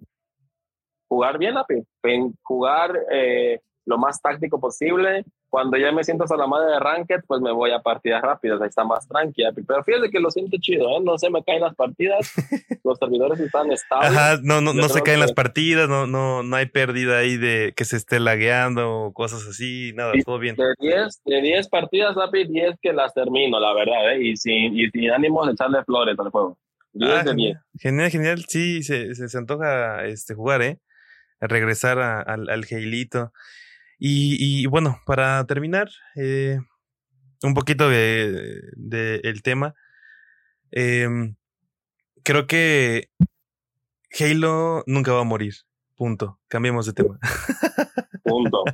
jugar 1.08 1.36
bien, 1.36 1.54
jugar 2.42 2.98
eh, 3.12 3.60
lo 3.84 3.98
más 3.98 4.20
táctico 4.22 4.58
posible. 4.58 5.24
Cuando 5.52 5.76
ya 5.76 5.92
me 5.92 6.02
siento 6.02 6.24
a 6.26 6.36
la 6.38 6.46
madre 6.46 6.72
de 6.72 6.80
Ranked, 6.80 7.24
pues 7.26 7.42
me 7.42 7.52
voy 7.52 7.72
a 7.72 7.80
partidas 7.80 8.22
rápidas, 8.22 8.58
ahí 8.62 8.68
está 8.68 8.84
más 8.84 9.06
tranquila. 9.06 9.52
Pero 9.54 9.84
fíjate 9.84 10.08
que 10.10 10.18
lo 10.18 10.30
siento 10.30 10.56
chido, 10.58 10.88
¿eh? 10.88 11.02
No 11.04 11.18
se 11.18 11.28
me 11.28 11.44
caen 11.44 11.60
las 11.60 11.74
partidas, 11.74 12.32
los 12.82 12.96
servidores 12.98 13.38
están 13.38 13.70
estables. 13.70 14.10
Ajá, 14.16 14.38
no, 14.42 14.62
no, 14.62 14.72
no 14.72 14.88
se 14.88 15.02
caen 15.02 15.18
que- 15.18 15.26
las 15.26 15.32
partidas, 15.34 15.90
no, 15.90 16.06
no, 16.06 16.42
no 16.42 16.56
hay 16.56 16.64
pérdida 16.64 17.18
ahí 17.18 17.36
de 17.36 17.74
que 17.76 17.84
se 17.84 17.98
esté 17.98 18.18
lagueando 18.18 18.90
o 18.90 19.12
cosas 19.12 19.46
así, 19.46 19.92
nada, 19.94 20.14
todo 20.24 20.38
bien. 20.38 20.56
De 20.56 20.64
10 20.80 21.20
de 21.26 21.42
10 21.42 21.68
partidas, 21.68 22.16
Api, 22.16 22.46
10 22.46 22.76
que 22.80 22.94
las 22.94 23.12
termino, 23.12 23.60
la 23.60 23.74
verdad, 23.74 24.12
¿eh? 24.14 24.22
Y 24.22 24.36
sin, 24.38 24.74
y 24.74 24.88
sin 24.88 25.10
ánimo 25.10 25.44
de 25.44 25.52
echarle 25.52 25.84
flores 25.84 26.18
al 26.18 26.30
juego. 26.30 26.56
10 26.94 27.10
Ah, 27.12 27.22
de 27.24 27.34
10. 27.34 27.58
genial, 27.78 28.10
genial. 28.10 28.44
Sí, 28.48 28.82
se, 28.82 29.14
se, 29.14 29.28
se 29.28 29.36
antoja 29.36 30.06
este, 30.06 30.32
jugar, 30.32 30.62
¿eh? 30.62 30.78
Regresar 31.40 31.98
a- 31.98 32.22
al, 32.22 32.48
al 32.48 32.64
Heilito. 32.70 33.32
Y, 34.04 34.36
y 34.40 34.66
bueno, 34.66 35.00
para 35.06 35.46
terminar, 35.46 35.88
eh, 36.16 36.58
un 37.44 37.54
poquito 37.54 37.88
de, 37.88 38.60
de 38.72 39.20
el 39.22 39.42
tema. 39.42 39.74
em, 40.72 41.36
creo 42.24 42.48
que 42.48 43.10
Halo 44.18 44.82
nunca 44.88 45.12
va 45.12 45.20
a 45.20 45.24
morir. 45.24 45.54
Punto. 45.94 46.40
Cambiemos 46.48 46.86
de 46.86 46.94
tema. 46.94 47.16
Punto. 48.24 48.64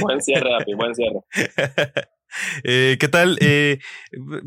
buen 0.00 0.20
cierre, 0.20 0.56
Api, 0.56 0.74
buen 0.74 0.94
cierre. 0.94 1.20
Eh, 2.64 2.98
¿Qué 3.00 3.08
tal? 3.08 3.38
Eh, 3.40 3.78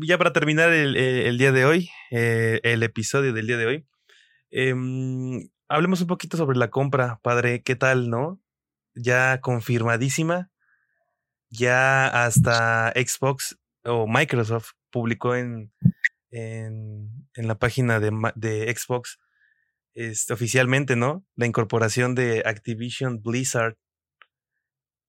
ya 0.06 0.18
para 0.18 0.32
terminar 0.32 0.72
el, 0.72 0.96
eh, 0.96 1.26
el 1.26 1.38
día 1.38 1.50
de 1.50 1.64
hoy, 1.64 1.88
eh, 2.12 2.60
el 2.62 2.82
episodio 2.84 3.32
del 3.32 3.46
día 3.48 3.56
de 3.56 3.66
hoy, 3.66 3.86
em, 4.50 5.48
hablemos 5.68 6.00
un 6.00 6.06
poquito 6.06 6.36
sobre 6.36 6.58
la 6.58 6.68
compra, 6.70 7.18
padre. 7.22 7.62
¿Qué 7.62 7.74
tal, 7.76 8.10
no? 8.10 8.38
Ya 8.94 9.40
confirmadísima. 9.40 10.50
Ya 11.48 12.06
hasta 12.06 12.92
Xbox 12.92 13.58
o 13.84 14.06
Microsoft 14.06 14.72
publicó 14.90 15.34
en, 15.34 15.72
en, 16.30 17.28
en 17.34 17.48
la 17.48 17.58
página 17.58 18.00
de, 18.00 18.10
de 18.34 18.74
Xbox 18.74 19.18
este, 19.94 20.32
oficialmente, 20.32 20.96
¿no? 20.96 21.24
La 21.36 21.46
incorporación 21.46 22.14
de 22.14 22.42
Activision 22.44 23.22
Blizzard. 23.22 23.76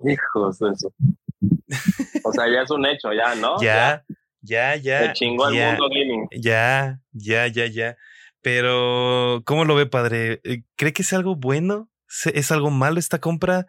Hijos 0.03 0.59
de 0.59 0.69
eso. 0.71 0.93
O 2.23 2.31
sea, 2.33 2.45
ya 2.47 2.61
es 2.61 2.71
un 2.71 2.85
hecho, 2.85 3.11
ya, 3.13 3.33
¿no? 3.35 3.59
Ya, 3.61 4.05
ya, 4.41 4.75
ya. 4.75 5.07
Se 5.07 5.13
chingó 5.13 5.49
el 5.49 5.55
ya. 5.55 5.69
mundo 5.71 5.89
gaming. 5.89 6.27
Ya, 6.31 7.01
ya, 7.11 7.47
ya, 7.47 7.65
ya. 7.65 7.97
Pero, 8.41 9.41
¿cómo 9.45 9.65
lo 9.65 9.75
ve, 9.75 9.85
padre? 9.85 10.41
Eh, 10.43 10.63
¿Cree 10.75 10.93
que 10.93 11.01
es 11.01 11.13
algo 11.13 11.35
bueno? 11.35 11.89
¿Se- 12.11 12.37
¿Es 12.37 12.51
algo 12.51 12.69
malo 12.69 12.99
esta 12.99 13.19
compra? 13.19 13.65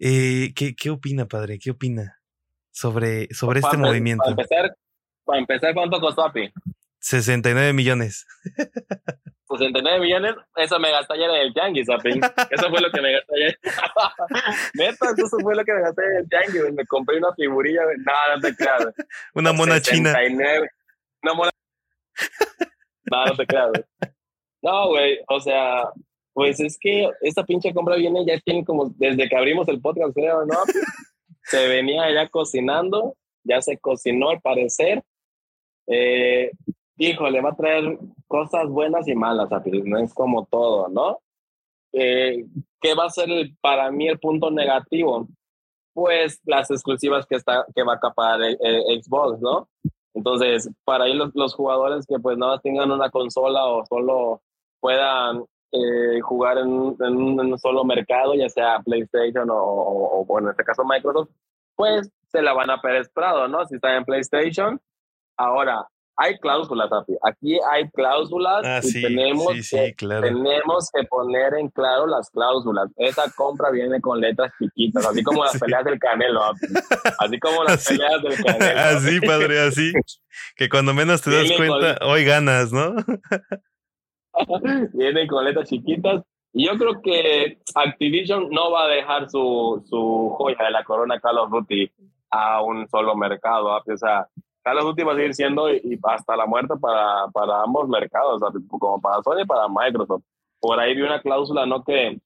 Eh, 0.00 0.52
¿qué, 0.56 0.74
¿Qué 0.74 0.90
opina, 0.90 1.26
padre? 1.26 1.58
¿Qué 1.58 1.70
opina 1.70 2.18
sobre, 2.70 3.28
sobre 3.32 3.60
este 3.60 3.76
Para 3.76 3.86
movimiento? 3.88 4.22
Para 4.24 4.30
empezar, 4.32 4.76
para 5.24 5.38
empezar, 5.38 5.74
¿cuánto 5.74 6.00
costó, 6.00 6.24
Api? 6.24 6.52
69 6.98 7.72
millones. 7.72 8.26
69 9.48 10.00
millones, 10.00 10.34
eso 10.56 10.78
me 10.78 10.90
gasté 10.90 11.14
ayer 11.14 11.30
en 11.30 11.36
el 11.42 11.54
Tianguis, 11.54 11.88
Api. 11.90 12.20
Eso 12.50 12.70
fue 12.70 12.80
lo 12.80 12.90
que 12.90 13.00
me 13.00 13.12
gasté 13.12 13.34
ayer. 13.36 13.58
Neta, 14.74 15.06
eso 15.16 15.38
fue 15.40 15.54
lo 15.56 15.64
que 15.64 15.72
me 15.72 15.80
gasté 15.82 16.02
en 16.04 16.16
el 16.16 16.28
Tianguis. 16.28 16.72
Me 16.74 16.86
compré 16.86 17.18
una 17.18 17.32
figurilla, 17.34 17.84
güey. 17.84 17.96
no, 17.98 18.12
no 18.36 18.40
te 18.40 18.54
creas. 18.56 18.86
Una 19.34 19.52
mona 19.52 19.80
china. 19.80 20.10
69. 20.12 20.68
Una 21.22 21.34
mona. 21.34 21.50
No, 23.10 23.26
no 23.26 23.34
te 23.34 23.44
creas. 23.46 23.70
No, 24.62 24.88
güey, 24.88 25.18
o 25.26 25.40
sea, 25.40 25.84
pues 26.32 26.60
es 26.60 26.78
que 26.78 27.10
esta 27.22 27.44
pinche 27.44 27.74
compra 27.74 27.96
viene, 27.96 28.24
ya 28.24 28.38
tiene 28.40 28.64
como, 28.64 28.90
desde 28.96 29.28
que 29.28 29.36
abrimos 29.36 29.68
el 29.68 29.80
podcast, 29.80 30.14
creo, 30.14 30.44
¿no? 30.46 30.56
Se 31.42 31.66
venía 31.68 32.12
ya 32.12 32.28
cocinando, 32.28 33.16
ya 33.42 33.60
se 33.60 33.78
cocinó 33.78 34.28
al 34.30 34.40
parecer. 34.40 35.02
Eh, 35.88 36.52
híjole, 36.96 37.40
va 37.40 37.50
a 37.50 37.56
traer 37.56 37.98
cosas 38.28 38.68
buenas 38.68 39.08
y 39.08 39.14
malas, 39.14 39.48
no 39.84 39.98
es 39.98 40.14
como 40.14 40.46
todo, 40.46 40.88
¿no? 40.88 41.18
Eh, 41.92 42.44
¿Qué 42.80 42.94
va 42.94 43.06
a 43.06 43.10
ser 43.10 43.30
el- 43.30 43.56
para 43.60 43.90
mí 43.90 44.06
el 44.06 44.20
punto 44.20 44.50
negativo? 44.50 45.26
Pues 45.92 46.40
las 46.44 46.70
exclusivas 46.70 47.26
que, 47.26 47.34
está, 47.36 47.64
que 47.74 47.82
va 47.82 47.94
a 47.94 47.98
capar 48.00 48.40
eh, 48.42 48.56
Xbox, 49.02 49.40
¿no? 49.40 49.68
Entonces, 50.14 50.70
para 50.84 51.04
ahí 51.04 51.14
los, 51.14 51.30
los 51.34 51.54
jugadores 51.54 52.06
que 52.06 52.18
pues 52.20 52.38
no 52.38 52.58
tengan 52.60 52.92
una 52.92 53.10
consola 53.10 53.66
o 53.66 53.84
solo 53.86 54.42
puedan 54.78 55.44
eh, 55.72 56.20
jugar 56.22 56.58
en, 56.58 56.68
un- 56.68 56.96
en 57.00 57.14
un 57.16 57.58
solo 57.58 57.84
mercado, 57.84 58.34
ya 58.34 58.48
sea 58.48 58.80
PlayStation 58.84 59.48
o, 59.50 59.54
o, 59.56 60.24
o 60.26 60.38
en 60.40 60.48
este 60.48 60.64
caso 60.64 60.82
Microsoft, 60.84 61.28
pues 61.76 62.10
se 62.30 62.42
la 62.42 62.52
van 62.52 62.70
a 62.70 62.80
Pérez 62.80 63.08
Prado, 63.12 63.48
¿no? 63.48 63.64
Si 63.66 63.74
están 63.76 63.94
en 63.96 64.04
PlayStation. 64.04 64.80
Ahora, 65.36 65.86
hay 66.16 66.36
cláusulas, 66.38 66.92
Api. 66.92 67.14
Aquí 67.22 67.58
hay 67.72 67.88
cláusulas 67.90 68.60
Ah, 68.62 68.80
y 68.82 68.86
sí, 68.88 69.00
tenemos 69.02 69.52
sí, 69.54 69.62
sí, 69.62 69.76
que 69.76 69.94
claro. 69.94 70.20
tenemos 70.22 70.90
que 70.92 71.04
poner 71.06 71.54
en 71.54 71.68
claro 71.70 72.06
las 72.06 72.28
cláusulas. 72.30 72.90
Esa 72.96 73.22
compra 73.34 73.70
viene 73.70 74.00
con 74.02 74.20
letras 74.20 74.52
chiquitas, 74.58 75.06
así 75.06 75.22
como 75.22 75.42
las 75.44 75.58
peleas 75.60 75.82
del 75.84 75.98
Canelo, 75.98 76.44
Api. 76.44 76.66
así 77.20 77.38
como 77.40 77.64
las 77.64 77.74
Así. 77.76 77.96
peleas 77.96 78.22
del 78.22 78.44
Canelo. 78.44 78.80
Así, 78.98 79.20
padre, 79.20 79.60
así. 79.60 79.92
Que 80.56 80.68
cuando 80.68 80.92
menos 80.92 81.22
te 81.22 81.30
das 81.34 81.50
cuenta, 81.56 81.96
hoy 82.04 82.24
ganas, 82.24 82.70
¿no? 82.70 82.94
Vienen 84.92 85.26
con 85.26 85.44
letras 85.44 85.68
chiquitas. 85.68 86.22
Y 86.52 86.66
yo 86.66 86.76
creo 86.76 87.00
que 87.00 87.58
Activision 87.74 88.50
no 88.50 88.72
va 88.72 88.84
a 88.84 88.88
dejar 88.88 89.30
su, 89.30 89.82
su 89.88 90.34
joya 90.36 90.64
de 90.64 90.70
la 90.72 90.84
corona 90.84 91.20
Call 91.20 91.38
of 91.38 91.50
Duty 91.50 91.90
a 92.30 92.62
un 92.62 92.88
solo 92.88 93.14
mercado. 93.14 93.72
¿ah? 93.72 93.82
O 93.86 93.96
sea, 93.96 94.26
Call 94.62 94.78
of 94.78 94.84
Duty 94.84 95.02
va 95.04 95.12
a 95.12 95.16
seguir 95.16 95.34
siendo 95.34 95.72
y, 95.72 95.98
hasta 96.02 96.36
la 96.36 96.46
muerte 96.46 96.74
para, 96.80 97.28
para 97.28 97.62
ambos 97.62 97.88
mercados, 97.88 98.42
¿ah? 98.42 98.50
como 98.68 99.00
para 99.00 99.22
Sony 99.22 99.42
y 99.42 99.46
para 99.46 99.68
Microsoft. 99.68 100.24
Por 100.60 100.78
ahí 100.78 100.94
vi 100.94 101.02
una 101.02 101.20
cláusula, 101.20 101.66
¿no? 101.66 101.84
Que 101.84 102.18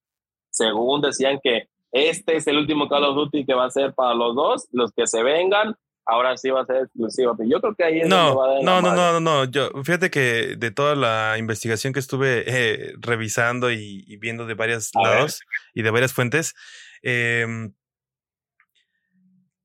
según 0.50 1.02
decían 1.02 1.38
que 1.42 1.68
este 1.92 2.36
es 2.36 2.46
el 2.46 2.58
último 2.58 2.88
Call 2.88 3.04
of 3.04 3.16
Duty 3.16 3.44
que 3.44 3.54
va 3.54 3.66
a 3.66 3.70
ser 3.70 3.94
para 3.94 4.14
los 4.14 4.34
dos, 4.34 4.68
los 4.72 4.90
que 4.92 5.06
se 5.06 5.22
vengan, 5.22 5.76
ahora 6.06 6.36
sí 6.36 6.50
va 6.50 6.62
a 6.62 6.66
ser 6.66 6.76
exclusivo. 6.84 7.36
Yo 7.48 7.60
creo 7.60 7.74
que 7.74 7.84
ahí 7.84 8.00
es 8.00 8.08
donde 8.08 8.16
No, 8.16 8.36
va 8.36 8.58
a 8.58 8.62
no, 8.62 8.82
no, 8.82 8.94
no, 8.94 9.12
no, 9.12 9.20
no. 9.20 9.44
Yo, 9.44 9.70
fíjate 9.82 10.10
que 10.10 10.56
de 10.56 10.70
toda 10.70 10.94
la 10.94 11.36
investigación 11.38 11.92
que 11.92 12.00
estuve 12.00 12.44
eh, 12.46 12.94
revisando 12.98 13.70
y, 13.70 14.04
y 14.06 14.16
viendo 14.16 14.46
de 14.46 14.54
varios 14.54 14.90
A 14.94 15.02
ver. 15.02 15.14
lados 15.16 15.40
y 15.72 15.82
de 15.82 15.90
varias 15.90 16.12
fuentes, 16.12 16.54
em, 17.02 17.72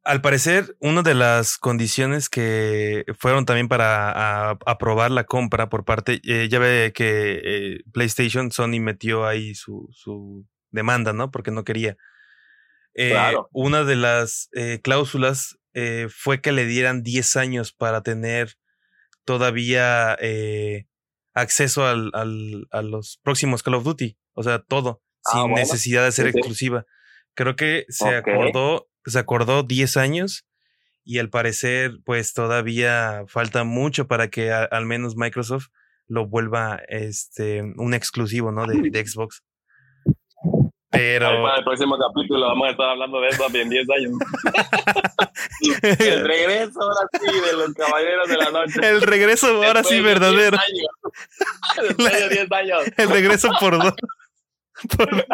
al 0.03 0.21
parecer, 0.21 0.75
una 0.79 1.03
de 1.03 1.13
las 1.13 1.57
condiciones 1.57 2.29
que 2.29 3.03
fueron 3.19 3.45
también 3.45 3.67
para 3.67 4.49
aprobar 4.65 5.11
la 5.11 5.25
compra 5.25 5.69
por 5.69 5.85
parte, 5.85 6.19
eh, 6.23 6.47
ya 6.49 6.57
ve 6.57 6.93
que 6.95 7.41
eh, 7.43 7.83
PlayStation, 7.91 8.51
Sony 8.51 8.79
metió 8.79 9.27
ahí 9.27 9.53
su, 9.53 9.87
su 9.91 10.47
demanda, 10.71 11.13
¿no? 11.13 11.29
Porque 11.31 11.51
no 11.51 11.63
quería. 11.63 11.97
Claro. 12.95 13.49
Una 13.53 13.83
de 13.83 13.95
las 13.95 14.49
cláusulas 14.81 15.58
eh, 15.73 16.07
fue 16.09 16.41
que 16.41 16.51
le 16.51 16.65
dieran 16.65 17.03
10 17.03 17.35
años 17.35 17.73
para 17.73 18.01
tener 18.03 18.55
todavía 19.25 20.17
eh, 20.21 20.85
acceso 21.33 21.85
al, 21.85 22.11
al- 22.13 22.67
a 22.71 22.81
los 22.81 23.19
próximos 23.23 23.63
Call 23.63 23.75
of 23.75 23.83
Duty. 23.83 24.17
O 24.33 24.43
sea, 24.43 24.59
todo, 24.59 25.01
Ah, 25.25 25.31
sin 25.33 25.41
bueno. 25.41 25.55
necesidad 25.57 26.05
de 26.05 26.11
ser 26.11 26.25
Sí, 26.27 26.31
sí. 26.33 26.37
exclusiva. 26.39 26.85
Creo 27.35 27.55
que 27.55 27.85
se 27.89 28.15
acordó, 28.15 28.89
se 29.05 29.19
acordó 29.19 29.63
10 29.63 29.97
años 29.97 30.45
y 31.03 31.19
al 31.19 31.29
parecer, 31.29 31.99
pues 32.05 32.33
todavía 32.33 33.23
falta 33.27 33.63
mucho 33.63 34.07
para 34.07 34.29
que 34.29 34.51
a- 34.51 34.63
al 34.63 34.85
menos 34.85 35.15
Microsoft 35.15 35.67
lo 36.07 36.27
vuelva 36.27 36.81
este 36.87 37.61
un 37.61 37.93
exclusivo, 37.93 38.51
¿no? 38.51 38.65
De, 38.65 38.73
de 38.91 39.05
Xbox. 39.07 39.43
Pero 40.91 41.43
para 41.43 41.57
el 41.59 41.63
próximo 41.63 41.97
capítulo 41.97 42.47
vamos 42.47 42.67
a 42.67 42.71
estar 42.71 42.89
hablando 42.89 43.21
de 43.21 43.27
eso 43.29 43.45
en 43.53 43.69
10 43.69 43.87
años. 43.91 44.11
El 45.99 46.25
regreso 46.27 46.81
ahora 46.81 47.07
sí 47.13 47.39
de 47.39 47.53
los 47.57 47.73
caballeros 47.73 48.27
de 48.27 48.37
la 48.37 48.49
noche. 48.51 48.79
el 48.89 49.01
regreso 49.01 49.47
ahora 49.63 49.83
sí 49.83 49.95
Después 50.01 50.19
verdadero. 50.19 50.57
10 50.57 50.61
años. 50.69 50.87
Después 51.97 52.19
de 52.19 52.29
10 52.29 52.51
años. 52.51 52.83
El 52.97 53.09
regreso 53.09 53.49
por 53.59 53.77
dos. 53.81 53.93
Por- 54.97 55.25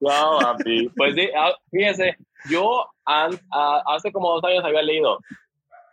No, 0.00 0.38
papi. 0.40 0.88
Pues 0.96 1.14
sí, 1.14 1.28
ah, 1.36 1.52
fíjese, 1.70 2.16
yo 2.48 2.86
an- 3.04 3.40
a- 3.52 3.82
hace 3.96 4.12
como 4.12 4.32
dos 4.34 4.44
años 4.44 4.64
había 4.64 4.82
leído, 4.82 5.18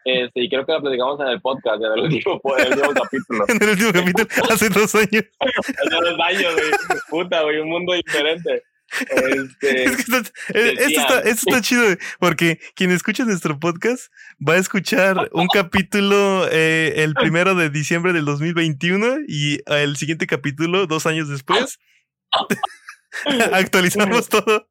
este, 0.06 0.42
y 0.44 0.50
creo 0.50 0.66
que 0.66 0.72
lo 0.74 0.82
platicamos 0.82 1.20
en 1.22 1.28
el 1.28 1.42
podcast, 1.42 1.82
en 1.84 1.92
el 1.94 2.00
último, 2.06 2.42
en 2.58 2.66
el 2.66 2.74
último 2.80 2.94
capítulo. 2.94 3.46
en 3.48 3.64
el 3.64 3.70
último 3.70 3.94
capítulo, 3.94 4.28
hace 4.54 4.70
dos 4.70 4.96
años. 4.96 5.24
Hace 5.40 5.74
dos 5.90 6.20
años, 6.28 6.54
güey. 6.54 7.00
Puta, 7.10 7.42
güey, 7.44 7.60
un 7.60 7.70
mundo 7.70 7.94
diferente. 7.94 8.64
Este, 9.10 9.84
Es 9.86 9.96
que 9.96 10.02
está- 10.04 10.20
eh, 10.54 10.74
esto, 10.78 11.02
está, 11.02 11.20
esto 11.22 11.50
está 11.50 11.62
chido, 11.62 11.84
porque 12.20 12.60
quien 12.76 12.92
escucha 12.92 13.26
nuestro 13.26 13.60
podcast 13.60 14.12
va 14.48 14.54
a 14.54 14.58
escuchar 14.58 15.30
un 15.32 15.48
capítulo 15.48 16.48
eh, 16.52 16.94
el 16.98 17.16
primero 17.16 17.56
de 17.56 17.70
diciembre 17.72 18.14
del 18.14 18.26
2021 18.26 19.22
y 19.28 19.62
el 19.66 19.96
siguiente 19.98 20.28
capítulo 20.28 20.86
dos 20.86 21.08
años 21.08 21.28
después. 21.28 21.80
Actualizamos 23.52 24.28
todo. 24.30 24.68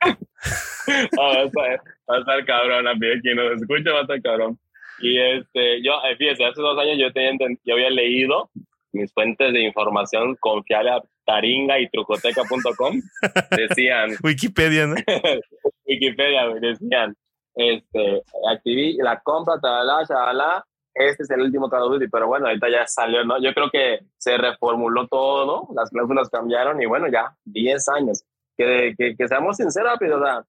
Va, 1.18 1.32
a 1.32 1.42
estar, 1.44 1.80
va 2.10 2.16
a 2.16 2.18
estar 2.20 2.44
cabrón, 2.46 2.88
amigo. 2.88 3.14
Quien 3.22 3.36
nos 3.36 3.60
escucha 3.60 3.92
va 3.92 3.98
a 3.98 4.02
estar 4.02 4.22
cabrón. 4.22 4.58
Y 5.00 5.18
este, 5.18 5.82
yo, 5.82 5.92
eh, 6.04 6.16
fíjese, 6.16 6.44
hace 6.44 6.60
dos 6.60 6.78
años 6.78 6.98
yo, 6.98 7.12
tenía, 7.12 7.32
yo 7.64 7.74
había 7.74 7.90
leído 7.90 8.50
mis 8.92 9.12
fuentes 9.12 9.52
de 9.52 9.60
información 9.62 10.36
confiable 10.40 10.90
a 10.90 11.02
taringa 11.24 11.78
y 11.78 11.88
trucoteca.com. 11.90 13.00
Decían, 13.56 14.10
Wikipedia, 14.22 14.86
¿no? 14.86 14.96
Wikipedia, 15.86 16.48
decían, 16.60 17.14
este, 17.54 18.22
activí 18.50 18.96
la 18.96 19.20
compra, 19.20 19.60
talala, 19.60 20.04
talala, 20.06 20.64
este 20.94 21.22
es 21.22 21.30
el 21.30 21.42
último 21.42 21.68
Call 21.70 21.82
of 21.82 21.92
Duty, 21.92 22.08
pero 22.08 22.26
bueno, 22.26 22.46
ahorita 22.46 22.68
ya 22.68 22.86
salió, 22.86 23.24
¿no? 23.24 23.40
Yo 23.40 23.54
creo 23.54 23.70
que 23.70 24.00
se 24.18 24.36
reformuló 24.36 25.06
todo, 25.06 25.46
¿no? 25.46 25.74
Las 25.74 25.90
cláusulas 25.90 26.28
cambiaron 26.28 26.82
y 26.82 26.86
bueno, 26.86 27.06
ya, 27.08 27.34
10 27.44 27.88
años. 27.90 28.24
Que, 28.60 28.94
que, 28.98 29.16
que 29.16 29.26
seamos 29.26 29.56
sinceros, 29.56 29.94
pero, 29.98 30.20
o 30.20 30.22
sea, 30.22 30.44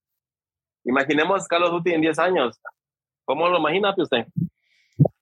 imaginemos 0.84 1.47
Call 1.47 1.64
of 1.64 1.72
Duty 1.72 1.93
en 1.93 2.01
10 2.01 2.20
años. 2.20 2.59
¿Cómo 3.24 3.47
lo 3.47 3.59
imagina 3.59 3.95
pues, 3.95 4.09
usted? 4.12 4.28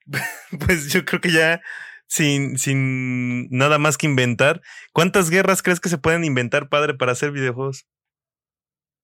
Pues 0.65 0.91
yo 0.91 1.05
creo 1.05 1.21
que 1.21 1.31
ya 1.31 1.61
sin, 2.07 2.57
sin 2.57 3.47
nada 3.51 3.77
más 3.77 3.99
que 3.99 4.07
inventar. 4.07 4.61
¿Cuántas 4.91 5.29
guerras 5.29 5.61
crees 5.61 5.79
que 5.79 5.89
se 5.89 5.99
pueden 5.99 6.25
inventar, 6.25 6.67
padre, 6.67 6.95
para 6.95 7.11
hacer 7.11 7.31
videojuegos? 7.31 7.85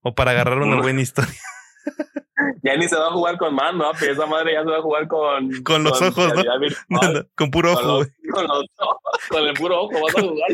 O 0.02 0.16
para 0.16 0.32
agarrar 0.32 0.58
una 0.58 0.82
buena 0.82 1.02
historia. 1.02 1.40
Ya 2.64 2.76
ni 2.76 2.88
se 2.88 2.96
va 2.98 3.08
a 3.08 3.12
jugar 3.12 3.38
con 3.38 3.56
mando, 3.56 3.86
¿ah? 3.86 3.92
esa 4.02 4.26
madre 4.26 4.54
ya 4.54 4.64
se 4.64 4.70
va 4.70 4.78
a 4.78 4.82
jugar 4.82 5.08
con... 5.08 5.50
Con 5.64 5.84
los 5.84 6.02
ojos, 6.02 6.34
¿no? 6.36 6.44
No, 6.90 7.14
no, 7.14 7.22
con 7.36 7.50
puro 7.50 7.74
con, 7.74 7.86
ojo, 7.86 7.98
los, 8.00 8.08
con, 8.34 8.44
los 8.48 8.66
ojos, 8.78 9.00
con 9.30 9.44
el 9.48 9.54
puro 9.54 9.82
ojo 9.84 10.02
vas 10.04 10.18
a 10.18 10.22
jugar. 10.22 10.50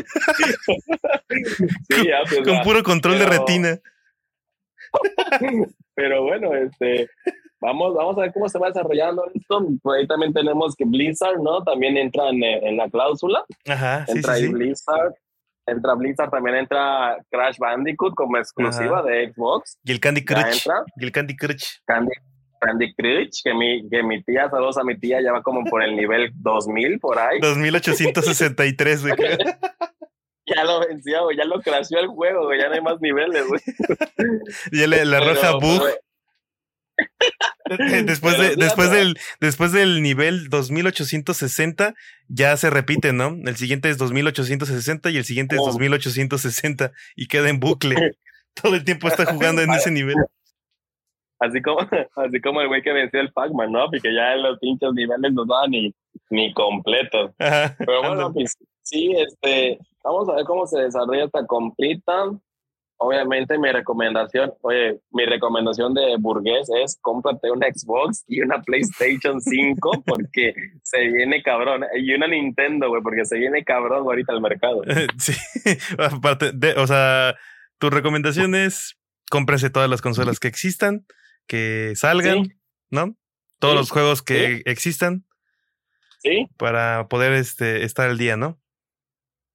sí, 1.88 2.06
ya, 2.06 2.18
pues, 2.28 2.42
Con 2.44 2.54
ya. 2.54 2.62
puro 2.62 2.82
control 2.82 3.18
de 3.18 3.24
pero- 3.26 3.38
retina. 3.38 3.78
Pero 5.94 6.22
bueno, 6.22 6.54
este, 6.54 7.08
vamos, 7.60 7.94
vamos 7.94 8.16
a 8.18 8.22
ver 8.22 8.32
cómo 8.32 8.48
se 8.48 8.58
va 8.58 8.68
desarrollando 8.68 9.24
esto. 9.34 9.66
Por 9.82 9.96
ahí 9.96 10.06
también 10.06 10.32
tenemos 10.32 10.76
que 10.76 10.84
Blizzard, 10.84 11.40
¿no? 11.42 11.62
También 11.64 11.96
entra 11.96 12.28
en, 12.28 12.42
en 12.44 12.76
la 12.76 12.88
cláusula. 12.88 13.44
Ajá, 13.66 14.04
sí, 14.06 14.12
Entra 14.18 14.34
sí, 14.34 14.42
ahí 14.42 14.46
sí. 14.48 14.52
Blizzard. 14.52 15.14
Entra 15.66 15.94
Blizzard, 15.94 16.30
también 16.30 16.56
entra 16.56 17.16
Crash 17.30 17.56
Bandicoot 17.58 18.14
como 18.14 18.36
exclusiva 18.36 18.98
Ajá. 18.98 19.08
de 19.08 19.32
Xbox. 19.32 19.78
Y 19.84 19.92
el 19.92 20.00
Candy 20.00 20.24
Crush. 20.24 20.66
Y 20.96 21.04
el 21.04 21.12
Candy 21.12 21.36
Crush. 21.36 21.64
Candy, 21.86 22.10
Candy 22.60 22.94
Crush, 22.94 23.42
que 23.44 23.54
mi, 23.54 23.88
que 23.88 24.02
mi 24.02 24.22
tía, 24.24 24.50
saludos 24.50 24.78
a 24.78 24.84
mi 24.84 24.98
tía, 24.98 25.20
ya 25.22 25.32
va 25.32 25.42
como 25.42 25.64
por 25.64 25.82
el 25.82 25.96
nivel 25.96 26.30
2000 26.36 26.98
por 26.98 27.18
ahí. 27.18 27.40
2863, 27.40 29.02
güey. 29.02 29.14
Ya 30.44 30.64
lo 30.64 30.80
venció, 30.80 31.22
güey, 31.22 31.36
ya 31.36 31.44
lo 31.44 31.60
crasheó 31.60 32.00
el 32.00 32.08
juego, 32.08 32.46
güey, 32.46 32.60
ya 32.60 32.68
no 32.68 32.74
hay 32.74 32.80
más 32.80 33.00
niveles, 33.00 33.46
güey. 33.46 33.60
Ya 34.72 34.88
le, 34.88 35.04
le 35.04 35.16
arroja 35.16 35.56
Pero, 35.56 35.60
bug. 35.60 35.82
Después, 38.06 38.38
de, 38.38 38.56
después, 38.56 38.90
del, 38.90 39.16
después 39.40 39.72
del 39.72 40.02
nivel 40.02 40.48
2860, 40.50 41.94
ya 42.28 42.56
se 42.56 42.68
repite, 42.68 43.12
¿no? 43.14 43.36
El 43.44 43.56
siguiente 43.56 43.88
es 43.88 43.96
2860 43.96 45.10
y 45.10 45.16
el 45.16 45.24
siguiente 45.24 45.54
es 45.54 45.62
Oh. 45.62 45.66
2860 45.66 46.92
y 47.16 47.28
queda 47.28 47.48
en 47.48 47.60
bucle. 47.60 47.94
Todo 48.62 48.74
el 48.74 48.84
tiempo 48.84 49.08
está 49.08 49.24
jugando 49.24 49.62
en 49.62 49.70
ese 49.70 49.90
nivel. 49.90 50.16
Así 51.38 51.62
como, 51.62 51.78
así 52.16 52.40
como 52.40 52.60
el 52.60 52.68
güey 52.68 52.82
que 52.82 52.92
venció 52.92 53.20
el 53.20 53.32
Pac-Man, 53.32 53.72
¿no? 53.72 53.86
Porque 53.90 54.14
ya 54.14 54.34
en 54.34 54.42
los 54.42 54.58
pinches 54.58 54.92
niveles 54.92 55.32
no 55.32 55.44
daban 55.44 55.70
ni, 55.70 55.94
ni 56.30 56.52
completos. 56.52 57.32
Ajá, 57.38 57.74
Pero 57.78 58.02
bueno, 58.06 58.32
pues 58.32 58.56
sí, 58.82 59.12
este, 59.16 59.78
vamos 60.04 60.28
a 60.28 60.34
ver 60.34 60.44
cómo 60.44 60.66
se 60.66 60.80
desarrolla 60.82 61.24
esta 61.24 61.46
completa. 61.46 62.30
Obviamente 63.04 63.58
mi 63.58 63.70
recomendación, 63.72 64.52
oye, 64.62 65.00
mi 65.10 65.24
recomendación 65.26 65.92
de 65.92 66.16
burgués 66.18 66.68
es 66.82 66.98
cómprate 67.00 67.50
una 67.50 67.66
Xbox 67.66 68.24
y 68.28 68.40
una 68.40 68.62
PlayStation 68.62 69.40
5 69.40 70.02
porque 70.06 70.54
se 70.82 71.00
viene 71.08 71.42
cabrón. 71.42 71.84
Y 71.96 72.14
una 72.14 72.28
Nintendo, 72.28 72.88
güey, 72.88 73.02
porque 73.02 73.24
se 73.24 73.38
viene 73.38 73.64
cabrón 73.64 74.04
ahorita 74.04 74.32
al 74.32 74.40
mercado. 74.40 74.82
Sí, 75.18 75.32
aparte 75.98 76.52
de, 76.52 76.74
o 76.74 76.86
sea, 76.86 77.36
tu 77.78 77.90
recomendación 77.90 78.54
es 78.54 78.96
cómprese 79.30 79.70
todas 79.70 79.90
las 79.90 80.00
consolas 80.00 80.38
que 80.38 80.48
existan, 80.48 81.04
que 81.46 81.94
salgan, 81.96 82.44
Sí. 82.44 82.52
¿no? 82.90 83.16
Todos 83.58 83.74
Sí, 83.74 83.78
los 83.78 83.90
juegos 83.90 84.22
que 84.22 84.62
existan 84.64 85.24
Sí, 86.22 86.46
para 86.56 87.08
poder 87.08 87.32
este, 87.32 87.82
estar 87.84 88.08
al 88.08 88.18
día, 88.18 88.36
¿no? 88.36 88.60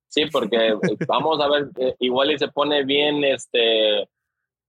Sí, 0.08 0.26
porque 0.32 0.68
eh, 0.70 0.76
vamos 1.08 1.40
a 1.40 1.48
ver, 1.50 1.70
eh, 1.80 1.96
igual 2.00 2.32
y 2.32 2.38
se 2.40 2.48
pone 2.48 2.84
bien, 2.84 3.24
este, 3.24 4.08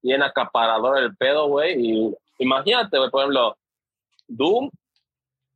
bien 0.03 0.23
acaparador 0.23 0.99
el 0.99 1.17
pedo, 1.17 1.49
güey. 1.49 1.75
Y 1.81 2.15
imagínate, 2.39 2.99
güey, 2.99 3.11
por 3.11 3.21
ejemplo, 3.23 3.57
Doom, 4.29 4.71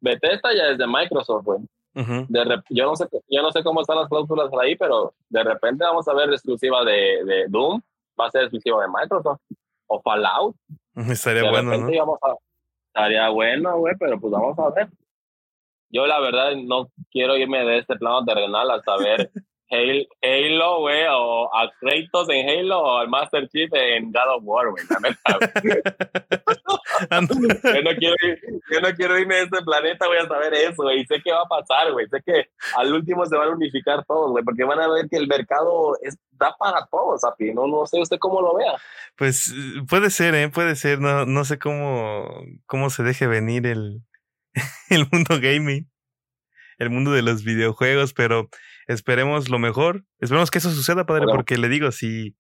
Bethesda 0.01 0.55
ya 0.55 0.69
es 0.69 0.79
de 0.79 0.87
Microsoft, 0.87 1.45
güey. 1.45 1.61
De 1.95 2.45
rep- 2.45 2.65
yo 2.71 2.87
no 2.87 2.97
sé 2.97 3.07
yo 3.29 3.43
no 3.43 3.53
sé 3.53 3.63
cómo 3.63 3.83
están 3.83 3.99
las 3.99 4.09
cláusulas 4.09 4.49
ahí 4.59 4.77
pero 4.77 5.13
de 5.29 5.45
repente 5.45 5.85
vamos 5.85 6.09
a 6.09 6.15
ver 6.15 6.31
exclusiva 6.31 6.83
de, 6.87 7.23
de 7.23 7.45
Doom 7.49 7.83
va 8.19 8.29
a 8.29 8.31
ser 8.31 8.45
exclusiva 8.45 8.81
de 8.81 8.89
Microsoft 8.89 9.43
o 9.89 10.01
Fallout 10.01 10.57
Estaría 10.97 11.43
de 11.43 11.51
bueno, 11.51 11.71
¿no? 11.77 11.99
vamos 11.99 12.19
a 12.23 12.35
estaría 12.87 13.29
bueno 13.29 13.77
güey 13.77 13.95
pero 14.01 14.19
pues 14.19 14.33
vamos 14.33 14.59
a 14.59 14.71
ver 14.71 14.89
yo 15.91 16.07
la 16.07 16.19
verdad 16.19 16.53
no 16.57 16.89
quiero 17.11 17.37
irme 17.37 17.63
de 17.63 17.81
este 17.81 17.97
plano 17.97 18.25
terrenal 18.25 18.71
hasta 18.71 18.97
ver 18.97 19.31
Halo, 19.73 20.81
güey 20.81 21.05
o 21.11 21.49
a 21.55 21.71
Kratos 21.81 22.29
en 22.29 22.49
Halo 22.49 22.79
o 22.81 22.99
al 22.99 23.09
Master 23.09 23.49
Chief 23.49 23.71
en 23.73 24.13
God 24.13 24.37
of 24.37 24.43
War 24.45 24.71
güey 24.71 24.85
la 24.91 25.01
neta, 25.01 25.39
yo 27.11 27.83
no 27.83 27.97
quiero 27.97 28.15
ir- 28.23 28.41
yo 28.71 28.81
no 28.81 28.95
quiero 28.95 29.19
irme 29.19 29.37
de 29.37 29.43
este 29.45 29.63
planeta, 29.63 30.07
voy 30.07 30.19
a 30.19 30.27
saber 30.29 30.55
eso, 30.55 30.83
güey. 30.83 31.05
Sé 31.07 31.21
que 31.23 31.33
va 31.33 31.43
a 31.43 31.49
pasar, 31.49 31.93
güey. 31.93 32.07
Sé 32.09 32.21
que 32.25 32.45
al 32.77 32.93
último 32.93 33.25
se 33.27 33.37
van 33.37 33.49
a 33.49 33.53
unificar 33.53 34.05
todos, 34.05 34.31
güey, 34.31 34.45
porque 34.45 34.65
van 34.65 34.81
a 34.81 34.89
ver 34.89 35.09
que 35.11 35.17
el 35.17 35.27
mercado 35.27 35.97
es, 36.03 36.17
da 36.33 36.55
para 36.59 36.87
todos, 36.91 37.25
Api. 37.25 37.53
No, 37.55 37.67
no 37.67 37.87
sé 37.87 38.01
usted 38.01 38.19
cómo 38.19 38.41
lo 38.41 38.55
vea. 38.57 38.75
Pues 39.17 39.55
puede 39.89 40.11
ser, 40.11 40.35
¿eh? 40.35 40.49
Puede 40.49 40.77
ser. 40.77 41.01
No, 41.01 41.25
no 41.27 41.45
sé 41.45 41.59
cómo, 41.59 42.29
cómo 42.67 42.91
se 42.91 43.03
deje 43.03 43.27
venir 43.27 43.67
el, 43.67 44.03
el 44.91 45.07
mundo 45.11 45.39
gaming, 45.41 45.91
el 46.79 46.91
mundo 46.91 47.11
de 47.13 47.23
los 47.23 47.43
videojuegos, 47.45 48.13
pero 48.15 48.49
esperemos 48.87 49.49
lo 49.49 49.59
mejor. 49.59 50.05
Esperemos 50.19 50.51
que 50.51 50.59
eso 50.59 50.71
suceda, 50.71 51.07
padre, 51.07 51.27
porque 51.33 51.57
le 51.59 51.69
digo, 51.69 51.93
si, 51.93 52.37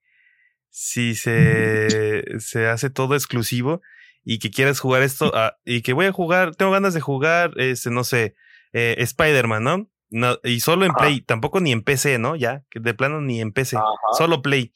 si 0.68 1.14
se, 1.14 2.24
se 2.40 2.66
hace 2.66 2.90
todo 2.90 3.14
exclusivo 3.14 3.80
y 4.24 4.38
que 4.38 4.50
quieres 4.50 4.80
jugar 4.80 5.02
esto 5.02 5.30
ah, 5.34 5.56
y 5.64 5.82
que 5.82 5.92
voy 5.92 6.06
a 6.06 6.12
jugar, 6.12 6.54
tengo 6.54 6.70
ganas 6.72 6.94
de 6.94 7.00
jugar, 7.00 7.52
este, 7.56 7.90
no 7.90 8.04
sé, 8.04 8.34
eh, 8.72 8.96
Spider-Man, 8.98 9.64
¿no? 9.64 9.88
No, 10.10 10.36
y 10.44 10.60
solo 10.60 10.84
en 10.84 10.90
Ajá. 10.90 10.98
Play, 11.06 11.20
tampoco 11.22 11.60
ni 11.60 11.72
en 11.72 11.82
PC, 11.82 12.18
¿no? 12.18 12.36
Ya, 12.36 12.64
que 12.70 12.80
de 12.80 12.92
plano 12.92 13.20
ni 13.22 13.40
en 13.40 13.50
PC, 13.52 13.76
Ajá. 13.78 13.86
solo 14.16 14.42
Play. 14.42 14.74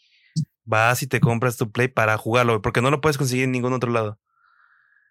Vas 0.64 1.02
y 1.02 1.06
te 1.06 1.20
compras 1.20 1.56
tu 1.58 1.70
Play 1.70 1.88
para 1.88 2.16
jugarlo, 2.16 2.60
porque 2.62 2.80
no 2.80 2.90
lo 2.90 3.00
puedes 3.00 3.18
conseguir 3.18 3.44
en 3.44 3.52
ningún 3.52 3.72
otro 3.74 3.92
lado. 3.92 4.18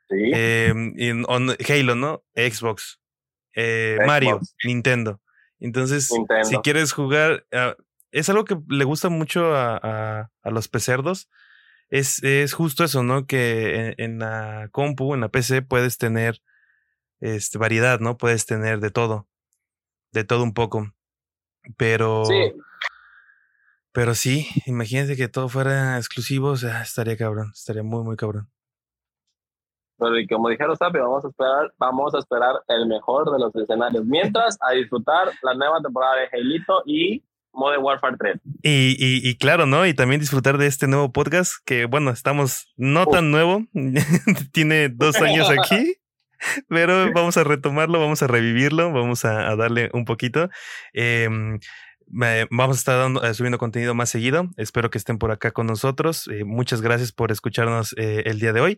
Sí. 0.09 0.17
Eh, 0.33 0.73
en- 0.97 1.25
on- 1.27 1.55
Halo, 1.69 1.95
¿no? 1.95 2.23
Xbox. 2.35 2.99
Eh, 3.55 3.95
Xbox. 3.97 4.07
Mario, 4.07 4.39
Nintendo. 4.65 5.21
Entonces, 5.59 6.11
Nintendo. 6.11 6.43
si 6.49 6.57
quieres 6.57 6.91
jugar, 6.91 7.45
ah, 7.53 7.75
es 8.11 8.29
algo 8.29 8.45
que 8.45 8.57
le 8.69 8.83
gusta 8.85 9.09
mucho 9.09 9.55
a, 9.55 9.77
a- 9.81 10.31
a 10.41 10.49
los 10.51 10.67
pecerdos. 10.67 11.29
Es, 11.89 12.23
es 12.23 12.53
justo 12.53 12.83
eso, 12.83 13.03
¿no? 13.03 13.25
Que 13.27 13.75
en, 13.75 13.95
en 13.97 14.19
la 14.19 14.69
compu, 14.71 15.13
en 15.13 15.21
la 15.21 15.29
PC, 15.29 15.61
puedes 15.61 15.97
tener 15.97 16.41
este, 17.19 17.57
variedad, 17.57 17.99
¿no? 17.99 18.17
Puedes 18.17 18.45
tener 18.45 18.79
de 18.79 18.89
todo. 18.91 19.27
De 20.11 20.23
todo 20.23 20.43
un 20.43 20.53
poco. 20.53 20.93
Pero. 21.77 22.25
Sí. 22.25 22.53
Pero 23.91 24.13
sí, 24.13 24.47
imagínate 24.65 25.15
que 25.15 25.29
todo 25.29 25.47
fuera 25.47 25.97
exclusivo, 25.97 26.49
o 26.49 26.57
sea, 26.57 26.81
estaría 26.81 27.15
cabrón, 27.15 27.51
estaría 27.53 27.81
muy, 27.83 28.03
muy 28.03 28.17
cabrón. 28.17 28.49
Pero 29.97 30.19
y 30.19 30.27
como 30.27 30.49
dijeron, 30.49 30.75
Sapi, 30.75 30.99
vamos 30.99 31.23
a 31.25 31.29
esperar, 31.29 31.73
vamos 31.77 32.13
a 32.15 32.19
esperar 32.19 32.55
el 32.67 32.87
mejor 32.87 33.31
de 33.31 33.39
los 33.39 33.55
escenarios. 33.55 34.05
Mientras, 34.05 34.57
a 34.61 34.73
disfrutar 34.73 35.31
la 35.41 35.53
nueva 35.53 35.81
temporada 35.81 36.15
de 36.17 36.27
Halo 36.37 36.83
y 36.85 37.23
Modern 37.53 37.83
Warfare 37.83 38.17
3. 38.17 38.41
Y, 38.63 38.95
y, 38.99 39.29
y 39.29 39.37
claro, 39.37 39.65
¿no? 39.65 39.85
Y 39.85 39.93
también 39.93 40.19
disfrutar 40.19 40.57
de 40.57 40.67
este 40.67 40.87
nuevo 40.87 41.11
podcast, 41.11 41.53
que 41.65 41.85
bueno, 41.85 42.11
estamos 42.11 42.73
no 42.75 43.03
Uf. 43.03 43.11
tan 43.11 43.31
nuevo, 43.31 43.63
tiene 44.51 44.89
dos 44.89 45.21
años 45.21 45.49
aquí, 45.49 45.95
pero 46.69 47.11
vamos 47.13 47.37
a 47.37 47.43
retomarlo, 47.43 47.99
vamos 47.99 48.21
a 48.21 48.27
revivirlo, 48.27 48.91
vamos 48.91 49.23
a, 49.23 49.49
a 49.49 49.55
darle 49.55 49.89
un 49.93 50.05
poquito. 50.05 50.49
Vamos 52.07 52.77
a 52.77 52.79
estar 52.79 53.11
eh, 53.23 53.33
subiendo 53.33 53.57
contenido 53.57 53.95
más 53.95 54.09
seguido. 54.09 54.49
Espero 54.57 54.89
que 54.89 54.97
estén 54.97 55.17
por 55.17 55.31
acá 55.31 55.51
con 55.51 55.67
nosotros. 55.67 56.27
Eh, 56.27 56.43
muchas 56.43 56.81
gracias 56.81 57.11
por 57.11 57.31
escucharnos 57.31 57.93
el 57.97 58.39
día 58.39 58.53
de 58.53 58.61
hoy. 58.61 58.77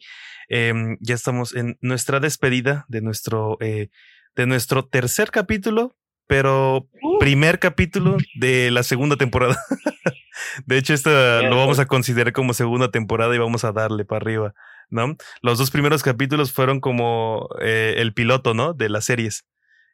Em, 0.50 0.98
ya 1.02 1.16
estamos 1.16 1.54
en 1.54 1.78
nuestra 1.82 2.20
despedida 2.20 2.86
de 2.88 3.02
nuestro, 3.02 3.58
de 3.60 4.46
nuestro 4.46 4.86
tercer 4.86 5.30
capítulo, 5.32 5.96
pero 6.28 6.88
uh. 7.02 7.20
primer 7.20 7.60
capítulo 7.60 8.18
de 8.36 8.72
la 8.72 8.84
segunda 8.84 9.18
temporada. 9.18 9.58
de 10.66 10.78
hecho, 10.78 10.94
esto 10.94 11.10
lo 11.10 11.58
vamos 11.58 11.80
a 11.80 11.86
considerar 11.86 12.34
como 12.34 12.54
segunda 12.54 12.92
temporada 12.92 13.36
y 13.36 13.40
vamos 13.40 13.66
a 13.66 13.72
darle 13.72 14.06
para 14.06 14.22
arriba. 14.22 14.54
¿no? 14.90 15.18
Los 15.42 15.58
dos 15.58 15.70
primeros 15.70 16.02
capítulos 16.02 16.54
fueron 16.54 16.80
como 16.80 17.50
el 17.60 18.14
piloto, 18.14 18.54
¿no? 18.54 18.74
De 18.74 18.88
las 18.88 19.04
series 19.04 19.46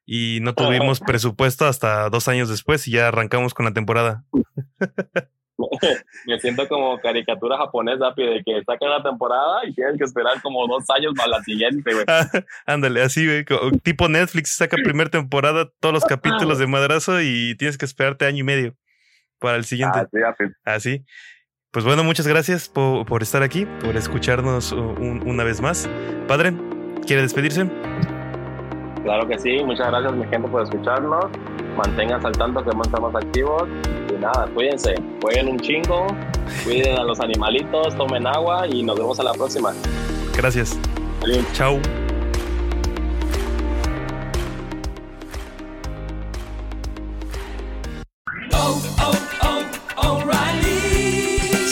y 0.06 0.40
no 0.42 0.54
tuvimos 0.54 1.00
presupuesto 1.00 1.66
hasta 1.66 2.10
dos 2.10 2.28
años 2.28 2.50
después 2.50 2.88
y 2.88 2.92
ya 2.92 3.08
arrancamos 3.08 3.54
con 3.54 3.66
la 3.66 3.74
temporada. 3.74 4.24
Me 6.26 6.40
siento 6.40 6.68
como 6.68 7.00
caricatura 7.00 7.58
japonesa, 7.58 8.12
de 8.16 8.42
que 8.46 8.64
sacan 8.66 8.90
la 8.90 9.04
temporada 9.04 9.66
y 9.66 9.74
tienes 9.74 9.98
que 9.98 10.04
esperar 10.04 10.42
como 10.42 10.68
dos 10.68 10.84
años 10.90 11.14
para 11.16 11.30
la 11.30 11.44
siguiente, 11.44 11.94
güey. 11.94 12.06
ándale, 12.66 13.02
así, 13.02 13.26
güey. 13.26 13.46
Tipo 13.82 14.10
Netflix 14.10 14.56
saca 14.56 14.78
primera 14.84 15.10
temporada, 15.10 15.70
todos 15.80 15.94
los 15.94 16.06
capítulos 16.06 16.60
de 16.60 16.68
madrazo 16.68 17.22
y 17.22 17.56
tienes 17.58 17.78
que 17.78 17.86
esperarte 17.86 18.26
año 18.26 18.40
y 18.40 18.44
medio 18.44 18.76
para 19.40 19.58
el 19.58 19.66
siguiente. 19.66 20.00
Así. 20.64 21.06
Pues 21.72 21.86
bueno, 21.86 22.04
muchas 22.04 22.28
gracias 22.28 22.70
por, 22.70 23.06
por 23.06 23.24
estar 23.24 23.42
aquí, 23.42 23.66
por 23.82 23.96
escucharnos 23.96 24.72
una 24.72 25.44
vez 25.44 25.62
más. 25.62 25.90
Padre, 26.28 26.54
¿quiere 27.06 27.24
despedirse? 27.24 27.70
Claro 29.04 29.28
que 29.28 29.38
sí, 29.38 29.62
muchas 29.64 29.88
gracias 29.88 30.14
mi 30.14 30.26
gente 30.28 30.48
por 30.48 30.64
escucharnos. 30.64 31.26
Manténganse 31.76 32.28
al 32.28 32.34
tanto 32.34 32.64
que 32.64 32.70
estamos 32.70 33.14
activos. 33.14 33.64
Y 34.10 34.14
nada, 34.14 34.48
cuídense, 34.54 34.96
jueguen 35.22 35.50
un 35.50 35.60
chingo, 35.60 36.08
cuiden 36.64 36.98
a 36.98 37.04
los 37.04 37.20
animalitos, 37.20 37.96
tomen 37.96 38.26
agua 38.26 38.68
y 38.68 38.82
nos 38.84 38.98
vemos 38.98 39.20
a 39.20 39.24
la 39.24 39.34
próxima. 39.34 39.74
Gracias. 40.36 40.80
Chao. 41.54 41.80